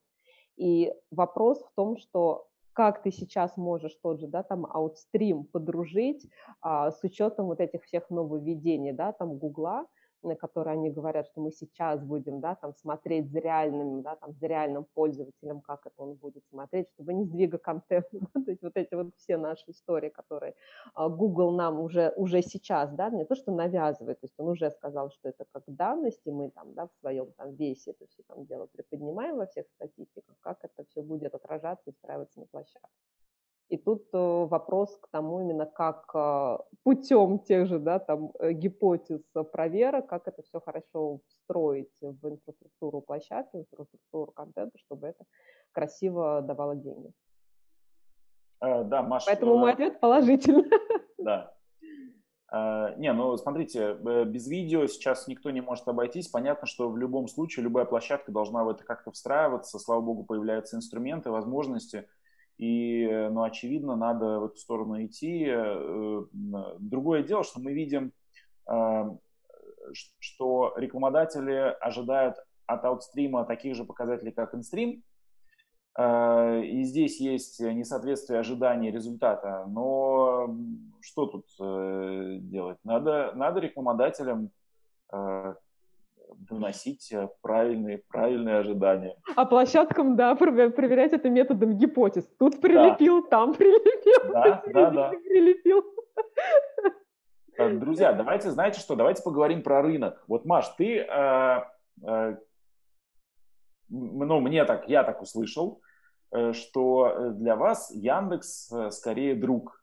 И 0.56 0.94
вопрос 1.12 1.64
в 1.64 1.72
том, 1.76 1.98
что 1.98 2.48
как 2.74 3.04
ты 3.04 3.12
сейчас 3.12 3.56
можешь 3.56 3.96
тот 4.02 4.20
же, 4.20 4.28
да, 4.28 4.44
там, 4.44 4.66
аутстрим 4.66 5.46
подружить 5.46 6.28
а, 6.62 6.92
с 6.92 7.04
учетом 7.04 7.46
вот 7.46 7.60
этих 7.60 7.84
всех 7.84 8.10
нововведений, 8.10 8.92
да, 8.92 9.12
там, 9.14 9.38
Гугла, 9.38 9.86
на 10.24 10.36
которые 10.36 10.74
они 10.74 10.90
говорят, 10.90 11.28
что 11.28 11.42
мы 11.42 11.52
сейчас 11.52 12.02
будем, 12.02 12.40
да, 12.40 12.56
там, 12.56 12.74
смотреть 12.76 13.32
за 13.32 13.40
реальным, 13.40 14.02
да, 14.02 14.16
там, 14.16 14.34
за 14.34 14.48
реальным 14.48 14.86
пользователем, 14.94 15.62
как 15.62 15.86
это 15.86 15.96
он 15.98 16.14
будет 16.16 16.44
смотреть, 16.50 16.90
чтобы 16.94 17.14
не 17.14 17.26
сдвига 17.26 17.58
контента, 17.58 18.10
да, 18.12 18.42
то 18.44 18.52
есть 18.52 18.64
вот 18.64 18.76
эти 18.76 18.94
вот 18.96 19.16
все 19.18 19.38
наши 19.38 19.72
истории, 19.72 20.10
которые 20.10 20.56
а, 20.94 21.10
Google 21.10 21.52
нам 21.52 21.80
уже, 21.80 22.14
уже 22.16 22.42
сейчас, 22.42 22.92
да, 22.94 23.10
не 23.10 23.26
то, 23.26 23.36
что 23.36 23.52
навязывает, 23.52 24.20
то 24.20 24.26
есть 24.26 24.36
он 24.38 24.50
уже 24.50 24.72
сказал, 24.72 25.12
что 25.12 25.30
это 25.30 25.46
как 25.52 25.64
данность, 25.68 26.22
и 26.26 26.32
мы 26.32 26.50
там, 26.52 26.74
да, 26.74 26.88
в 26.88 26.94
своем 27.00 27.32
там 27.34 27.56
весе 27.56 27.92
это 27.92 28.08
все 28.08 28.24
там 28.28 28.46
дело 28.46 28.68
приподнимаем 28.68 29.38
во 29.38 29.46
всех 29.46 29.68
статистиках, 29.76 30.36
как 30.42 30.60
это 30.64 30.86
все 30.90 31.02
будет 31.02 31.34
отражаться 31.36 31.90
и 31.90 31.94
встраиваться 31.94 32.40
на 32.40 32.46
площадке. 32.46 33.13
И 33.74 33.78
тут 33.78 34.04
э, 34.14 34.18
вопрос 34.18 34.96
к 35.02 35.08
тому 35.08 35.42
именно, 35.42 35.66
как 35.66 36.12
э, 36.14 36.58
путем 36.84 37.40
тех 37.40 37.68
же 37.68 37.80
да, 37.80 37.98
там, 37.98 38.32
э, 38.40 38.52
гипотез 38.52 39.24
проверок, 39.52 40.06
как 40.06 40.28
это 40.28 40.44
все 40.44 40.60
хорошо 40.60 41.22
встроить 41.28 41.90
в 42.00 42.30
инфраструктуру 42.30 43.02
площадки, 43.02 43.58
в 43.58 43.60
инфраструктуру 43.62 44.32
контента, 44.32 44.78
чтобы 44.78 45.08
это 45.08 45.24
красиво 45.72 46.44
давало 46.44 46.76
деньги. 46.76 47.12
Да, 48.62 49.02
Маша. 49.02 49.26
Поэтому 49.26 49.58
мой 49.58 49.72
ответ 49.74 50.00
положительный. 50.00 50.70
Да. 51.18 51.56
Не, 52.98 53.14
ну 53.14 53.36
смотрите, 53.38 53.96
без 54.26 54.48
видео 54.48 54.86
сейчас 54.86 55.28
никто 55.28 55.50
не 55.50 55.62
может 55.62 55.88
обойтись. 55.88 56.28
Понятно, 56.28 56.68
что 56.68 56.90
в 56.90 56.98
любом 56.98 57.28
случае 57.28 57.64
любая 57.64 57.86
площадка 57.86 58.32
должна 58.32 58.64
в 58.64 58.70
это 58.70 58.84
как-то 58.84 59.10
встраиваться. 59.12 59.80
Слава 59.80 60.02
богу, 60.02 60.24
появляются 60.26 60.76
инструменты, 60.76 61.32
возможности– 61.32 62.08
и, 62.58 63.04
э, 63.04 63.30
ну, 63.30 63.44
очевидно, 63.44 63.96
надо 63.96 64.40
в 64.40 64.46
эту 64.46 64.58
сторону 64.58 65.04
идти. 65.04 65.46
Э, 65.48 66.24
другое 66.80 67.24
дело, 67.24 67.44
что 67.44 67.60
мы 67.60 67.74
видим, 67.74 68.14
э, 68.70 69.04
что 70.20 70.74
рекламодатели 70.78 71.76
ожидают 71.82 72.38
от 72.66 72.86
аутстрима 72.86 73.46
таких 73.46 73.76
же 73.76 73.84
показателей, 73.84 74.32
как 74.32 74.56
инстрим, 74.56 75.04
и 76.00 76.84
здесь 76.86 77.20
есть 77.20 77.60
несоответствие 77.60 78.40
ожиданий 78.40 78.90
результата. 78.90 79.66
Но 79.68 80.56
что 81.02 81.28
тут 81.28 81.46
делать? 81.60 82.80
Надо, 82.84 83.34
надо 83.36 83.60
рекламодателям 83.60 84.50
доносить 86.38 87.12
э, 87.12 87.30
правильные, 87.42 88.04
правильные 88.10 88.58
ожидания. 88.58 89.16
А 89.36 89.46
площадкам, 89.46 90.16
да, 90.16 90.36
проверять 90.36 91.14
это 91.14 91.30
методом 91.30 91.78
гипотез. 91.78 92.26
Тут 92.40 92.62
прилепил, 92.62 93.24
да. 93.24 93.30
там 93.30 93.54
прилепил, 93.54 94.32
да, 94.34 94.64
да, 94.74 94.92
да. 94.92 95.10
прилепил. 95.10 95.84
Друзья, 97.80 98.14
давайте, 98.14 98.50
знаете 98.52 98.80
что, 98.80 98.96
давайте 98.96 99.22
поговорим 99.24 99.62
про 99.62 99.82
рынок. 99.82 100.24
Вот, 100.28 100.46
Маш, 100.46 100.68
ты, 100.70 101.00
э, 101.00 101.64
э, 102.06 102.38
ну, 103.90 104.40
мне 104.40 104.66
так, 104.66 104.90
я 104.90 105.04
так 105.04 105.22
услышал, 105.22 105.82
э, 106.32 106.54
что 106.54 107.30
для 107.34 107.56
вас 107.56 107.92
Яндекс 107.92 108.72
э, 108.72 108.90
скорее 108.90 109.36
друг, 109.36 109.83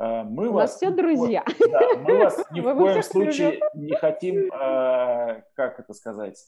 мы 0.00 0.48
У 0.48 0.52
вас 0.52 0.76
все 0.76 0.90
друзья. 0.90 1.44
Да, 1.70 1.80
мы 1.98 2.18
вас 2.18 2.42
ни 2.52 2.60
в 2.60 2.74
коем 2.74 3.02
случае 3.02 3.60
не 3.74 3.94
хотим, 3.96 4.50
э, 4.50 5.42
как 5.54 5.78
это 5.78 5.92
сказать, 5.92 6.42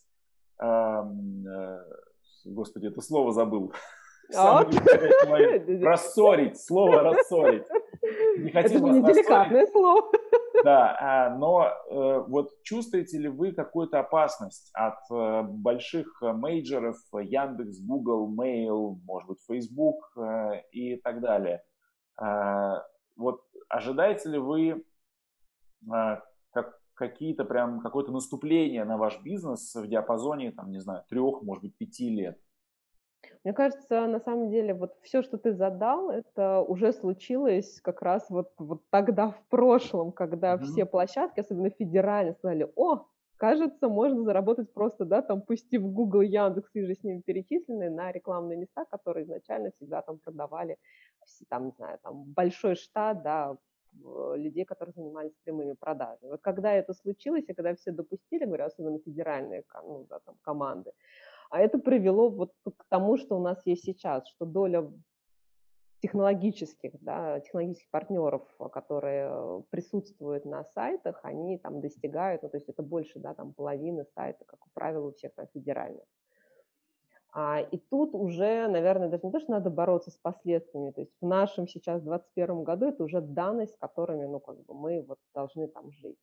эм, 0.59 1.47
э, 1.47 1.85
господи, 2.47 2.87
это 2.87 3.01
слово 3.01 3.33
забыл. 3.33 3.73
А 4.35 4.63
рассорить, 5.83 6.59
слово 6.59 7.03
рассорить. 7.03 7.67
Не 8.39 8.51
хотим 8.51 8.87
это 8.87 8.95
не 8.95 9.03
деликатное 9.03 9.67
слово. 9.67 10.11
Да, 10.65 11.37
но 11.39 11.71
вот 12.29 12.51
чувствуете 12.63 13.19
ли 13.19 13.29
вы 13.29 13.53
какую-то 13.53 13.99
опасность 13.99 14.71
от 14.73 14.95
больших 15.51 16.23
мейджеров, 16.23 16.97
Яндекс, 17.13 17.81
Google, 17.81 18.33
Mail, 18.35 18.97
может 19.05 19.29
быть, 19.29 19.39
Facebook 19.47 20.17
и 20.71 20.97
так 20.97 21.21
далее? 21.21 21.63
Вот 23.17 23.43
ожидаете 23.69 24.29
ли 24.31 24.39
вы 24.39 24.85
а, 25.91 26.23
как, 26.53 26.81
какие-то 26.95 27.45
прям 27.45 27.81
какое-то 27.81 28.13
наступление 28.13 28.85
на 28.85 28.97
ваш 28.97 29.21
бизнес 29.23 29.75
в 29.75 29.87
диапазоне, 29.87 30.53
там, 30.53 30.71
не 30.71 30.79
знаю, 30.79 31.05
трех, 31.09 31.43
может 31.43 31.65
быть, 31.65 31.77
пяти 31.77 32.11
лет? 32.11 32.39
Мне 33.45 33.55
кажется, 33.55 34.07
на 34.07 34.21
самом 34.21 34.51
деле, 34.51 34.75
вот 34.75 34.97
все, 35.03 35.23
что 35.23 35.37
ты 35.37 35.53
задал, 35.53 36.11
это 36.11 36.61
уже 36.61 36.93
случилось 36.93 37.81
как 37.81 38.03
раз 38.03 38.29
вот, 38.31 38.53
вот 38.59 38.83
тогда 38.91 39.31
в 39.31 39.43
прошлом, 39.49 40.13
когда 40.13 40.55
mm-hmm. 40.55 40.63
все 40.65 40.87
площадки, 40.87 41.41
особенно 41.41 41.71
федеральные, 41.71 42.35
сказали, 42.35 42.71
о, 42.77 43.07
кажется, 43.37 43.89
можно 43.89 44.23
заработать 44.23 44.73
просто, 44.73 45.05
да, 45.05 45.23
там, 45.23 45.43
пустив 45.43 45.83
Google, 45.83 46.21
Яндекс 46.21 46.71
и 46.75 46.85
же 46.85 46.95
с 46.95 47.03
ними 47.03 47.21
перечисленные 47.21 47.91
на 47.91 48.13
рекламные 48.13 48.57
места, 48.57 48.85
которые 48.85 49.25
изначально 49.25 49.73
всегда 49.73 50.03
там 50.03 50.19
продавали, 50.19 50.77
там, 51.49 51.67
не 51.67 51.73
знаю, 51.73 51.99
там, 52.03 52.25
большой 52.25 52.77
штат, 52.77 53.23
да, 53.23 53.57
людей, 54.37 54.65
которые 54.65 54.95
занимались 54.95 55.33
прямыми 55.45 55.75
продажами. 55.75 56.31
Вот 56.31 56.41
когда 56.41 56.73
это 56.73 56.95
случилось, 56.95 57.45
и 57.49 57.55
когда 57.55 57.75
все 57.75 57.93
допустили, 57.93 58.45
говорю, 58.45 58.65
особенно 58.65 58.99
федеральные 58.99 59.65
ну, 59.83 60.07
да, 60.09 60.19
там, 60.21 60.37
команды, 60.43 60.93
а 61.51 61.61
это 61.61 61.79
привело 61.79 62.31
вот 62.31 62.53
к 62.65 62.85
тому, 62.89 63.19
что 63.19 63.37
у 63.37 63.43
нас 63.43 63.61
есть 63.67 63.85
сейчас, 63.85 64.27
что 64.29 64.47
доля 64.47 64.91
технологических, 66.01 66.93
да, 67.01 67.39
технологических 67.41 67.91
партнеров, 67.91 68.43
которые 68.73 69.63
присутствуют 69.71 70.45
на 70.45 70.65
сайтах, 70.65 71.21
они 71.23 71.59
там 71.59 71.81
достигают, 71.81 72.43
ну, 72.43 72.49
то 72.49 72.57
есть 72.57 72.69
это 72.69 72.83
больше, 72.83 73.19
да, 73.21 73.35
там 73.35 73.53
половины 73.53 74.05
сайта, 74.15 74.45
как 74.45 74.59
правило, 74.75 75.09
у 75.09 75.13
всех 75.13 75.33
там 75.35 75.47
федеральных. 75.55 76.05
А, 77.35 77.61
и 77.61 77.79
тут 77.79 78.15
уже, 78.15 78.69
наверное, 78.69 79.09
даже 79.09 79.25
не 79.25 79.33
то, 79.33 79.41
что 79.41 79.53
надо 79.53 79.71
бороться 79.71 80.11
с 80.11 80.17
последствиями, 80.17 80.91
то 80.91 81.01
есть 81.01 81.13
в 81.21 81.27
нашем 81.27 81.67
сейчас 81.67 82.03
21 82.03 82.63
году 82.63 82.87
это 82.87 83.03
уже 83.03 83.23
данность, 83.23 83.75
с 83.75 83.79
которыми, 83.79 84.27
ну, 84.27 84.39
как 84.39 84.63
бы 84.65 84.75
мы 84.75 85.03
вот 85.09 85.19
должны 85.35 85.67
там 85.69 85.91
жить. 85.93 86.19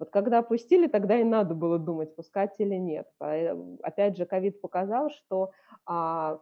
Вот 0.00 0.10
когда 0.10 0.38
опустили, 0.38 0.88
тогда 0.88 1.20
и 1.20 1.24
надо 1.24 1.54
было 1.54 1.78
думать, 1.78 2.16
пускать 2.16 2.54
или 2.58 2.74
нет. 2.74 3.06
Опять 3.18 4.16
же, 4.16 4.24
ковид 4.24 4.60
показал, 4.60 5.10
что 5.10 5.52
а, 5.84 6.40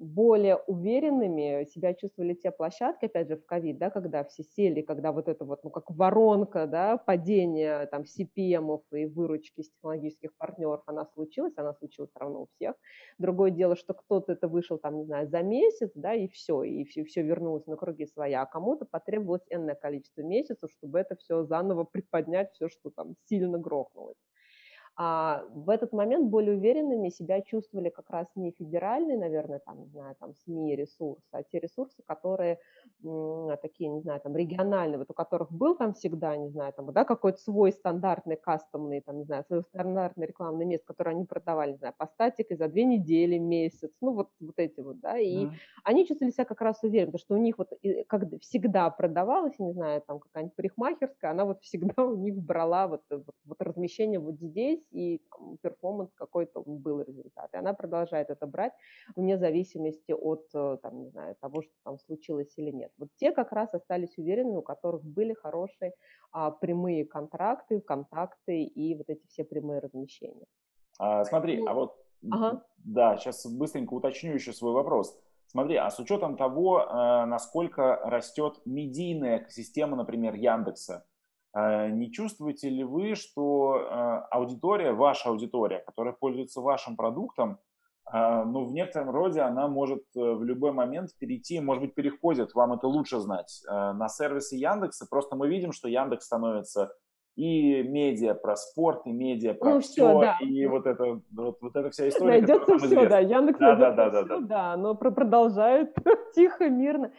более 0.00 0.56
уверенными 0.56 1.64
себя 1.66 1.92
чувствовали 1.94 2.32
те 2.32 2.50
площадки, 2.50 3.04
опять 3.04 3.28
же, 3.28 3.36
в 3.36 3.44
ковид, 3.44 3.78
да, 3.78 3.90
когда 3.90 4.24
все 4.24 4.42
сели, 4.42 4.80
когда 4.80 5.12
вот 5.12 5.28
это 5.28 5.44
вот, 5.44 5.62
ну, 5.62 5.70
как 5.70 5.90
воронка, 5.90 6.66
да, 6.66 6.96
падение 6.96 7.86
там 7.86 8.04
CPM 8.04 8.80
и 8.92 9.04
выручки 9.04 9.60
с 9.60 9.70
технологических 9.70 10.34
партнеров, 10.38 10.82
она 10.86 11.04
случилась, 11.04 11.52
она 11.56 11.74
случилась 11.74 12.10
равно 12.14 12.42
у 12.42 12.46
всех. 12.56 12.74
Другое 13.18 13.50
дело, 13.50 13.76
что 13.76 13.92
кто-то 13.92 14.32
это 14.32 14.48
вышел, 14.48 14.78
там, 14.78 14.96
не 14.96 15.04
знаю, 15.04 15.28
за 15.28 15.42
месяц, 15.42 15.90
да, 15.94 16.14
и 16.14 16.28
все, 16.28 16.62
и 16.62 16.84
все, 16.84 17.04
все 17.04 17.22
вернулось 17.22 17.66
на 17.66 17.76
круги 17.76 18.06
своя, 18.06 18.42
а 18.42 18.46
кому-то 18.46 18.86
потребовалось 18.86 19.44
энное 19.50 19.74
количество 19.74 20.22
месяцев, 20.22 20.70
чтобы 20.72 20.98
это 20.98 21.14
все 21.16 21.44
заново 21.44 21.84
приподнять, 21.84 22.50
все, 22.52 22.68
что 22.68 22.90
там 22.90 23.16
сильно 23.26 23.58
грохнулось. 23.58 24.16
А 24.96 25.44
в 25.54 25.70
этот 25.70 25.92
момент 25.92 26.28
более 26.28 26.56
уверенными 26.56 27.08
себя 27.08 27.40
чувствовали 27.40 27.88
как 27.88 28.10
раз 28.10 28.26
не 28.34 28.50
федеральные, 28.50 29.16
наверное, 29.16 29.60
там, 29.60 29.80
не 29.80 29.86
знаю, 29.88 30.14
там 30.18 30.34
СМИ 30.34 30.76
ресурсы, 30.76 31.22
а 31.32 31.42
те 31.42 31.58
ресурсы, 31.58 32.02
которые 32.04 32.58
такие, 33.62 33.88
не 33.88 34.00
знаю, 34.00 34.20
там 34.20 34.36
региональные, 34.36 34.98
вот 34.98 35.10
у 35.10 35.14
которых 35.14 35.50
был 35.50 35.74
там 35.74 35.94
всегда, 35.94 36.36
не 36.36 36.48
знаю, 36.48 36.72
там, 36.74 36.92
да, 36.92 37.04
какой-то 37.04 37.38
свой 37.38 37.72
стандартный 37.72 38.36
кастомный, 38.36 39.00
там, 39.00 39.18
не 39.18 39.24
знаю, 39.24 39.44
свой 39.44 39.62
стандартный 39.62 40.26
рекламный 40.26 40.66
место, 40.66 40.86
который 40.88 41.14
они 41.14 41.24
продавали, 41.24 41.72
не 41.72 41.78
знаю, 41.78 41.94
по 41.96 42.06
статике 42.06 42.56
за 42.56 42.68
две 42.68 42.84
недели, 42.84 43.38
месяц, 43.38 43.90
ну 44.00 44.12
вот, 44.12 44.28
вот 44.40 44.58
эти 44.58 44.80
вот, 44.80 45.00
да, 45.00 45.18
и 45.18 45.46
mm. 45.46 45.50
они 45.84 46.06
чувствовали 46.06 46.32
себя 46.32 46.44
как 46.44 46.60
раз 46.60 46.82
уверенно, 46.82 47.12
потому 47.12 47.20
что 47.20 47.34
у 47.34 47.38
них 47.38 47.56
вот 47.58 47.70
как 48.06 48.24
всегда 48.40 48.90
продавалась, 48.90 49.58
не 49.58 49.72
знаю, 49.72 50.02
там 50.06 50.20
какая-нибудь 50.20 50.56
парикмахерская, 50.56 51.30
она 51.30 51.44
вот 51.44 51.62
всегда 51.62 52.04
у 52.04 52.16
них 52.16 52.36
брала 52.36 52.86
вот, 52.86 53.02
вот, 53.10 53.34
вот 53.44 53.62
размещение 53.62 54.20
вот 54.20 54.38
здесь, 54.40 54.79
и 54.90 55.18
там, 55.30 55.56
перформанс 55.58 56.12
какой-то 56.14 56.62
был 56.66 57.00
результат. 57.00 57.50
И 57.52 57.56
она 57.56 57.72
продолжает 57.74 58.30
это 58.30 58.46
брать 58.46 58.72
вне 59.16 59.38
зависимости 59.38 60.12
от, 60.12 60.48
э, 60.54 60.78
там, 60.82 61.02
не 61.02 61.08
знаю, 61.10 61.36
того, 61.40 61.62
что 61.62 61.72
там 61.84 61.98
случилось 61.98 62.52
или 62.56 62.70
нет. 62.70 62.92
Вот 62.98 63.08
те 63.16 63.32
как 63.32 63.52
раз 63.52 63.74
остались 63.74 64.18
уверенными, 64.18 64.56
у 64.56 64.62
которых 64.62 65.02
были 65.02 65.34
хорошие 65.34 65.92
а, 66.32 66.50
прямые 66.50 67.04
контракты, 67.04 67.80
контакты 67.80 68.62
и 68.62 68.94
вот 68.94 69.08
эти 69.08 69.26
все 69.26 69.44
прямые 69.44 69.80
размещения. 69.80 70.46
А, 70.98 71.24
смотри, 71.24 71.58
ну, 71.58 71.68
а 71.68 71.74
вот, 71.74 71.96
ага. 72.30 72.62
да, 72.78 73.16
сейчас 73.16 73.46
быстренько 73.46 73.94
уточню 73.94 74.34
еще 74.34 74.52
свой 74.52 74.72
вопрос. 74.72 75.18
Смотри, 75.46 75.76
а 75.76 75.90
с 75.90 75.98
учетом 75.98 76.36
того, 76.36 76.80
э, 76.80 77.24
насколько 77.24 77.96
растет 78.04 78.60
медийная 78.64 79.38
экосистема, 79.38 79.96
например, 79.96 80.34
Яндекса, 80.34 81.04
не 81.54 82.12
чувствуете 82.12 82.68
ли 82.68 82.84
вы, 82.84 83.14
что 83.14 83.72
а, 83.72 84.20
аудитория, 84.30 84.92
ваша 84.92 85.30
аудитория, 85.30 85.80
которая 85.80 86.14
пользуется 86.14 86.60
вашим 86.60 86.96
продуктом, 86.96 87.58
а, 88.04 88.44
ну, 88.44 88.64
в 88.64 88.72
некотором 88.72 89.10
роде 89.10 89.40
она 89.40 89.68
может 89.68 90.02
э, 90.16 90.20
в 90.20 90.42
любой 90.44 90.72
момент 90.72 91.10
перейти, 91.18 91.60
может 91.60 91.82
быть, 91.82 91.94
переходит, 91.94 92.54
вам 92.54 92.72
это 92.72 92.86
лучше 92.86 93.18
знать, 93.20 93.62
на 93.68 94.08
сервисы 94.08 94.56
Яндекса. 94.56 95.06
Просто 95.08 95.36
мы 95.36 95.48
видим, 95.48 95.72
что 95.72 95.88
Яндекс 95.88 96.26
становится 96.26 96.92
и 97.36 97.82
медиа 97.82 98.34
про 98.34 98.56
спорт, 98.56 99.06
и 99.06 99.12
медиа 99.12 99.54
про 99.54 99.74
ну, 99.74 99.80
все, 99.80 99.92
все 99.92 100.20
да. 100.20 100.36
и 100.40 100.66
вот 100.66 100.86
это, 100.86 101.20
вот, 101.32 101.56
вот 101.60 101.76
эта 101.76 101.90
вся 101.90 102.08
история. 102.08 102.40
Найдется 102.40 102.78
все, 102.78 103.08
да, 103.08 103.18
Яндекс 103.18 103.58
да, 103.58 103.66
найдется 103.66 103.96
да, 103.96 104.10
да, 104.10 104.10
все, 104.10 104.28
да, 104.28 104.40
да. 104.40 104.46
да, 104.46 104.76
но 104.76 104.94
продолжает 104.94 105.94
тихо, 106.34 106.68
мирно. 106.68 107.12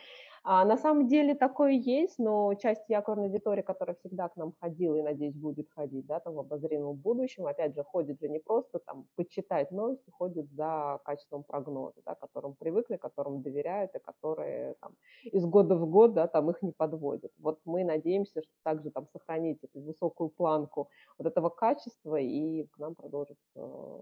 А 0.44 0.66
на 0.66 0.76
самом 0.76 1.08
деле 1.08 1.36
такое 1.36 1.74
есть, 1.74 2.18
но 2.18 2.56
часть 2.56 2.90
якорной 2.90 3.26
аудитории, 3.26 3.62
которая 3.62 3.96
всегда 3.98 4.28
к 4.28 4.36
нам 4.38 4.54
ходила 4.60 4.96
и, 4.96 5.04
надеюсь, 5.04 5.36
будет 5.36 5.70
ходить, 5.70 6.08
да, 6.08 6.20
там 6.20 6.34
в 6.34 6.40
обозримом 6.40 6.96
будущем, 6.96 7.46
опять 7.46 7.76
же, 7.76 7.84
ходит 7.84 8.20
же 8.20 8.28
не 8.28 8.40
просто 8.40 8.80
там 8.80 9.06
почитать 9.16 9.70
новости, 9.70 10.10
ходит 10.10 10.52
за 10.52 11.00
качеством 11.06 11.44
прогноза, 11.44 12.02
да, 12.06 12.16
которым 12.16 12.56
привыкли, 12.56 12.98
которым 12.98 13.44
доверяют 13.44 13.94
и 13.94 14.00
которые 14.00 14.74
там 14.82 14.96
из 15.24 15.46
года 15.46 15.76
в 15.76 15.88
год, 15.88 16.14
да, 16.14 16.28
там 16.28 16.50
их 16.50 16.64
не 16.64 16.72
подводят. 16.72 17.32
Вот 17.38 17.60
мы 17.66 17.84
надеемся, 17.84 18.42
что 18.42 18.54
также 18.64 18.90
там 18.90 19.08
сохранить 19.14 19.64
эту 19.64 19.80
высокую 19.80 20.30
планку 20.32 20.90
вот 21.20 21.28
этого 21.28 21.50
качества 21.50 22.16
и 22.16 22.64
к 22.64 22.80
нам 22.80 22.96
продолжит 22.96 23.38
э, 23.56 24.00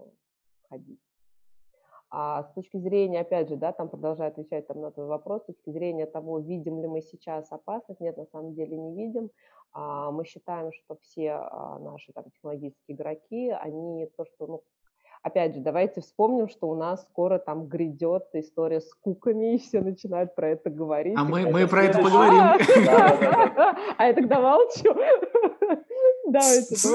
ходить. 0.70 1.00
А 2.10 2.42
с 2.42 2.52
точки 2.54 2.76
зрения, 2.76 3.20
опять 3.20 3.48
же, 3.48 3.56
да, 3.56 3.72
там 3.72 3.88
продолжаю 3.88 4.30
отвечать 4.30 4.66
там, 4.66 4.80
на 4.80 4.90
твой 4.90 5.06
вопрос, 5.06 5.42
с 5.42 5.46
точки 5.46 5.70
зрения 5.70 6.06
того, 6.06 6.40
видим 6.40 6.80
ли 6.80 6.88
мы 6.88 7.02
сейчас 7.02 7.52
опасность, 7.52 8.00
нет, 8.00 8.16
на 8.16 8.26
самом 8.26 8.54
деле 8.54 8.76
не 8.76 8.94
видим. 8.96 9.30
А, 9.72 10.10
мы 10.10 10.24
считаем, 10.24 10.72
что 10.72 10.96
все 11.02 11.30
а, 11.30 11.78
наши 11.78 12.12
там, 12.12 12.24
технологические 12.24 12.96
игроки, 12.96 13.50
они 13.50 14.08
то, 14.16 14.24
что, 14.24 14.48
ну, 14.48 14.62
опять 15.22 15.54
же, 15.54 15.60
давайте 15.60 16.00
вспомним, 16.00 16.48
что 16.48 16.68
у 16.68 16.74
нас 16.74 17.02
скоро 17.02 17.38
там 17.38 17.68
грядет 17.68 18.24
история 18.32 18.80
с 18.80 18.92
куками, 18.92 19.54
и 19.54 19.58
все 19.58 19.80
начинают 19.80 20.34
про 20.34 20.50
это 20.50 20.68
говорить. 20.68 21.14
А 21.16 21.22
мы, 21.22 21.48
мы 21.48 21.68
про 21.68 21.84
это 21.84 21.98
поговорим. 21.98 22.40
А 23.98 24.06
я 24.06 24.14
тогда 24.14 24.40
молчу. 24.40 24.94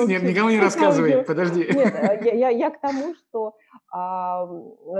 Нет, 0.07 0.23
никому 0.23 0.49
не 0.49 0.59
рассказывай, 0.61 1.23
подожди. 1.23 1.65
Нет, 1.65 2.33
я 2.33 2.69
к 2.69 2.79
тому, 2.79 3.15
что 3.15 3.55
а, 3.91 4.47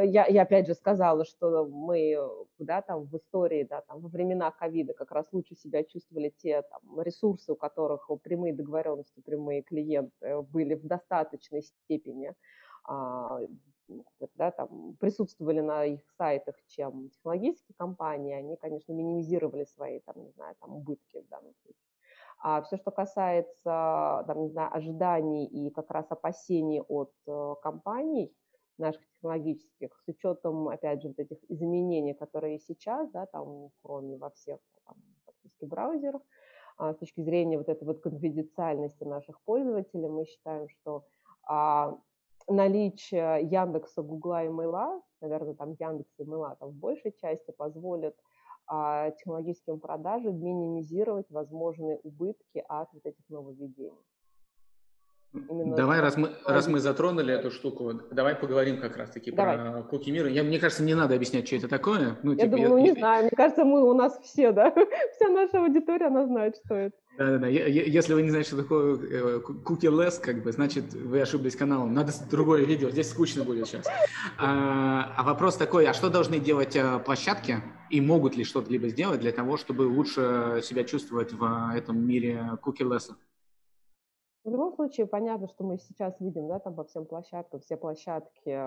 я, 0.04 0.26
я 0.28 0.44
опять 0.44 0.68
же 0.68 0.76
сказала, 0.76 1.26
что 1.26 1.66
мы, 1.66 2.18
да, 2.60 2.82
там 2.82 3.06
в 3.06 3.16
истории, 3.18 3.64
да, 3.64 3.82
там 3.82 4.02
во 4.02 4.10
времена 4.10 4.52
ковида 4.52 4.94
как 4.94 5.12
раз 5.12 5.28
лучше 5.32 5.56
себя 5.56 5.84
чувствовали 5.84 6.34
те 6.38 6.62
там, 6.62 7.02
ресурсы, 7.02 7.54
у 7.54 7.56
которых 7.56 8.10
прямые 8.24 8.54
договоренности, 8.54 9.22
прямые 9.22 9.62
клиенты 9.62 10.42
были 10.42 10.76
в 10.76 10.86
достаточной 10.86 11.64
степени 11.64 12.34
а, 12.88 13.40
да, 14.36 14.52
там, 14.52 14.96
присутствовали 15.00 15.60
на 15.60 15.86
их 15.86 16.02
сайтах, 16.18 16.56
чем 16.68 17.10
технологические 17.10 17.76
компании, 17.78 18.34
они, 18.34 18.56
конечно, 18.58 18.92
минимизировали 18.94 19.66
свои, 19.66 20.00
там, 20.00 20.24
не 20.24 20.32
знаю, 20.32 20.56
там, 20.60 20.76
убытки 20.76 21.22
в 21.22 21.28
данном 21.30 21.54
случае. 21.62 21.95
А 22.38 22.62
все, 22.62 22.78
что 22.78 22.92
касается, 22.92 24.24
там, 24.28 24.44
не 24.44 24.50
знаю, 24.50 24.76
ожиданий 24.76 25.46
и 25.46 25.70
как 25.72 25.90
раз 25.92 26.06
опасений 26.10 26.82
от 26.82 27.12
э, 27.28 27.56
компаний, 27.62 28.34
наших 28.78 29.08
технологических, 29.08 29.90
с 30.06 30.08
учетом, 30.08 30.68
опять 30.68 31.02
же, 31.02 31.08
вот 31.10 31.20
этих 31.20 31.38
изменений, 31.50 32.14
которые 32.14 32.60
сейчас, 32.60 33.10
да, 33.12 33.26
там, 33.26 33.70
кроме 33.82 34.18
во 34.18 34.30
всех 34.32 34.60
там, 34.86 34.98
браузерах, 35.62 36.22
а, 36.78 36.94
с 36.94 36.98
точки 36.98 37.22
зрения 37.22 37.58
вот 37.58 37.70
этой 37.70 37.86
вот 37.86 38.02
конфиденциальности 38.02 39.04
наших 39.04 39.42
пользователей, 39.42 40.10
мы 40.10 40.26
считаем, 40.26 40.68
что 40.68 41.06
а, 41.44 41.98
наличие 42.48 43.44
Яндекса, 43.44 44.02
Гугла 44.02 44.44
и 44.44 44.50
Мейла, 44.50 45.02
наверное, 45.22 45.54
там 45.54 45.76
Яндекс 45.80 46.12
и 46.20 46.24
Мейла 46.24 46.58
там 46.60 46.70
в 46.70 46.76
большей 46.76 47.14
части 47.14 47.52
позволит 47.52 48.16
а, 48.68 49.12
технологическим 49.12 49.80
продажам 49.80 50.44
минимизировать 50.44 51.30
возможные 51.30 52.00
убытки 52.04 52.64
от 52.68 52.90
вот 52.94 53.06
этих 53.06 53.24
нововведений. 53.30 53.92
Именно 55.50 55.76
давай, 55.76 56.00
раз 56.00 56.16
мы, 56.18 56.32
раз 56.46 56.68
мы 56.68 56.80
затронули 56.80 57.34
эту 57.34 57.52
штуку, 57.52 57.94
давай 58.12 58.36
поговорим 58.36 58.80
как 58.80 58.96
раз-таки 58.96 59.32
про 59.32 59.84
куки 59.84 60.10
мира. 60.10 60.30
Я, 60.30 60.44
мне 60.44 60.60
кажется, 60.60 60.84
не 60.84 60.96
надо 60.96 61.16
объяснять, 61.16 61.46
что 61.48 61.58
это 61.58 61.68
такое. 61.68 62.18
Ну, 62.24 62.32
я 62.32 62.46
типа, 62.46 62.56
думаю, 62.56 62.78
я, 62.78 62.84
не 62.84 62.92
знаю. 62.94 63.24
Мне 63.24 63.32
кажется, 63.32 63.66
мы 63.66 63.84
у 63.84 63.94
нас 63.94 64.18
все, 64.24 64.52
да, 64.52 64.72
вся 65.16 65.30
наша 65.30 65.60
аудитория, 65.60 66.08
она 66.08 66.26
знает, 66.26 66.56
что 66.64 66.76
это. 66.76 66.96
Да-да-да. 67.18 67.48
Если 67.48 68.14
вы 68.14 68.24
не 68.24 68.30
знаете, 68.30 68.50
что 68.50 68.62
такое 68.62 68.98
э, 68.98 69.40
cookie-less, 69.40 70.20
как 70.20 70.44
бы, 70.44 70.52
значит, 70.52 70.94
вы 70.94 71.22
ошиблись 71.22 71.56
каналом. 71.56 71.94
Надо 71.94 72.12
другое 72.30 72.66
видео, 72.66 72.90
здесь 72.90 73.10
скучно 73.10 73.44
будет 73.44 73.68
сейчас. 73.68 73.88
А, 74.38 75.14
а 75.18 75.24
вопрос 75.24 75.56
такой, 75.56 75.86
а 75.86 75.94
что 75.94 76.10
должны 76.10 76.40
делать 76.40 76.76
э, 76.76 77.00
площадки 77.00 77.62
и 77.90 78.02
могут 78.02 78.36
ли 78.36 78.44
что-то 78.44 78.70
либо 78.70 78.90
сделать 78.90 79.22
для 79.22 79.32
того, 79.32 79.56
чтобы 79.56 79.84
лучше 79.84 80.62
себя 80.64 80.84
чувствовать 80.84 81.32
в 81.32 81.74
этом 81.74 82.06
мире 82.06 82.60
cookie-less? 82.64 83.14
В 84.44 84.50
любом 84.52 84.76
случае, 84.76 85.08
понятно, 85.08 85.48
что 85.48 85.64
мы 85.64 85.78
сейчас 85.78 86.20
видим, 86.20 86.48
да, 86.48 86.60
там 86.60 86.76
по 86.76 86.84
всем 86.84 87.06
площадкам, 87.06 87.62
все 87.62 87.78
площадки 87.78 88.60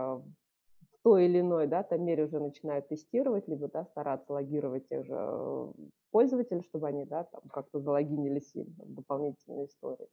в 0.98 1.02
той 1.02 1.26
или 1.26 1.40
иной, 1.40 1.66
да, 1.66 1.82
там 1.82 2.04
мере 2.04 2.24
уже 2.24 2.40
начинают 2.40 2.88
тестировать, 2.88 3.48
либо, 3.48 3.68
да, 3.68 3.84
стараться 3.84 4.32
логировать 4.32 4.88
тех 4.88 5.04
же 5.04 5.14
э, 5.16 5.72
пользователей, 6.10 6.62
чтобы 6.62 6.88
они, 6.88 7.04
да, 7.04 7.24
там 7.24 7.42
как-то 7.52 7.80
залогинились 7.80 8.50
и 8.54 8.64
там, 8.64 8.94
дополнительные 8.94 9.66
истории 9.66 10.08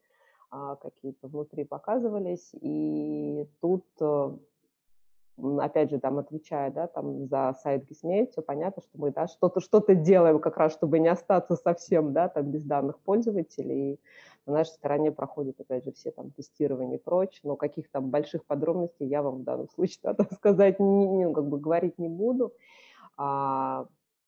а, 0.50 0.76
какие-то 0.76 1.28
внутри 1.28 1.64
показывались. 1.64 2.50
И 2.60 3.46
тут 3.60 3.84
э, 4.00 4.36
опять 5.58 5.90
же, 5.90 5.98
там, 5.98 6.18
отвечая, 6.18 6.70
да, 6.70 6.86
там, 6.86 7.26
за 7.26 7.54
сайт 7.62 7.84
Гисмейт, 7.84 8.32
все 8.32 8.42
понятно, 8.42 8.82
что 8.82 8.98
мы, 8.98 9.10
да, 9.10 9.26
что-то, 9.26 9.60
что-то 9.60 9.94
делаем 9.94 10.38
как 10.38 10.56
раз, 10.56 10.72
чтобы 10.72 10.98
не 10.98 11.08
остаться 11.08 11.56
совсем, 11.56 12.12
да, 12.12 12.28
там, 12.28 12.50
без 12.50 12.62
данных 12.62 12.98
пользователей. 13.00 14.00
На 14.46 14.52
нашей 14.52 14.70
стороне 14.70 15.10
проходят, 15.10 15.60
опять 15.60 15.84
же, 15.84 15.92
все 15.92 16.12
там 16.12 16.30
тестирования 16.30 16.98
и 16.98 17.02
прочее, 17.02 17.40
но 17.42 17.56
каких 17.56 17.90
там 17.90 18.10
больших 18.10 18.44
подробностей 18.46 19.06
я 19.06 19.22
вам 19.22 19.38
в 19.38 19.42
данном 19.42 19.68
случае, 19.74 19.98
надо 20.04 20.26
сказать, 20.34 20.78
не, 20.78 21.06
не, 21.06 21.32
как 21.32 21.48
бы 21.48 21.58
говорить 21.58 21.98
не 21.98 22.08
буду. 22.08 22.52
А, 23.16 23.86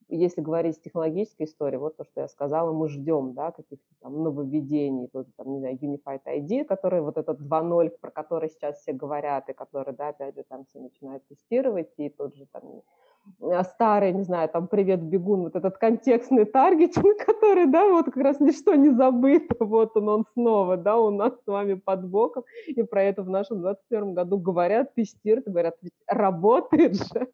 если 0.09 0.41
говорить 0.41 0.77
с 0.77 0.81
технологической 0.81 1.47
историей, 1.47 1.79
вот 1.79 1.97
то, 1.97 2.05
что 2.05 2.23
я 2.23 2.29
сказала, 2.29 2.73
мы 2.73 2.89
ждем 2.89 3.35
да, 3.35 3.51
каких-то 3.51 3.95
там 4.01 4.23
нововведений, 4.23 5.07
тоже 5.09 5.29
там, 5.37 5.53
не 5.53 5.59
знаю, 5.61 5.77
Unified 5.77 6.23
ID, 6.25 6.65
который 6.65 7.03
вот 7.03 7.19
этот 7.19 7.41
2.0, 7.41 7.91
про 8.01 8.11
который 8.11 8.49
сейчас 8.49 8.81
все 8.81 8.93
говорят, 8.93 9.49
и 9.51 9.53
который, 9.53 9.95
да, 9.95 10.09
опять 10.09 10.35
же, 10.35 10.45
там 10.49 10.65
все 10.65 10.81
начинают 10.81 11.27
тестировать, 11.29 11.93
и 11.99 12.09
тот 12.09 12.35
же 12.35 12.47
там 12.47 12.83
старый, 13.65 14.13
не 14.13 14.23
знаю, 14.23 14.49
там 14.49 14.69
«Привет, 14.69 15.03
бегун», 15.03 15.43
вот 15.43 15.57
этот 15.57 15.79
контекстный 15.79 16.45
таргетинг, 16.45 17.19
который, 17.27 17.67
да, 17.67 17.89
вот 17.89 18.07
как 18.07 18.17
раз 18.17 18.41
ничто 18.41 18.75
не 18.75 18.91
забыто, 18.91 19.55
вот 19.65 19.97
он, 19.97 20.09
он 20.09 20.25
снова, 20.33 20.77
да, 20.77 20.99
у 20.99 21.11
нас 21.11 21.33
с 21.33 21.47
вами 21.47 21.75
под 21.75 22.09
боком, 22.09 22.45
и 22.67 22.83
про 22.83 23.03
это 23.03 23.23
в 23.23 23.31
нашем 23.31 23.61
21 23.61 24.15
году 24.15 24.39
говорят, 24.39 24.95
тестируют, 24.95 25.47
говорят, 25.47 25.77
ведь 25.83 25.95
работает 26.07 26.97
же, 26.97 27.29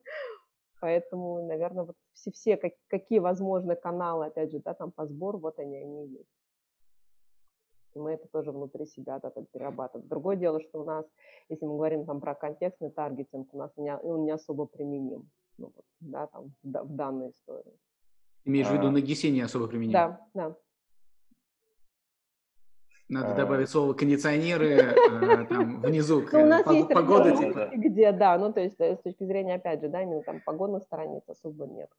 Поэтому, 0.81 1.47
наверное, 1.47 1.85
вот 1.85 1.97
все, 2.13 2.31
все 2.31 2.57
как, 2.59 2.75
какие 2.89 3.19
возможны 3.19 3.75
каналы, 3.75 4.27
опять 4.27 4.53
же, 4.53 4.61
да, 4.63 4.75
там 4.75 4.93
по 4.93 5.07
сбору, 5.07 5.39
вот 5.39 5.59
они, 5.59 5.79
они 5.79 6.09
есть. 6.09 6.29
Мы 7.95 8.13
это 8.13 8.29
тоже 8.29 8.53
внутри 8.53 8.85
себя 8.85 9.19
да, 9.19 9.31
там, 9.31 9.47
перерабатываем. 9.47 10.07
Другое 10.09 10.37
дело, 10.37 10.61
что 10.61 10.83
у 10.83 10.85
нас, 10.85 11.07
если 11.49 11.65
мы 11.65 11.77
говорим 11.77 12.05
там 12.05 12.21
про 12.21 12.35
контекстный 12.35 12.91
таргетинг, 12.91 13.55
у 13.55 13.57
нас 13.57 13.71
не, 13.79 13.97
он 13.97 14.25
не 14.25 14.33
особо 14.33 14.67
применим 14.67 15.31
ну, 15.59 15.73
вот, 15.75 15.85
да, 16.01 16.27
там, 16.27 16.53
в, 16.63 16.85
в 16.85 16.97
данной 16.97 17.31
истории. 17.31 17.79
Имеешь 18.45 18.69
в 18.69 18.73
виду 18.73 18.89
а. 18.89 18.91
на 18.91 18.99
GC 18.99 19.31
не 19.31 19.41
особо 19.41 19.69
применим? 19.69 19.93
Да, 19.93 20.21
да. 20.35 20.57
Надо 23.09 23.33
а... 23.33 23.37
добавить 23.37 23.69
слово 23.69 23.93
кондиционеры 23.93 24.71
э, 24.71 25.47
там 25.49 25.81
внизу. 25.81 26.23
Ну, 26.33 26.43
у 26.43 26.47
нас 26.47 26.67
есть 26.71 26.89
погода, 26.89 27.37
типа. 27.37 27.71
где, 27.75 28.13
да, 28.13 28.39
ну 28.39 28.53
то 28.53 28.61
есть 28.61 28.77
э, 28.81 28.97
с 28.97 29.01
точки 29.01 29.25
зрения, 29.25 29.55
опять 29.55 29.81
же, 29.81 29.89
да, 29.89 30.03
именно 30.03 30.23
там 30.23 30.41
погодных 30.45 30.83
страниц 30.85 31.23
особо 31.29 31.67
нет. 31.67 31.91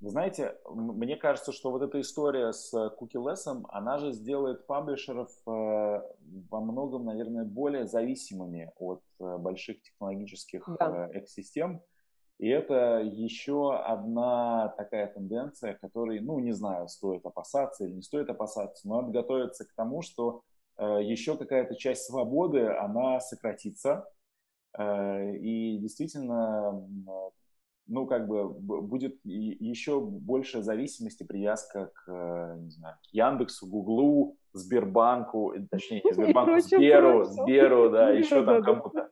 Вы 0.00 0.10
знаете, 0.10 0.56
мне 0.70 1.16
кажется, 1.16 1.50
что 1.50 1.72
вот 1.72 1.82
эта 1.82 2.00
история 2.00 2.52
с 2.52 2.72
cookie-less, 2.72 3.64
она 3.68 3.98
же 3.98 4.12
сделает 4.12 4.64
паблишеров 4.68 5.28
э, 5.44 5.50
во 5.50 6.60
многом, 6.60 7.04
наверное, 7.04 7.44
более 7.44 7.86
зависимыми 7.86 8.72
от 8.78 9.02
больших 9.18 9.82
технологических 9.82 10.68
да. 10.78 11.10
И 12.38 12.48
это 12.48 13.00
еще 13.00 13.76
одна 13.76 14.68
такая 14.76 15.08
тенденция, 15.08 15.74
которой, 15.74 16.20
ну, 16.20 16.38
не 16.38 16.52
знаю, 16.52 16.88
стоит 16.88 17.26
опасаться 17.26 17.84
или 17.84 17.94
не 17.94 18.02
стоит 18.02 18.30
опасаться, 18.30 18.86
но 18.86 19.00
надо 19.00 19.12
готовиться 19.12 19.64
к 19.64 19.72
тому, 19.74 20.02
что 20.02 20.42
э, 20.76 21.00
еще 21.02 21.36
какая-то 21.36 21.74
часть 21.74 22.04
свободы, 22.04 22.68
она 22.68 23.18
сократится, 23.18 24.08
э, 24.78 25.36
и 25.36 25.78
действительно, 25.78 26.86
ну, 27.88 28.06
как 28.06 28.28
бы 28.28 28.48
будет 28.50 29.18
еще 29.24 30.00
больше 30.00 30.62
зависимости, 30.62 31.24
привязка 31.24 31.86
к, 31.86 32.04
э, 32.06 32.56
не 32.60 32.70
знаю, 32.70 32.94
к 33.02 33.12
Яндексу, 33.12 33.66
Гуглу, 33.66 34.36
Сбербанку, 34.52 35.54
точнее, 35.72 36.02
не 36.04 36.12
Сбербанку, 36.12 36.60
Сберу, 36.60 37.24
Сберу, 37.24 37.90
да, 37.90 38.10
еще 38.12 38.44
там 38.44 38.62
кому-то. 38.62 39.10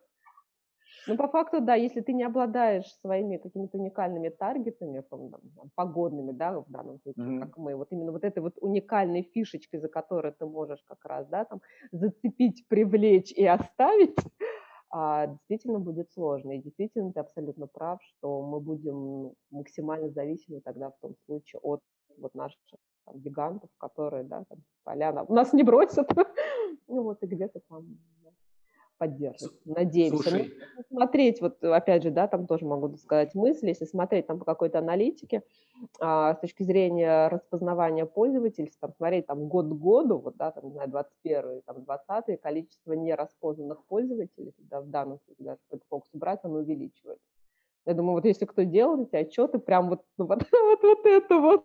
Ну, 1.08 1.16
по 1.16 1.28
факту, 1.28 1.60
да, 1.60 1.74
если 1.74 2.00
ты 2.00 2.12
не 2.12 2.24
обладаешь 2.24 2.86
своими 3.00 3.36
какими-то 3.36 3.78
уникальными 3.78 4.28
таргетами, 4.28 5.02
там, 5.10 5.30
погодными, 5.74 6.32
да, 6.32 6.60
в 6.60 6.70
данном 6.70 6.98
случае, 7.00 7.24
mm-hmm. 7.24 7.40
как 7.40 7.56
мы, 7.58 7.76
вот 7.76 7.88
именно 7.92 8.12
вот 8.12 8.24
этой 8.24 8.40
вот 8.40 8.54
уникальной 8.60 9.22
фишечкой, 9.22 9.80
за 9.80 9.88
которой 9.88 10.32
ты 10.32 10.46
можешь 10.46 10.82
как 10.84 11.04
раз, 11.04 11.28
да, 11.28 11.44
там, 11.44 11.60
зацепить, 11.92 12.66
привлечь 12.68 13.32
и 13.32 13.46
оставить, 13.46 14.16
а, 14.90 15.26
действительно 15.26 15.78
будет 15.78 16.10
сложно. 16.12 16.52
И 16.52 16.62
действительно 16.62 17.12
ты 17.12 17.20
абсолютно 17.20 17.66
прав, 17.66 18.00
что 18.02 18.42
мы 18.42 18.60
будем 18.60 19.32
максимально 19.50 20.10
зависимы 20.10 20.60
тогда 20.60 20.90
в 20.90 20.98
том 21.00 21.14
случае 21.26 21.60
от 21.62 21.80
вот 22.18 22.34
наших 22.34 22.58
там, 23.04 23.20
гигантов, 23.20 23.70
которые, 23.78 24.24
да, 24.24 24.44
там, 24.48 24.58
поля 24.84 25.12
нас 25.28 25.52
не 25.52 25.62
бросят, 25.62 26.08
ну 26.88 27.02
вот 27.02 27.22
и 27.22 27.26
где-то 27.26 27.60
там 27.68 27.84
поддержит. 28.98 29.52
Слушай. 30.10 30.52
Ну, 30.76 30.82
смотреть, 30.88 31.40
вот 31.40 31.62
опять 31.62 32.02
же, 32.02 32.10
да, 32.10 32.26
там 32.26 32.46
тоже 32.46 32.64
могу 32.64 32.96
сказать 32.96 33.34
мысли, 33.34 33.68
если 33.68 33.84
смотреть 33.84 34.26
там 34.26 34.38
по 34.38 34.44
какой-то 34.44 34.78
аналитике, 34.78 35.42
а, 36.00 36.34
с 36.34 36.40
точки 36.40 36.62
зрения 36.62 37.28
распознавания 37.28 38.06
пользователей, 38.06 38.72
там, 38.80 38.92
смотреть 38.94 39.26
там 39.26 39.48
год 39.48 39.66
к 39.66 39.72
году, 39.72 40.18
вот, 40.18 40.36
да, 40.36 40.50
там, 40.50 40.66
не 40.66 40.72
знаю, 40.72 40.88
21 40.90 41.62
там, 41.66 41.84
20 41.84 42.40
количество 42.40 42.92
нераспознанных 42.92 43.84
пользователей, 43.84 44.54
да, 44.58 44.80
в 44.80 44.88
данном 44.88 45.18
случае, 45.24 45.44
даже 45.44 45.58
какой-то 45.68 45.84
фокус 45.88 46.10
брать, 46.12 46.40
оно 46.42 46.58
увеличивается. 46.58 47.26
Я 47.86 47.94
думаю, 47.94 48.14
вот 48.14 48.24
если 48.24 48.46
кто 48.46 48.62
делает 48.62 49.08
эти 49.08 49.26
отчеты, 49.26 49.58
прям 49.58 49.88
вот, 49.90 50.02
ну, 50.18 50.26
вот, 50.26 50.38
вот, 50.52 50.82
вот 50.82 51.06
это 51.06 51.38
вот 51.38 51.64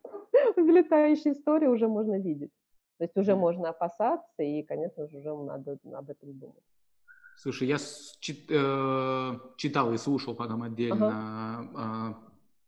взлетающая 0.55 1.33
история 1.33 1.69
уже 1.69 1.87
можно 1.87 2.19
видеть. 2.19 2.51
То 2.97 3.05
есть 3.05 3.17
уже 3.17 3.35
можно 3.35 3.69
опасаться, 3.69 4.43
и, 4.43 4.61
конечно 4.61 5.07
же, 5.07 5.17
уже 5.17 5.35
надо 5.35 5.79
об 5.91 6.09
этом 6.11 6.37
думать. 6.37 6.63
Слушай, 7.41 7.69
я 7.69 7.77
чит, 8.19 8.45
э, 8.49 9.39
читал 9.57 9.91
и 9.91 9.97
слушал 9.97 10.35
потом 10.35 10.61
отдельно 10.61 11.57
ага. 11.57 12.19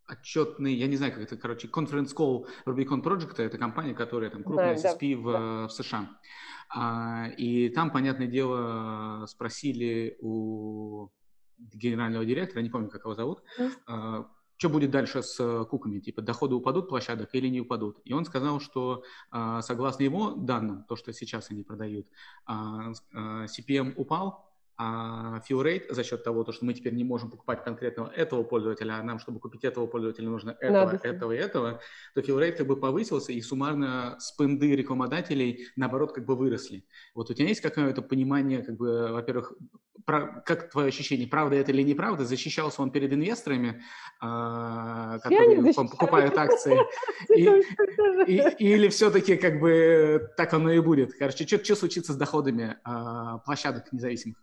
э, 0.07 0.13
отчетный, 0.13 0.73
я 0.73 0.87
не 0.87 0.95
знаю, 0.95 1.13
как 1.13 1.21
это, 1.21 1.37
короче, 1.37 1.67
conference 1.67 2.15
call 2.15 2.47
Rubicon 2.65 3.03
Project, 3.03 3.35
это 3.37 3.59
компания, 3.59 3.93
которая 3.93 4.31
там 4.31 4.43
крупная 4.43 4.75
да, 4.75 4.95
SSP 4.95 5.15
да, 5.15 5.21
в, 5.21 5.31
да. 5.31 5.67
в 5.67 5.71
США. 5.73 6.09
А, 6.69 7.27
и 7.37 7.69
там, 7.69 7.91
понятное 7.91 8.25
дело, 8.25 9.27
спросили 9.27 10.17
у 10.21 11.09
генерального 11.59 12.25
директора, 12.25 12.63
не 12.63 12.71
помню, 12.71 12.89
как 12.89 13.03
его 13.03 13.13
зовут, 13.13 13.43
mm 13.59 14.25
что 14.55 14.69
будет 14.69 14.91
дальше 14.91 15.23
с 15.23 15.65
куками, 15.65 15.99
типа 15.99 16.21
доходы 16.21 16.55
упадут 16.55 16.87
площадок 16.87 17.33
или 17.33 17.49
не 17.49 17.59
упадут. 17.59 17.99
И 18.05 18.13
он 18.13 18.23
сказал, 18.23 18.61
что 18.61 19.03
согласно 19.61 20.03
его 20.03 20.35
данным, 20.35 20.85
то, 20.87 20.95
что 20.95 21.11
сейчас 21.11 21.51
они 21.51 21.63
продают, 21.63 22.07
CPM 22.47 23.93
упал, 23.97 24.52
а 24.77 25.39
fill 25.47 25.61
rate 25.63 25.93
за 25.93 26.03
счет 26.03 26.23
того, 26.23 26.49
что 26.51 26.65
мы 26.65 26.73
теперь 26.73 26.93
не 26.93 27.03
можем 27.03 27.29
покупать 27.29 27.63
конкретного 27.63 28.09
этого 28.09 28.43
пользователя, 28.43 28.93
а 28.93 29.03
нам, 29.03 29.19
чтобы 29.19 29.39
купить 29.39 29.63
этого 29.63 29.85
пользователя, 29.87 30.29
нужно 30.29 30.57
этого, 30.59 30.91
Надо. 30.91 31.07
этого 31.07 31.31
и 31.31 31.37
этого, 31.37 31.79
то 32.15 32.21
fill 32.21 32.39
rate 32.39 32.53
как 32.53 32.67
бы 32.67 32.75
повысился, 32.75 33.31
и 33.31 33.41
суммарно 33.41 34.15
спенды 34.19 34.75
рекламодателей, 34.75 35.67
наоборот, 35.75 36.13
как 36.13 36.25
бы 36.25 36.35
выросли. 36.35 36.85
Вот 37.13 37.29
у 37.29 37.33
тебя 37.33 37.47
есть 37.47 37.61
какое-то 37.61 38.01
понимание, 38.01 38.63
как 38.63 38.77
бы, 38.77 39.11
во-первых, 39.11 39.53
про, 40.05 40.41
как 40.45 40.69
твое 40.69 40.89
ощущение, 40.89 41.27
правда 41.27 41.55
это 41.55 41.71
или 41.71 41.81
неправда? 41.83 42.25
Защищался 42.25 42.81
он 42.81 42.91
перед 42.91 43.13
инвесторами, 43.13 43.81
э, 44.21 45.19
которые 45.21 45.73
покупают 45.73 46.37
акции? 46.37 46.77
И, 47.35 47.43
и, 48.27 48.73
или 48.73 48.89
все-таки 48.89 49.37
как 49.37 49.59
бы 49.59 50.29
так 50.37 50.53
оно 50.53 50.71
и 50.71 50.79
будет? 50.79 51.13
Короче, 51.13 51.47
что, 51.47 51.63
что 51.63 51.75
случится 51.75 52.13
с 52.13 52.15
доходами 52.15 52.77
э, 52.85 53.39
площадок 53.45 53.91
независимых? 53.91 54.37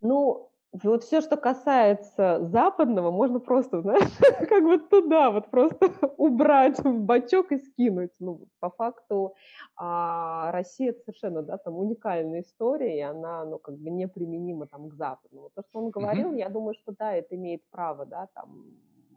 Ну, 0.00 0.50
вот 0.82 1.04
все, 1.04 1.20
что 1.20 1.36
касается 1.36 2.40
западного, 2.42 3.10
можно 3.10 3.40
просто, 3.40 3.80
знаешь, 3.80 4.10
как 4.48 4.64
бы 4.64 4.78
туда 4.78 5.30
вот 5.30 5.50
просто 5.50 5.90
убрать 6.16 6.78
в 6.78 7.00
бачок 7.00 7.52
и 7.52 7.58
скинуть. 7.58 8.12
Ну, 8.18 8.46
по 8.60 8.70
факту 8.70 9.34
а, 9.76 10.50
Россия 10.52 10.90
это 10.90 11.00
совершенно, 11.00 11.42
да, 11.42 11.56
там 11.58 11.76
уникальная 11.76 12.40
история, 12.42 12.98
и 12.98 13.00
она, 13.00 13.44
ну, 13.44 13.58
как 13.58 13.76
бы 13.76 13.90
неприменима 13.90 14.66
там 14.66 14.88
к 14.88 14.94
западному. 14.94 15.50
То, 15.54 15.62
что 15.68 15.78
он 15.78 15.90
говорил, 15.90 16.32
mm-hmm. 16.32 16.38
я 16.38 16.48
думаю, 16.48 16.74
что 16.74 16.92
да, 16.98 17.14
это 17.14 17.34
имеет 17.36 17.62
право, 17.70 18.04
да, 18.04 18.28
там 18.34 18.64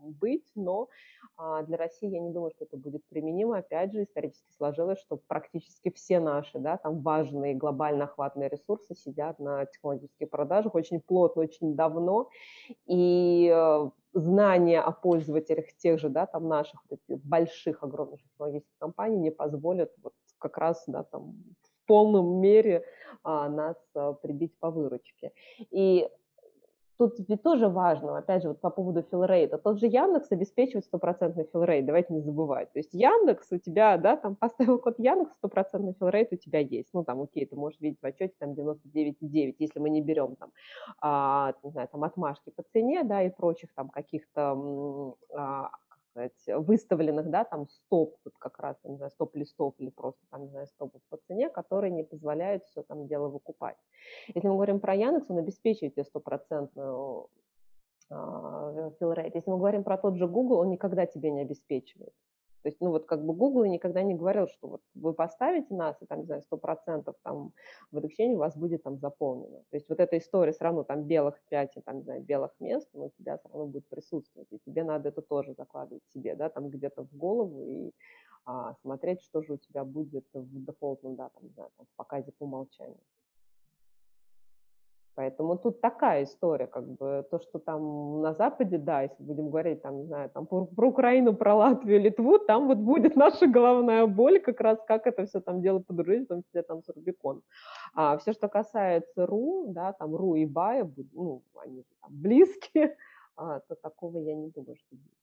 быть, 0.02 0.46
но 0.56 0.90
а, 1.38 1.64
для 1.64 1.78
России 1.78 2.10
я 2.10 2.20
не 2.20 2.32
думаю, 2.32 2.52
что 2.52 2.66
это 2.66 2.78
будет 2.78 3.04
применимо. 3.10 3.58
Опять 3.58 3.94
же, 3.94 4.04
исторически 4.04 4.52
сложилось, 4.58 5.00
что 5.00 5.18
практически 5.18 5.92
все 5.92 6.20
наши, 6.20 6.60
да, 6.60 6.78
там 6.78 7.02
важные 7.02 7.56
глобально 7.56 8.06
охватные 8.06 8.50
ресурсы 8.50 8.96
сидят 8.96 9.40
на 9.40 9.66
технологических 9.66 10.30
продажах 10.30 10.76
очень 10.76 11.02
плотно, 11.02 11.44
очень 11.44 11.76
давно, 11.76 12.30
и 12.86 13.52
э, 13.54 13.90
знания 14.14 14.82
о 14.82 14.92
пользователях 14.92 15.74
тех 15.78 16.00
же, 16.00 16.10
да, 16.10 16.26
там 16.26 16.48
наших 16.48 16.82
больших, 17.08 17.84
огромных 17.84 18.22
технологических 18.24 18.78
компаний 18.80 19.18
не 19.18 19.32
позволят 19.32 19.92
вот 20.02 20.14
как 20.40 20.58
раз, 20.58 20.84
да, 20.88 21.04
там 21.04 21.36
полном 21.90 22.40
мере 22.40 22.86
а, 23.24 23.50
нас 23.50 23.76
а, 23.96 24.14
прибить 24.14 24.56
по 24.60 24.70
выручке. 24.70 25.32
И 25.72 26.08
тут 27.00 27.18
ведь 27.30 27.42
тоже 27.44 27.70
важно, 27.70 28.18
опять 28.18 28.44
же, 28.44 28.50
вот 28.50 28.60
по 28.60 28.70
поводу 28.70 29.02
филрейта. 29.02 29.58
Тот 29.58 29.80
же 29.80 29.88
Яндекс 29.88 30.32
обеспечивает 30.32 30.84
стопроцентный 30.84 31.48
филрейт, 31.52 31.86
давайте 31.86 32.14
не 32.14 32.20
забывать. 32.20 32.74
То 32.74 32.80
есть 32.80 32.94
Яндекс 32.94 33.48
у 33.52 33.58
тебя, 33.58 33.98
да, 33.98 34.18
там 34.18 34.36
поставил 34.36 34.80
код 34.80 34.96
Яндекс, 35.00 35.32
стопроцентный 35.38 35.94
филрейт 35.98 36.34
у 36.34 36.36
тебя 36.36 36.60
есть. 36.60 36.90
Ну, 36.94 37.06
там, 37.06 37.22
окей, 37.22 37.46
ты 37.46 37.56
можешь 37.56 37.80
видеть 37.80 38.00
в 38.02 38.06
отчете 38.06 38.34
там 38.38 38.52
99,9, 38.52 39.56
если 39.60 39.80
мы 39.80 39.90
не 39.90 40.02
берем 40.02 40.36
там, 40.36 40.52
а, 41.02 41.54
не 41.64 41.72
знаю, 41.72 41.88
там 41.90 42.04
отмашки 42.04 42.50
по 42.50 42.64
цене, 42.64 43.04
да, 43.06 43.24
и 43.24 43.30
прочих 43.30 43.74
там 43.74 43.90
каких-то 43.90 45.16
а, 45.34 45.70
сказать, 46.28 46.66
выставленных, 46.68 47.30
да, 47.30 47.44
там 47.44 47.68
стоп, 47.68 48.18
вот 48.26 48.34
как 48.38 48.60
раз, 48.60 48.78
не 48.84 48.98
знаю, 48.98 49.12
стоп-листов 49.12 49.74
или 49.78 49.90
просто, 49.90 50.22
там, 50.30 50.44
не 50.44 50.50
знаю, 50.50 50.68
стопов 50.68 51.02
по 51.10 51.18
цене, 51.18 51.50
которые 51.50 51.92
не 51.92 52.04
позволяют 52.04 52.64
все 52.66 52.84
там 52.84 53.08
дело 53.08 53.30
выкупать. 53.30 53.78
Если 54.28 54.48
мы 54.48 54.56
говорим 54.56 54.80
про 54.80 54.96
Яндекс, 54.96 55.30
он 55.30 55.38
обеспечивает 55.38 55.94
тебе 55.94 56.04
стопроцентную 56.04 57.30
филрейт. 58.10 59.36
Если 59.36 59.52
мы 59.52 59.58
говорим 59.58 59.84
про 59.84 59.98
тот 59.98 60.18
же 60.18 60.28
Google, 60.28 60.58
он 60.60 60.70
никогда 60.70 61.06
тебе 61.06 61.32
не 61.32 61.42
обеспечивает. 61.42 62.14
То 62.62 62.70
есть, 62.70 62.82
ну 62.82 62.90
вот 62.90 63.06
как 63.06 63.24
бы 63.26 63.34
Google 63.34 63.66
никогда 63.66 64.02
не 64.04 64.16
говорил, 64.16 64.48
что 64.48 64.68
вот 64.68 64.82
вы 64.94 65.14
поставите 65.14 65.74
нас, 65.74 66.02
и 66.02 66.06
там, 66.06 66.20
не 66.20 66.26
знаю, 66.26 66.42
100% 66.42 67.14
там 67.24 67.54
в 67.92 67.98
обучении 67.98 68.36
у 68.36 68.40
вас 68.40 68.58
будет 68.58 68.84
там 68.84 68.98
заполнено. 68.98 69.60
То 69.70 69.78
есть 69.78 69.88
вот 69.90 70.00
эта 70.00 70.18
история 70.18 70.52
все 70.52 70.66
равно 70.66 70.84
там 70.84 71.04
белых 71.04 71.40
5, 71.50 71.76
там, 71.86 71.98
не 71.98 72.04
знаю, 72.04 72.22
белых 72.22 72.52
мест, 72.60 72.90
но 72.94 73.06
у 73.06 73.10
тебя 73.10 73.38
все 73.38 73.50
равно 73.50 73.68
будет 73.68 73.88
присутствовать. 73.88 74.48
И 74.52 74.60
тебе 74.60 74.84
надо 74.84 75.10
это 75.10 75.22
тоже 75.22 75.54
закладывать 75.54 76.04
себе, 76.14 76.36
да, 76.36 76.50
там 76.50 76.70
где-то 76.70 77.04
в 77.06 77.16
голову 77.16 77.64
и 77.66 77.92
а, 78.46 78.74
смотреть, 78.82 79.22
что 79.22 79.42
же 79.42 79.54
у 79.54 79.58
тебя 79.58 79.84
будет 79.86 80.26
в 80.34 80.66
дефолтном, 80.66 81.16
да, 81.16 81.30
там, 81.30 81.44
не 81.44 81.50
знаю, 81.52 81.70
там, 81.78 81.86
в 81.86 81.96
показе 81.96 82.32
по 82.38 82.44
умолчанию. 82.46 83.00
Поэтому 85.20 85.58
тут 85.58 85.82
такая 85.82 86.24
история, 86.24 86.66
как 86.66 86.88
бы 86.88 87.28
то, 87.30 87.40
что 87.40 87.60
там 87.60 88.22
на 88.22 88.34
Западе, 88.34 88.78
да, 88.78 89.02
если 89.02 89.22
будем 89.22 89.50
говорить, 89.50 89.82
там, 89.82 89.98
не 89.98 90.06
знаю, 90.06 90.30
там 90.30 90.46
про, 90.48 90.64
про 90.66 90.88
Украину, 90.88 91.34
про 91.34 91.56
Латвию, 91.56 92.00
Литву, 92.00 92.40
там 92.40 92.68
вот 92.68 92.78
будет 92.78 93.16
наша 93.18 93.46
головная 93.46 94.06
боль, 94.06 94.40
как 94.40 94.62
раз 94.62 94.80
как 94.88 95.08
это 95.08 95.26
все 95.26 95.42
там 95.42 95.62
дело 95.62 95.80
подружить, 95.80 96.24
в 96.24 96.28
том 96.28 96.44
числе 96.44 96.62
там 96.62 96.82
с 96.84 96.88
Рубиконом. 96.88 97.44
А 97.94 98.18
все, 98.18 98.32
что 98.32 98.48
касается 98.48 99.26
РУ, 99.26 99.74
да, 99.74 99.92
там 99.92 100.16
РУ 100.16 100.36
и 100.36 100.46
Бая, 100.46 100.90
ну, 101.12 101.44
они 101.66 101.80
же 101.80 101.90
там 102.02 102.12
близкие, 102.14 102.96
а, 103.36 103.60
то 103.60 103.76
такого 103.76 104.20
я 104.20 104.36
не 104.36 104.48
думаю, 104.52 104.78
что 104.78 104.96
будет. 104.96 105.20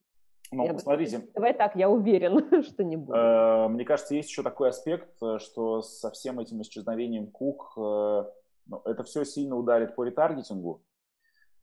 Ну, 0.52 0.66
я 0.66 0.78
смотрите. 0.78 1.26
Давай 1.34 1.54
так, 1.54 1.74
я 1.74 1.88
уверен, 1.88 2.62
что 2.64 2.84
не 2.84 2.96
будет. 2.96 3.16
Э, 3.16 3.68
мне 3.68 3.86
кажется, 3.86 4.14
есть 4.14 4.28
еще 4.28 4.42
такой 4.42 4.68
аспект, 4.68 5.08
э, 5.22 5.38
что 5.38 5.80
со 5.80 6.10
всем 6.10 6.38
этим 6.38 6.60
исчезновением 6.60 7.28
кук 7.28 7.72
э, 7.78 8.24
ну, 8.66 8.82
это 8.84 9.04
все 9.04 9.24
сильно 9.24 9.56
ударит 9.56 9.94
по 9.94 10.04
ретаргетингу, 10.04 10.82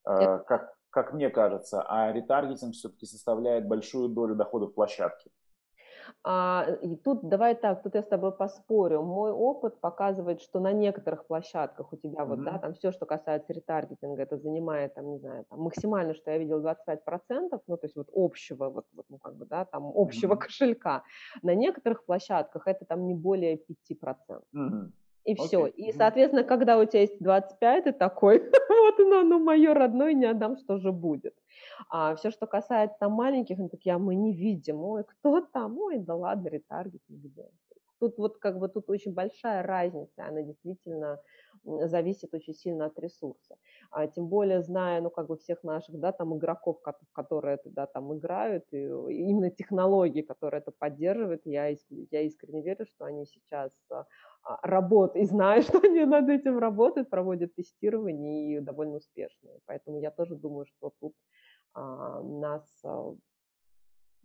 э, 0.08 0.40
как, 0.40 0.76
как 0.90 1.14
мне 1.14 1.30
кажется, 1.30 1.82
а 1.82 2.12
ретаргетинг 2.12 2.74
все-таки 2.74 3.06
составляет 3.06 3.68
большую 3.68 4.10
долю 4.10 4.36
доходов 4.36 4.74
площадки. 4.74 5.32
А, 6.24 6.66
и 6.82 6.96
тут 6.96 7.28
давай 7.28 7.56
так, 7.56 7.84
тут 7.84 7.96
я 7.96 8.02
с 8.02 8.08
тобой 8.08 8.32
поспорю. 8.32 9.02
Мой 9.02 9.32
опыт 9.32 9.80
показывает, 9.80 10.42
что 10.42 10.60
на 10.60 10.72
некоторых 10.72 11.28
площадках 11.28 11.92
у 11.92 11.98
тебя 11.98 12.22
mm-hmm. 12.22 12.28
вот, 12.28 12.44
да, 12.44 12.60
там 12.60 12.74
все, 12.74 12.92
что 12.92 13.06
касается 13.06 13.54
ретаргетинга, 13.54 14.22
это 14.22 14.38
занимает, 14.38 14.94
там, 14.94 15.12
не 15.12 15.18
знаю, 15.20 15.46
там, 15.50 15.60
максимально, 15.60 16.14
что 16.14 16.32
я 16.32 16.38
видел, 16.38 16.62
25%, 16.66 17.62
ну, 17.68 17.78
то 17.78 17.86
есть 17.86 17.96
вот 17.96 18.10
общего, 18.14 18.70
вот, 18.70 18.86
вот 18.94 19.06
ну, 19.10 19.18
как 19.18 19.36
бы, 19.36 19.46
да, 19.46 19.66
там, 19.66 19.92
общего 19.96 20.34
mm-hmm. 20.34 20.38
кошелька. 20.38 21.04
На 21.42 21.56
некоторых 21.56 22.06
площадках 22.06 22.68
это 22.68 22.86
там 22.86 23.08
не 23.08 23.14
более 23.14 23.58
5%. 23.58 24.42
Mm-hmm. 24.56 24.92
И 25.26 25.36
okay. 25.36 25.48
все. 25.48 25.68
И, 25.68 25.92
соответственно, 25.94 26.44
когда 26.44 26.78
у 26.78 26.86
тебя 26.86 27.02
есть 27.02 27.20
25, 27.20 27.84
ты 27.86 27.92
такой, 27.94 28.40
вот 28.70 29.00
оно, 29.00 29.24
ну, 29.24 29.40
мое 29.40 29.74
родное, 29.74 30.14
не 30.14 30.26
отдам, 30.26 30.58
что 30.58 30.78
же 30.78 30.92
будет. 30.92 31.34
А 31.90 32.16
все, 32.16 32.32
что 32.32 32.46
касается 32.46 32.98
там 33.00 33.14
маленьких, 33.14 33.58
ну, 33.58 33.70
такие, 33.70 33.96
а 33.96 34.00
мы 34.00 34.16
не 34.16 34.34
видим, 34.34 34.84
ой, 34.84 35.04
кто 35.06 35.42
там, 35.42 35.78
ой, 35.78 36.00
да 36.00 36.16
ладно, 36.16 36.50
ретаргет, 36.50 37.02
где. 37.08 37.50
Тут 38.04 38.18
вот 38.18 38.38
как 38.38 38.60
бы 38.60 38.68
тут 38.68 38.90
очень 38.90 39.14
большая 39.14 39.64
разница, 39.64 40.26
она 40.26 40.42
действительно 40.42 41.22
зависит 41.64 42.34
очень 42.34 42.54
сильно 42.54 42.88
от 42.88 43.00
ресурса. 43.00 43.56
А 43.92 44.08
тем 44.08 44.28
более, 44.28 44.62
зная, 44.62 45.00
ну, 45.00 45.10
как 45.10 45.28
бы 45.28 45.38
всех 45.38 45.64
наших, 45.64 45.98
да, 45.98 46.12
там 46.12 46.38
игроков, 46.38 46.82
которые 47.14 47.56
это, 47.56 47.70
да, 47.70 47.86
там 47.86 48.14
играют, 48.14 48.66
и 48.72 48.78
именно 48.78 49.50
технологии, 49.52 50.22
которые 50.22 50.60
это 50.60 50.74
поддерживают, 50.78 51.44
я, 51.46 51.70
я 52.12 52.22
искренне 52.22 52.62
верю, 52.62 52.86
что 52.86 53.06
они 53.06 53.26
сейчас 53.26 53.72
а, 53.90 54.06
а, 54.44 54.60
работ 54.64 55.16
и 55.16 55.24
знаю, 55.24 55.62
что 55.64 55.80
они 55.80 56.04
над 56.04 56.28
этим 56.28 56.60
работают, 56.60 57.10
проводят 57.10 57.56
тестирование 57.56 58.58
и 58.58 58.60
довольно 58.60 58.98
успешные. 58.98 59.60
Поэтому 59.66 59.98
я 60.00 60.12
тоже 60.12 60.36
думаю, 60.36 60.66
что 60.66 60.92
тут 61.00 61.14
а, 61.74 62.22
нас 62.22 62.82
а, 62.84 63.16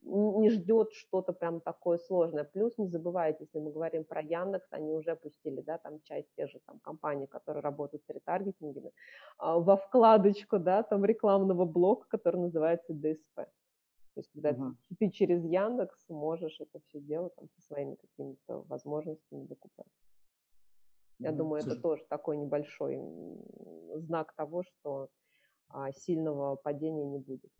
не 0.02 0.50
ждет 0.50 0.92
что-то 0.92 1.32
прям 1.32 1.60
такое 1.60 1.98
сложное. 1.98 2.44
Плюс 2.44 2.78
не 2.78 2.88
забывайте, 2.88 3.44
если 3.44 3.58
мы 3.58 3.72
говорим 3.72 4.04
про 4.04 4.22
Яндекс, 4.22 4.66
они 4.70 4.92
уже 4.92 5.16
пустили, 5.16 5.60
да, 5.60 5.78
там 5.78 6.00
часть 6.02 6.28
тех 6.36 6.50
же 6.50 6.60
там 6.66 6.78
компаний, 6.80 7.26
которые 7.26 7.62
работают 7.62 8.04
с 8.04 8.08
ретаргетингами, 8.08 8.92
а, 9.38 9.58
во 9.58 9.76
вкладочку, 9.76 10.58
да, 10.58 10.82
там 10.82 11.04
рекламного 11.04 11.64
блока, 11.64 12.06
который 12.08 12.40
называется 12.40 12.92
DSP. 12.92 13.18
То 13.36 14.20
есть, 14.20 14.30
когда 14.32 14.50
uh-huh. 14.50 14.74
ты 14.98 15.10
через 15.10 15.44
Яндекс 15.44 16.08
можешь 16.08 16.60
это 16.60 16.80
все 16.88 17.00
делать 17.00 17.34
там, 17.36 17.48
со 17.54 17.60
своими 17.62 17.94
какими-то 17.94 18.62
возможностями 18.68 19.44
докупать. 19.44 19.86
Я 21.20 21.30
uh-huh. 21.30 21.36
думаю, 21.36 21.62
это 21.62 21.76
тоже 21.80 22.04
такой 22.08 22.36
небольшой 22.36 23.00
знак 23.94 24.32
того, 24.34 24.64
что 24.64 25.08
а, 25.68 25.92
сильного 25.92 26.56
падения 26.56 27.04
не 27.04 27.18
будет. 27.18 27.50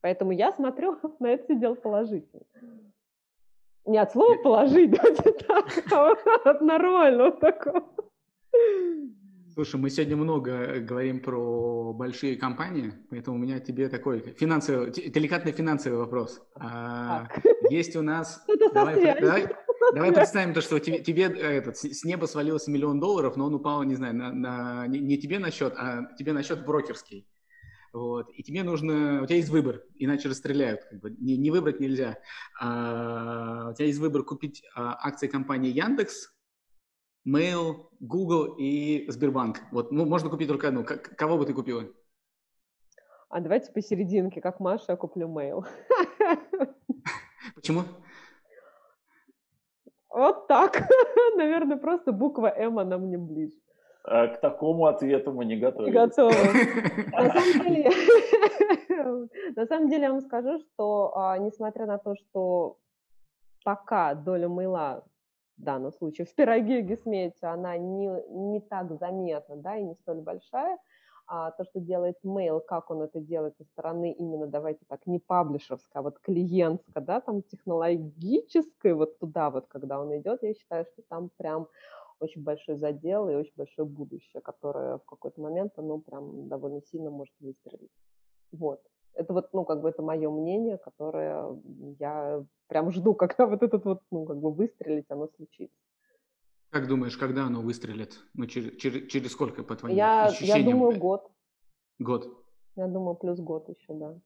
Поэтому 0.00 0.32
я 0.32 0.52
смотрю 0.52 0.98
на 1.20 1.28
это 1.28 1.44
все 1.44 1.56
дело 1.56 1.74
положительно. 1.74 2.42
Не 3.86 3.98
от 3.98 4.12
слова 4.12 4.36
положить, 4.42 4.90
давайте 5.02 5.32
так, 5.32 5.92
а 5.92 6.12
от 6.44 6.60
нормального 6.60 7.32
такого. 7.32 7.84
Слушай, 9.54 9.80
мы 9.80 9.90
сегодня 9.90 10.16
много 10.16 10.52
э, 10.52 10.80
говорим 10.80 11.20
про 11.20 11.92
большие 11.92 12.36
компании, 12.36 12.92
поэтому 13.10 13.36
у 13.36 13.40
меня 13.40 13.58
тебе 13.58 13.88
такой 13.88 14.20
финансовый, 14.20 14.92
деликатный 14.92 15.52
финансовый 15.52 15.96
вопрос. 15.96 16.40
А, 16.54 17.26
есть 17.68 17.96
у 17.96 18.02
нас... 18.02 18.44
Давай, 18.72 19.20
давай, 19.20 19.48
давай 19.92 20.12
представим 20.12 20.54
то, 20.54 20.60
что 20.60 20.78
тебе, 20.78 21.00
тебе 21.00 21.24
э, 21.24 21.58
этот, 21.58 21.76
с 21.76 22.04
неба 22.04 22.26
свалился 22.26 22.70
миллион 22.70 23.00
долларов, 23.00 23.36
но 23.36 23.46
он 23.46 23.54
упал, 23.54 23.82
не 23.82 23.96
знаю, 23.96 24.14
на, 24.14 24.32
на, 24.32 24.86
не, 24.86 25.00
не 25.00 25.18
тебе 25.18 25.40
на 25.40 25.50
счет, 25.50 25.74
а 25.76 26.04
тебе 26.16 26.32
на 26.32 26.44
счет 26.44 26.64
брокерский. 26.64 27.26
Вот, 27.92 28.30
и 28.32 28.42
тебе 28.42 28.62
нужно, 28.62 29.20
у 29.22 29.26
тебя 29.26 29.36
есть 29.36 29.48
выбор, 29.48 29.82
иначе 29.96 30.28
расстреляют, 30.28 30.84
как 30.84 31.00
бы, 31.00 31.10
не, 31.10 31.36
не 31.36 31.50
выбрать 31.50 31.80
нельзя. 31.80 32.18
А, 32.60 33.70
у 33.70 33.74
тебя 33.74 33.86
есть 33.86 33.98
выбор 33.98 34.22
купить 34.22 34.62
а, 34.76 34.96
акции 35.08 35.26
компании 35.26 35.72
Яндекс, 35.72 36.32
Mail, 37.26 37.88
Google 37.98 38.54
и 38.58 39.10
Сбербанк. 39.10 39.58
Вот, 39.72 39.90
ну, 39.90 40.06
можно 40.06 40.30
купить 40.30 40.46
только 40.48 40.68
одну. 40.68 40.84
К- 40.84 40.98
кого 40.98 41.36
бы 41.36 41.46
ты 41.46 41.52
купила? 41.52 41.84
А 43.28 43.40
давайте 43.40 43.72
посерединке, 43.72 44.40
как 44.40 44.60
Маша, 44.60 44.86
я 44.88 44.96
куплю 44.96 45.28
Mail. 45.28 45.64
Почему? 47.56 47.82
Вот 50.08 50.46
так. 50.46 50.88
Наверное, 51.36 51.76
просто 51.76 52.12
буква 52.12 52.48
М, 52.56 52.78
она 52.78 52.98
мне 52.98 53.18
ближе. 53.18 53.56
А 54.04 54.28
к 54.28 54.40
такому 54.40 54.86
ответу 54.86 55.32
мы 55.32 55.44
не 55.44 55.56
готовы. 55.56 55.90
Не 55.90 55.92
готовы. 55.92 56.34
На 57.12 57.30
самом 57.32 57.66
деле, 57.66 57.90
на 59.56 59.66
самом 59.66 59.88
деле 59.88 60.02
я 60.02 60.10
вам 60.10 60.20
скажу, 60.20 60.58
что 60.58 61.12
а, 61.16 61.38
несмотря 61.38 61.86
на 61.86 61.98
то, 61.98 62.14
что 62.16 62.78
пока 63.64 64.14
доля 64.14 64.48
мыла 64.48 65.04
в 65.58 65.62
данном 65.62 65.92
случае 65.92 66.26
в 66.26 66.34
пироге 66.34 66.80
Гесмете, 66.80 67.46
она 67.46 67.76
не, 67.76 68.10
не 68.30 68.60
так 68.60 68.98
заметна, 68.98 69.56
да, 69.56 69.76
и 69.76 69.82
не 69.82 69.94
столь 69.94 70.20
большая, 70.22 70.78
а 71.26 71.50
то, 71.50 71.64
что 71.64 71.78
делает 71.80 72.16
mail, 72.24 72.60
как 72.66 72.90
он 72.90 73.02
это 73.02 73.20
делает 73.20 73.56
со 73.58 73.64
стороны 73.64 74.12
именно, 74.12 74.46
давайте 74.46 74.84
так, 74.88 75.06
не 75.06 75.18
паблишерской, 75.18 76.00
а 76.00 76.02
вот 76.02 76.18
клиентской, 76.18 77.02
да, 77.02 77.20
там 77.20 77.42
технологической, 77.42 78.94
вот 78.94 79.18
туда 79.18 79.50
вот, 79.50 79.66
когда 79.68 80.00
он 80.00 80.16
идет, 80.16 80.42
я 80.42 80.54
считаю, 80.54 80.86
что 80.86 81.02
там 81.08 81.30
прям 81.36 81.68
очень 82.20 82.42
большой 82.42 82.76
задел 82.76 83.28
и 83.28 83.34
очень 83.34 83.52
большое 83.56 83.86
будущее, 83.88 84.40
которое 84.42 84.98
в 84.98 85.04
какой-то 85.04 85.40
момент, 85.40 85.72
оно 85.76 85.98
прям 85.98 86.48
довольно 86.48 86.82
сильно 86.82 87.10
может 87.10 87.34
выстрелить. 87.40 87.90
Вот. 88.52 88.82
Это 89.14 89.32
вот, 89.32 89.52
ну, 89.52 89.64
как 89.64 89.80
бы 89.80 89.88
это 89.88 90.02
мое 90.02 90.30
мнение, 90.30 90.78
которое 90.78 91.58
я 91.98 92.44
прям 92.68 92.90
жду, 92.90 93.14
когда 93.16 93.46
вот 93.46 93.62
этот 93.62 93.84
вот, 93.84 94.02
ну, 94.10 94.24
как 94.24 94.38
бы 94.38 94.52
выстрелить, 94.52 95.06
оно 95.08 95.28
случится. 95.36 95.76
Как 96.70 96.86
думаешь, 96.86 97.16
когда 97.16 97.46
оно 97.46 97.62
выстрелит? 97.62 98.20
Ну, 98.34 98.46
через, 98.46 98.76
через, 98.76 99.10
через 99.10 99.32
сколько, 99.32 99.64
по 99.64 99.74
твоим 99.74 99.96
я, 99.96 100.26
ощущениям? 100.26 100.58
Я 100.58 100.72
думаю, 100.72 100.98
год. 100.98 101.30
Год? 101.98 102.28
Я 102.76 102.86
думаю, 102.86 103.16
плюс 103.16 103.40
год 103.40 103.68
еще, 103.68 103.92
да. 103.94 104.20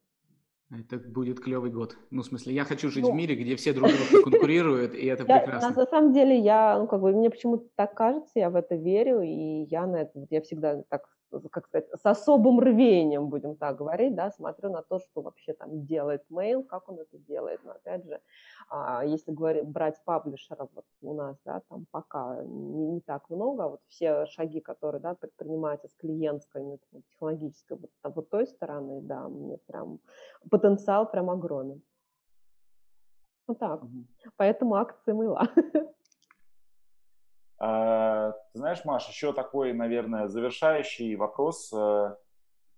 Это 0.71 0.99
будет 0.99 1.41
клевый 1.41 1.71
год. 1.71 1.97
Ну, 2.11 2.23
в 2.23 2.27
смысле, 2.27 2.55
я 2.55 2.65
хочу 2.65 2.91
жить 2.91 3.05
ну, 3.05 3.13
в 3.13 3.15
мире, 3.15 3.35
где 3.35 3.55
все 3.55 3.73
друг 3.73 3.91
друга 3.91 4.23
конкурируют, 4.25 4.95
и 4.95 5.07
это 5.07 5.25
прекрасно. 5.25 5.71
На, 5.71 5.77
на 5.77 5.87
самом 5.87 6.13
деле, 6.13 6.39
я, 6.39 6.79
ну, 6.79 6.87
как 6.87 7.01
бы, 7.01 7.13
мне 7.13 7.31
почему-то 7.31 7.67
так 7.77 7.95
кажется, 7.95 8.33
я 8.39 8.51
в 8.51 8.57
это 8.57 8.75
верю, 8.75 9.21
и 9.21 9.67
я 9.71 9.87
на 9.87 9.97
это, 10.03 10.27
я 10.31 10.41
всегда 10.41 10.83
так 10.89 11.03
как 11.51 11.67
сказать, 11.67 11.89
с 11.91 12.05
особым 12.05 12.61
рвением, 12.61 13.29
будем 13.29 13.57
так 13.57 13.77
говорить, 13.77 14.15
да, 14.15 14.31
смотрю 14.31 14.71
на 14.71 14.83
то, 14.83 14.99
что 14.99 15.23
вообще 15.23 15.53
там 15.53 15.85
делает 15.87 16.23
Mail, 16.31 16.65
как 16.65 16.89
он 16.89 16.99
это 16.99 17.19
делает. 17.19 17.61
Но 17.65 17.73
опять 17.73 18.05
же, 18.05 18.21
а, 18.69 19.05
если 19.05 19.33
говорить, 19.33 19.67
брать 19.67 20.03
паблишера, 20.05 20.69
вот 20.75 20.85
у 21.03 21.15
нас, 21.15 21.37
да, 21.45 21.63
там 21.69 21.87
пока 21.91 22.43
не, 22.43 22.87
не 22.87 23.01
так 23.01 23.29
много, 23.31 23.65
а 23.65 23.69
вот 23.69 23.81
все 23.89 24.27
шаги, 24.27 24.61
которые, 24.61 25.01
да, 25.01 25.15
предпринимаются 25.15 25.89
с 25.89 25.95
клиентской, 25.95 26.63
ну, 26.63 26.79
технологической, 27.11 27.77
вот, 27.77 27.91
вот 28.15 28.31
той 28.31 28.47
стороны, 28.47 29.01
да, 29.03 29.29
мне 29.29 29.59
прям 29.67 30.01
потенциал 30.51 31.11
прям 31.11 31.31
огромен. 31.31 31.83
Вот 33.47 33.59
так. 33.59 33.83
Mm-hmm. 33.83 34.31
Поэтому 34.37 34.75
акции 34.77 35.13
мыла. 35.13 35.49
А, 37.59 38.33
ты 38.53 38.59
знаешь, 38.59 38.85
Маш, 38.85 39.09
еще 39.09 39.33
такой, 39.33 39.73
наверное, 39.73 40.29
завершающий 40.29 41.15
вопрос. 41.17 41.73
Э, 41.73 42.17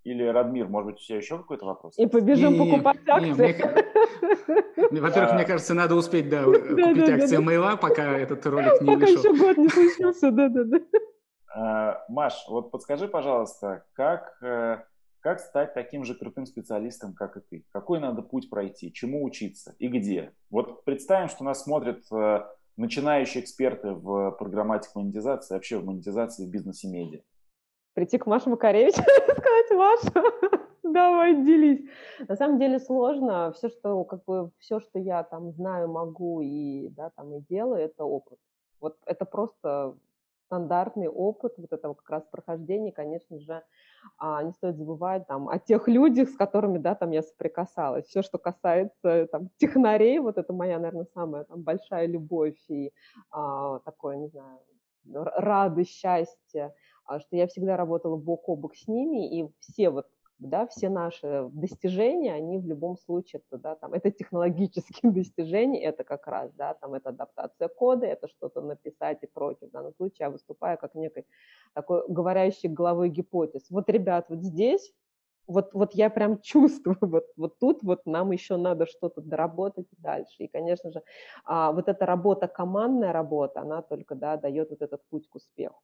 или, 0.04 0.24
Радмир, 0.24 0.68
может 0.68 0.92
быть, 0.92 1.02
у 1.02 1.04
тебя 1.04 1.18
еще 1.18 1.38
какой-то 1.38 1.66
вопрос? 1.66 1.98
И 1.98 2.06
побежим 2.06 2.52
не, 2.52 2.58
покупать 2.58 2.98
акции. 3.08 3.56
Не, 4.92 5.00
во-первых, 5.00 5.34
мне 5.34 5.44
кажется, 5.44 5.74
надо 5.74 5.96
успеть 5.96 6.28
да, 6.28 6.44
купить 6.44 7.08
акции 7.08 7.38
Мейла, 7.38 7.76
пока 7.76 8.16
этот 8.16 8.46
ролик 8.46 8.80
не 8.82 8.94
вышел. 8.94 9.16
Пока 9.16 9.28
еще 9.28 9.44
год 9.44 9.56
не 9.56 9.68
случился, 9.68 10.30
да-да-да. 10.30 10.78
А, 11.56 12.04
Маш, 12.08 12.44
вот 12.48 12.70
подскажи, 12.70 13.08
пожалуйста, 13.08 13.84
как, 13.94 14.36
э, 14.42 14.82
как 15.20 15.40
стать 15.40 15.74
таким 15.74 16.04
же 16.04 16.14
крутым 16.14 16.46
специалистом, 16.46 17.14
как 17.14 17.36
и 17.38 17.40
ты? 17.40 17.64
Какой 17.72 17.98
надо 17.98 18.22
путь 18.22 18.48
пройти? 18.50 18.92
Чему 18.92 19.24
учиться? 19.24 19.74
И 19.78 19.88
где? 19.88 20.32
Вот 20.50 20.84
представим, 20.84 21.28
что 21.28 21.42
нас 21.42 21.64
смотрят 21.64 22.04
э, 22.12 22.44
начинающие 22.76 23.42
эксперты 23.42 23.92
в 23.92 24.32
программатике 24.32 24.92
монетизации, 24.94 25.54
вообще 25.54 25.78
в 25.78 25.86
монетизации 25.86 26.46
в 26.46 26.50
бизнесе 26.50 26.88
медиа? 26.88 27.20
Прийти 27.94 28.18
к 28.18 28.26
Маше 28.26 28.50
Макаревич 28.50 28.94
и 28.98 29.00
сказать, 29.00 29.70
Маша, 29.70 30.22
давай 30.82 31.42
делись. 31.44 31.88
На 32.28 32.36
самом 32.36 32.58
деле 32.58 32.78
сложно. 32.78 33.52
Все, 33.52 33.68
что, 33.68 34.04
как 34.04 34.24
бы, 34.24 34.50
все, 34.58 34.80
что 34.80 34.98
я 34.98 35.22
там 35.22 35.52
знаю, 35.52 35.88
могу 35.88 36.42
и, 36.42 36.88
да, 36.90 37.10
там, 37.16 37.34
и 37.34 37.40
делаю, 37.48 37.82
это 37.82 38.04
опыт. 38.04 38.38
Вот 38.80 38.96
это 39.06 39.24
просто 39.24 39.96
стандартный 40.46 41.08
опыт 41.08 41.54
вот 41.58 41.72
этого 41.72 41.94
как 41.94 42.08
раз 42.10 42.24
прохождения, 42.30 42.92
конечно 42.92 43.38
же, 43.38 43.62
а, 44.18 44.42
не 44.42 44.52
стоит 44.52 44.76
забывать 44.76 45.26
там 45.26 45.48
о 45.48 45.58
тех 45.58 45.88
людях, 45.88 46.30
с 46.30 46.36
которыми, 46.36 46.78
да, 46.78 46.94
там 46.94 47.10
я 47.10 47.22
соприкасалась. 47.22 48.06
Все, 48.06 48.22
что 48.22 48.38
касается 48.38 49.26
там 49.30 49.50
технарей, 49.58 50.18
вот 50.18 50.38
это 50.38 50.52
моя, 50.52 50.78
наверное, 50.78 51.06
самая 51.14 51.44
там 51.44 51.62
большая 51.62 52.06
любовь 52.06 52.58
и 52.68 52.92
а, 53.30 53.80
такое, 53.80 54.16
не 54.16 54.28
знаю, 54.28 54.60
радость, 55.12 55.90
счастье, 55.90 56.74
а, 57.04 57.20
что 57.20 57.36
я 57.36 57.46
всегда 57.46 57.76
работала 57.76 58.16
бок 58.16 58.48
о 58.48 58.56
бок 58.56 58.74
с 58.76 58.88
ними, 58.88 59.40
и 59.40 59.52
все 59.60 59.90
вот 59.90 60.06
да, 60.38 60.66
все 60.66 60.88
наши 60.88 61.48
достижения, 61.52 62.34
они 62.34 62.58
в 62.58 62.66
любом 62.66 62.96
случае, 62.98 63.42
это, 63.48 63.60
да, 63.60 63.74
там, 63.74 63.94
это 63.94 64.10
технологические 64.10 65.12
достижения, 65.12 65.82
это 65.82 66.04
как 66.04 66.26
раз, 66.26 66.52
да, 66.52 66.74
там, 66.74 66.94
это 66.94 67.10
адаптация 67.10 67.68
кода, 67.68 68.06
это 68.06 68.28
что-то 68.28 68.60
написать 68.60 69.22
и 69.22 69.26
прочее. 69.26 69.68
В 69.68 69.72
данном 69.72 69.94
случае 69.94 70.26
я 70.26 70.30
выступаю 70.30 70.78
как 70.78 70.94
некой 70.94 71.26
такой 71.74 72.04
говорящей 72.08 72.68
головой 72.68 73.08
гипотез. 73.08 73.70
Вот, 73.70 73.88
ребят, 73.88 74.26
вот 74.28 74.42
здесь 74.42 74.92
вот, 75.46 75.72
вот 75.74 75.94
я 75.94 76.10
прям 76.10 76.40
чувствую, 76.42 76.98
вот, 77.00 77.24
вот 77.36 77.58
тут 77.58 77.82
вот 77.82 78.06
нам 78.06 78.32
еще 78.32 78.56
надо 78.56 78.86
что-то 78.86 79.20
доработать 79.20 79.86
дальше. 79.98 80.44
И, 80.44 80.48
конечно 80.48 80.90
же, 80.90 81.02
а, 81.44 81.72
вот 81.72 81.88
эта 81.88 82.06
работа, 82.06 82.48
командная 82.48 83.12
работа, 83.12 83.60
она 83.60 83.82
только 83.82 84.14
да, 84.14 84.36
дает 84.36 84.70
вот 84.70 84.82
этот 84.82 85.02
путь 85.08 85.28
к 85.28 85.36
успеху. 85.36 85.80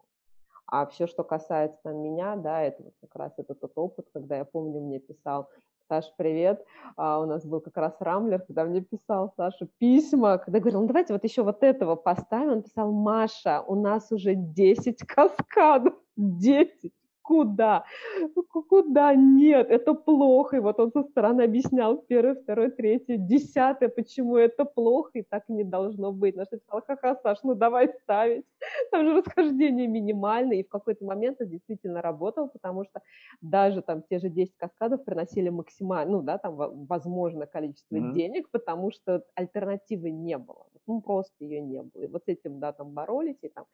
А 0.66 0.86
все, 0.86 1.06
что 1.06 1.24
касается 1.24 1.78
там, 1.82 1.96
меня, 1.96 2.36
да, 2.36 2.62
это 2.62 2.82
вот 2.82 2.94
как 3.00 3.14
раз 3.16 3.32
это 3.36 3.54
тот 3.54 3.72
опыт, 3.76 4.06
когда 4.12 4.36
я 4.36 4.44
помню, 4.44 4.80
мне 4.80 4.98
писал 4.98 5.48
Саша, 5.88 6.10
привет. 6.16 6.64
А, 6.96 7.20
у 7.20 7.26
нас 7.26 7.44
был 7.44 7.60
как 7.60 7.76
раз 7.76 7.94
Рамблер, 8.00 8.40
когда 8.40 8.64
мне 8.64 8.80
писал 8.80 9.32
Саша 9.36 9.68
письма, 9.78 10.38
когда 10.38 10.60
говорил, 10.60 10.80
ну 10.80 10.86
давайте 10.86 11.12
вот 11.12 11.24
еще 11.24 11.42
вот 11.42 11.62
этого 11.62 11.96
поставим. 11.96 12.52
Он 12.52 12.62
писал, 12.62 12.90
Маша, 12.92 13.60
у 13.60 13.74
нас 13.74 14.10
уже 14.10 14.34
10 14.34 15.04
каскадов, 15.06 15.94
10 16.16 16.92
куда? 17.22 17.84
Куда? 18.68 19.14
Нет, 19.14 19.70
это 19.70 19.94
плохо. 19.94 20.56
И 20.56 20.60
вот 20.60 20.80
он 20.80 20.92
со 20.92 21.02
стороны 21.02 21.42
объяснял 21.42 21.96
первый, 21.96 22.34
второй, 22.34 22.70
третий, 22.70 23.16
десятый, 23.16 23.88
почему 23.88 24.36
это 24.36 24.64
плохо, 24.64 25.10
и 25.14 25.22
так 25.22 25.48
не 25.48 25.64
должно 25.64 26.12
быть. 26.12 26.36
На 26.36 26.44
что 26.44 26.58
сказала, 26.58 26.82
ха-ха, 26.86 27.16
Саш, 27.22 27.38
ну 27.42 27.54
давай 27.54 27.88
ставить. 28.02 28.44
Там 28.90 29.06
же 29.06 29.16
расхождение 29.16 29.86
минимальное. 29.86 30.58
И 30.58 30.64
в 30.64 30.68
какой-то 30.68 31.04
момент 31.04 31.40
это 31.40 31.50
действительно 31.50 32.02
работало, 32.02 32.48
потому 32.48 32.84
что 32.84 33.00
даже 33.40 33.82
там 33.82 34.02
те 34.02 34.18
же 34.18 34.28
10 34.28 34.56
каскадов 34.56 35.04
приносили 35.04 35.48
максимально, 35.48 36.12
ну 36.12 36.22
да, 36.22 36.38
там 36.38 36.56
возможное 36.86 37.46
количество 37.46 37.96
mm-hmm. 37.96 38.12
денег, 38.12 38.50
потому 38.50 38.90
что 38.90 39.24
альтернативы 39.34 40.10
не 40.10 40.38
было. 40.38 40.66
Ну, 40.86 41.00
просто 41.00 41.32
ее 41.38 41.60
не 41.60 41.82
было. 41.82 42.02
И 42.02 42.06
вот 42.08 42.24
с 42.24 42.28
этим, 42.28 42.58
да, 42.58 42.72
там 42.72 42.90
боролись, 42.90 43.38
и 43.42 43.48
там, 43.48 43.66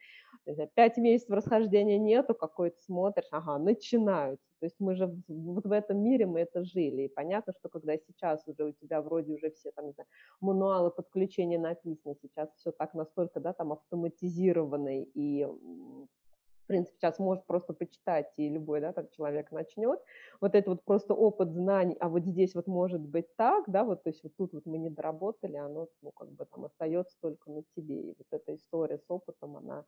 пять 0.75 0.99
месяцев 0.99 1.31
расхождения 1.31 1.99
нету, 1.99 2.35
какой-то 2.35 2.77
смотришь, 2.83 3.25
ага, 3.39 3.59
начинаются. 3.59 4.45
То 4.61 4.67
есть 4.67 4.77
мы 4.81 4.95
же 4.97 5.15
вот 5.29 5.67
в 5.67 5.73
этом 5.73 5.99
мире 5.99 6.27
мы 6.27 6.41
это 6.41 6.65
жили. 6.65 7.03
И 7.03 7.09
понятно, 7.09 7.53
что 7.59 7.69
когда 7.69 7.97
сейчас 7.97 8.43
уже 8.47 8.65
у 8.65 8.73
тебя 8.73 9.01
вроде 9.01 9.33
уже 9.35 9.51
все 9.51 9.71
там, 9.73 9.87
не 9.87 9.93
знаю, 9.93 10.09
мануалы 10.41 10.91
подключения 10.91 11.59
написаны, 11.59 12.17
сейчас 12.21 12.51
все 12.57 12.73
так 12.73 12.95
настолько, 12.95 13.41
да, 13.41 13.53
там 13.53 13.73
автоматизировано 13.73 15.03
и 15.03 15.45
в 15.45 16.67
принципе, 16.69 16.99
сейчас 16.99 17.19
может 17.19 17.47
просто 17.47 17.73
почитать, 17.73 18.31
и 18.37 18.51
любой, 18.51 18.83
да, 18.83 18.93
там 18.93 19.09
человек 19.17 19.53
начнет. 19.53 19.99
Вот 20.39 20.55
это 20.55 20.69
вот 20.71 20.85
просто 20.85 21.15
опыт 21.15 21.51
знаний, 21.53 21.97
а 21.99 22.11
вот 22.11 22.27
здесь 22.27 22.55
вот 22.55 22.67
может 22.67 23.01
быть 23.01 23.35
так, 23.37 23.65
да, 23.69 23.85
вот, 23.85 24.03
то 24.03 24.11
есть 24.11 24.23
вот 24.23 24.33
тут 24.37 24.53
вот 24.53 24.67
мы 24.67 24.77
не 24.77 24.91
доработали, 24.91 25.57
оно, 25.57 25.89
ну, 26.03 26.11
как 26.11 26.31
бы 26.31 26.45
там 26.45 26.67
остается 26.67 27.17
только 27.23 27.51
на 27.51 27.63
тебе. 27.75 28.11
И 28.11 28.15
вот 28.19 28.27
эта 28.31 28.55
история 28.55 28.99
с 28.99 29.05
опытом, 29.09 29.57
она 29.57 29.87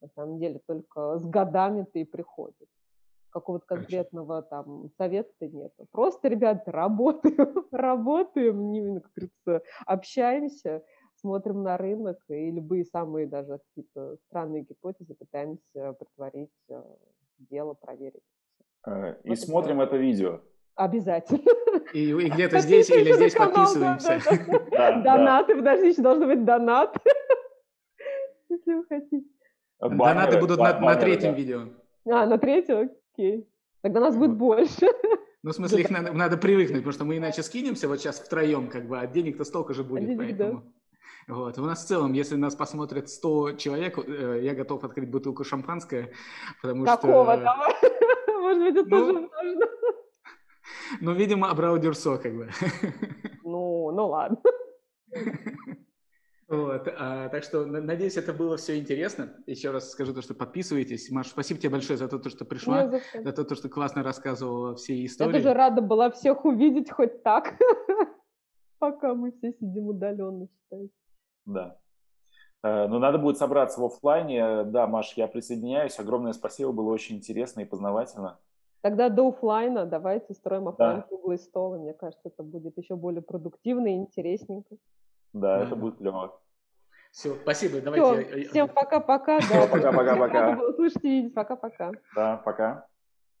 на 0.00 0.08
самом 0.14 0.38
деле 0.38 0.60
только 0.66 1.18
с 1.18 1.26
годами-то 1.26 1.98
и 1.98 2.04
приходит 2.04 2.68
какого-то 3.30 3.66
конкретного 3.66 4.42
там 4.42 4.90
совета 4.98 5.30
нет. 5.40 5.72
Просто, 5.90 6.28
ребята, 6.28 6.70
работаем, 6.70 7.66
работаем, 7.72 8.72
не, 8.72 9.00
как 9.00 9.10
говорится, 9.14 9.66
общаемся, 9.86 10.82
смотрим 11.20 11.62
на 11.62 11.76
рынок 11.76 12.18
и 12.28 12.50
любые 12.50 12.84
самые 12.84 13.26
даже 13.26 13.58
какие-то 13.68 14.16
странные 14.28 14.62
гипотезы 14.62 15.14
пытаемся 15.14 15.92
притворить 15.98 16.50
э, 16.68 16.82
дело, 17.38 17.74
проверить. 17.74 18.22
Э, 18.86 19.14
и 19.24 19.30
вот 19.30 19.38
смотрим 19.38 19.80
это, 19.80 19.96
это 19.96 20.02
видео. 20.02 20.40
Обязательно. 20.74 21.40
И, 21.92 22.10
и 22.10 22.30
где-то 22.30 22.60
здесь 22.60 22.90
или 22.90 23.12
здесь 23.12 23.34
подписываемся. 23.34 24.20
Донаты, 25.04 25.56
подождите, 25.56 26.02
должны 26.02 26.26
быть 26.26 26.44
донаты, 26.44 27.00
если 28.48 28.74
вы 28.74 28.84
хотите. 28.86 29.26
Донаты 29.80 30.38
будут 30.38 30.58
на 30.58 30.94
третьем 30.96 31.34
видео. 31.34 31.68
А, 32.06 32.26
на 32.26 32.38
третьем? 32.38 32.90
Окей. 33.12 33.48
Тогда 33.82 34.00
нас 34.00 34.16
будет 34.16 34.36
больше. 34.36 34.86
Ну, 35.42 35.52
в 35.52 35.54
смысле, 35.54 35.80
их 35.80 35.90
надо, 35.90 36.12
надо 36.12 36.36
привыкнуть, 36.36 36.80
потому 36.80 36.92
что 36.92 37.04
мы 37.04 37.16
иначе 37.16 37.42
скинемся 37.42 37.88
вот 37.88 37.98
сейчас 37.98 38.20
втроем, 38.20 38.68
как 38.68 38.86
бы, 38.86 38.98
а 38.98 39.06
денег-то 39.06 39.44
столько 39.44 39.72
же 39.72 39.84
будет, 39.84 40.10
а 40.10 40.16
поэтому... 40.18 40.52
Да. 41.26 41.34
Вот. 41.34 41.58
У 41.58 41.62
нас 41.62 41.84
в 41.84 41.86
целом, 41.86 42.12
если 42.12 42.36
нас 42.36 42.54
посмотрят 42.54 43.08
100 43.08 43.52
человек, 43.52 43.98
э, 43.98 44.40
я 44.42 44.54
готов 44.54 44.84
открыть 44.84 45.10
бутылку 45.10 45.44
шампанское, 45.44 46.12
потому 46.60 46.84
Какого? 46.84 47.36
что... 47.36 47.44
Давай. 47.44 47.74
Может 48.40 48.62
быть, 48.62 48.76
это 48.76 48.90
ну, 48.90 48.98
тоже 48.98 49.12
можно. 49.12 49.66
Ну, 51.00 51.12
видимо, 51.12 51.50
Абрау 51.50 51.78
Дюрсо, 51.78 52.18
как 52.18 52.34
бы. 52.34 52.50
Ну, 53.44 53.90
ну 53.92 54.08
ладно. 54.08 54.38
Вот, 56.50 56.88
а, 56.98 57.28
так 57.28 57.44
что, 57.44 57.64
надеюсь, 57.64 58.16
это 58.16 58.32
было 58.32 58.56
все 58.56 58.76
интересно. 58.76 59.32
Еще 59.46 59.70
раз 59.70 59.90
скажу 59.90 60.12
то, 60.12 60.20
что 60.20 60.34
подписывайтесь. 60.34 61.08
Маша, 61.08 61.30
спасибо 61.30 61.60
тебе 61.60 61.70
большое 61.70 61.96
за 61.96 62.08
то, 62.08 62.28
что 62.28 62.44
пришла, 62.44 62.88
за, 62.88 63.00
за 63.22 63.44
то, 63.44 63.54
что 63.54 63.68
классно 63.68 64.02
рассказывала 64.02 64.74
все 64.74 65.04
истории. 65.04 65.28
Я 65.28 65.38
тоже 65.38 65.54
рада 65.54 65.80
была 65.80 66.10
всех 66.10 66.44
увидеть 66.44 66.90
хоть 66.90 67.22
так, 67.22 67.54
пока 68.80 69.14
мы 69.14 69.30
все 69.30 69.52
сидим 69.52 69.86
удаленно, 69.86 70.48
считайте. 70.48 70.92
Да. 71.46 71.78
Э, 72.64 72.88
но 72.88 72.98
надо 72.98 73.18
будет 73.18 73.38
собраться 73.38 73.80
в 73.80 73.84
офлайне. 73.84 74.64
Да, 74.64 74.88
Маш, 74.88 75.12
я 75.14 75.28
присоединяюсь. 75.28 76.00
Огромное 76.00 76.32
спасибо, 76.32 76.72
было 76.72 76.90
очень 76.92 77.18
интересно 77.18 77.60
и 77.60 77.64
познавательно. 77.64 78.40
Тогда 78.80 79.08
до 79.08 79.28
офлайна 79.28 79.86
давайте 79.86 80.34
строим 80.34 80.66
офлайн 80.66 80.96
да. 80.96 81.02
круглый 81.02 81.38
стол. 81.38 81.76
И 81.76 81.78
мне 81.78 81.94
кажется, 81.94 82.28
это 82.28 82.42
будет 82.42 82.76
еще 82.76 82.96
более 82.96 83.22
продуктивно 83.22 83.86
и 83.86 83.98
интересненько. 83.98 84.76
Да, 85.32 85.62
это 85.62 85.76
будет 85.76 85.98
клево. 85.98 86.40
Все, 87.10 87.34
спасибо. 87.34 87.80
Давайте. 87.80 88.24
Все, 88.24 88.48
всем 88.50 88.68
пока-пока. 88.68 89.40
Пока-пока-пока. 89.40 90.58
Слышите, 90.76 91.08
видеть. 91.08 91.34
Пока-пока. 91.34 91.92
Да, 92.14 92.36
пока. 92.38 92.86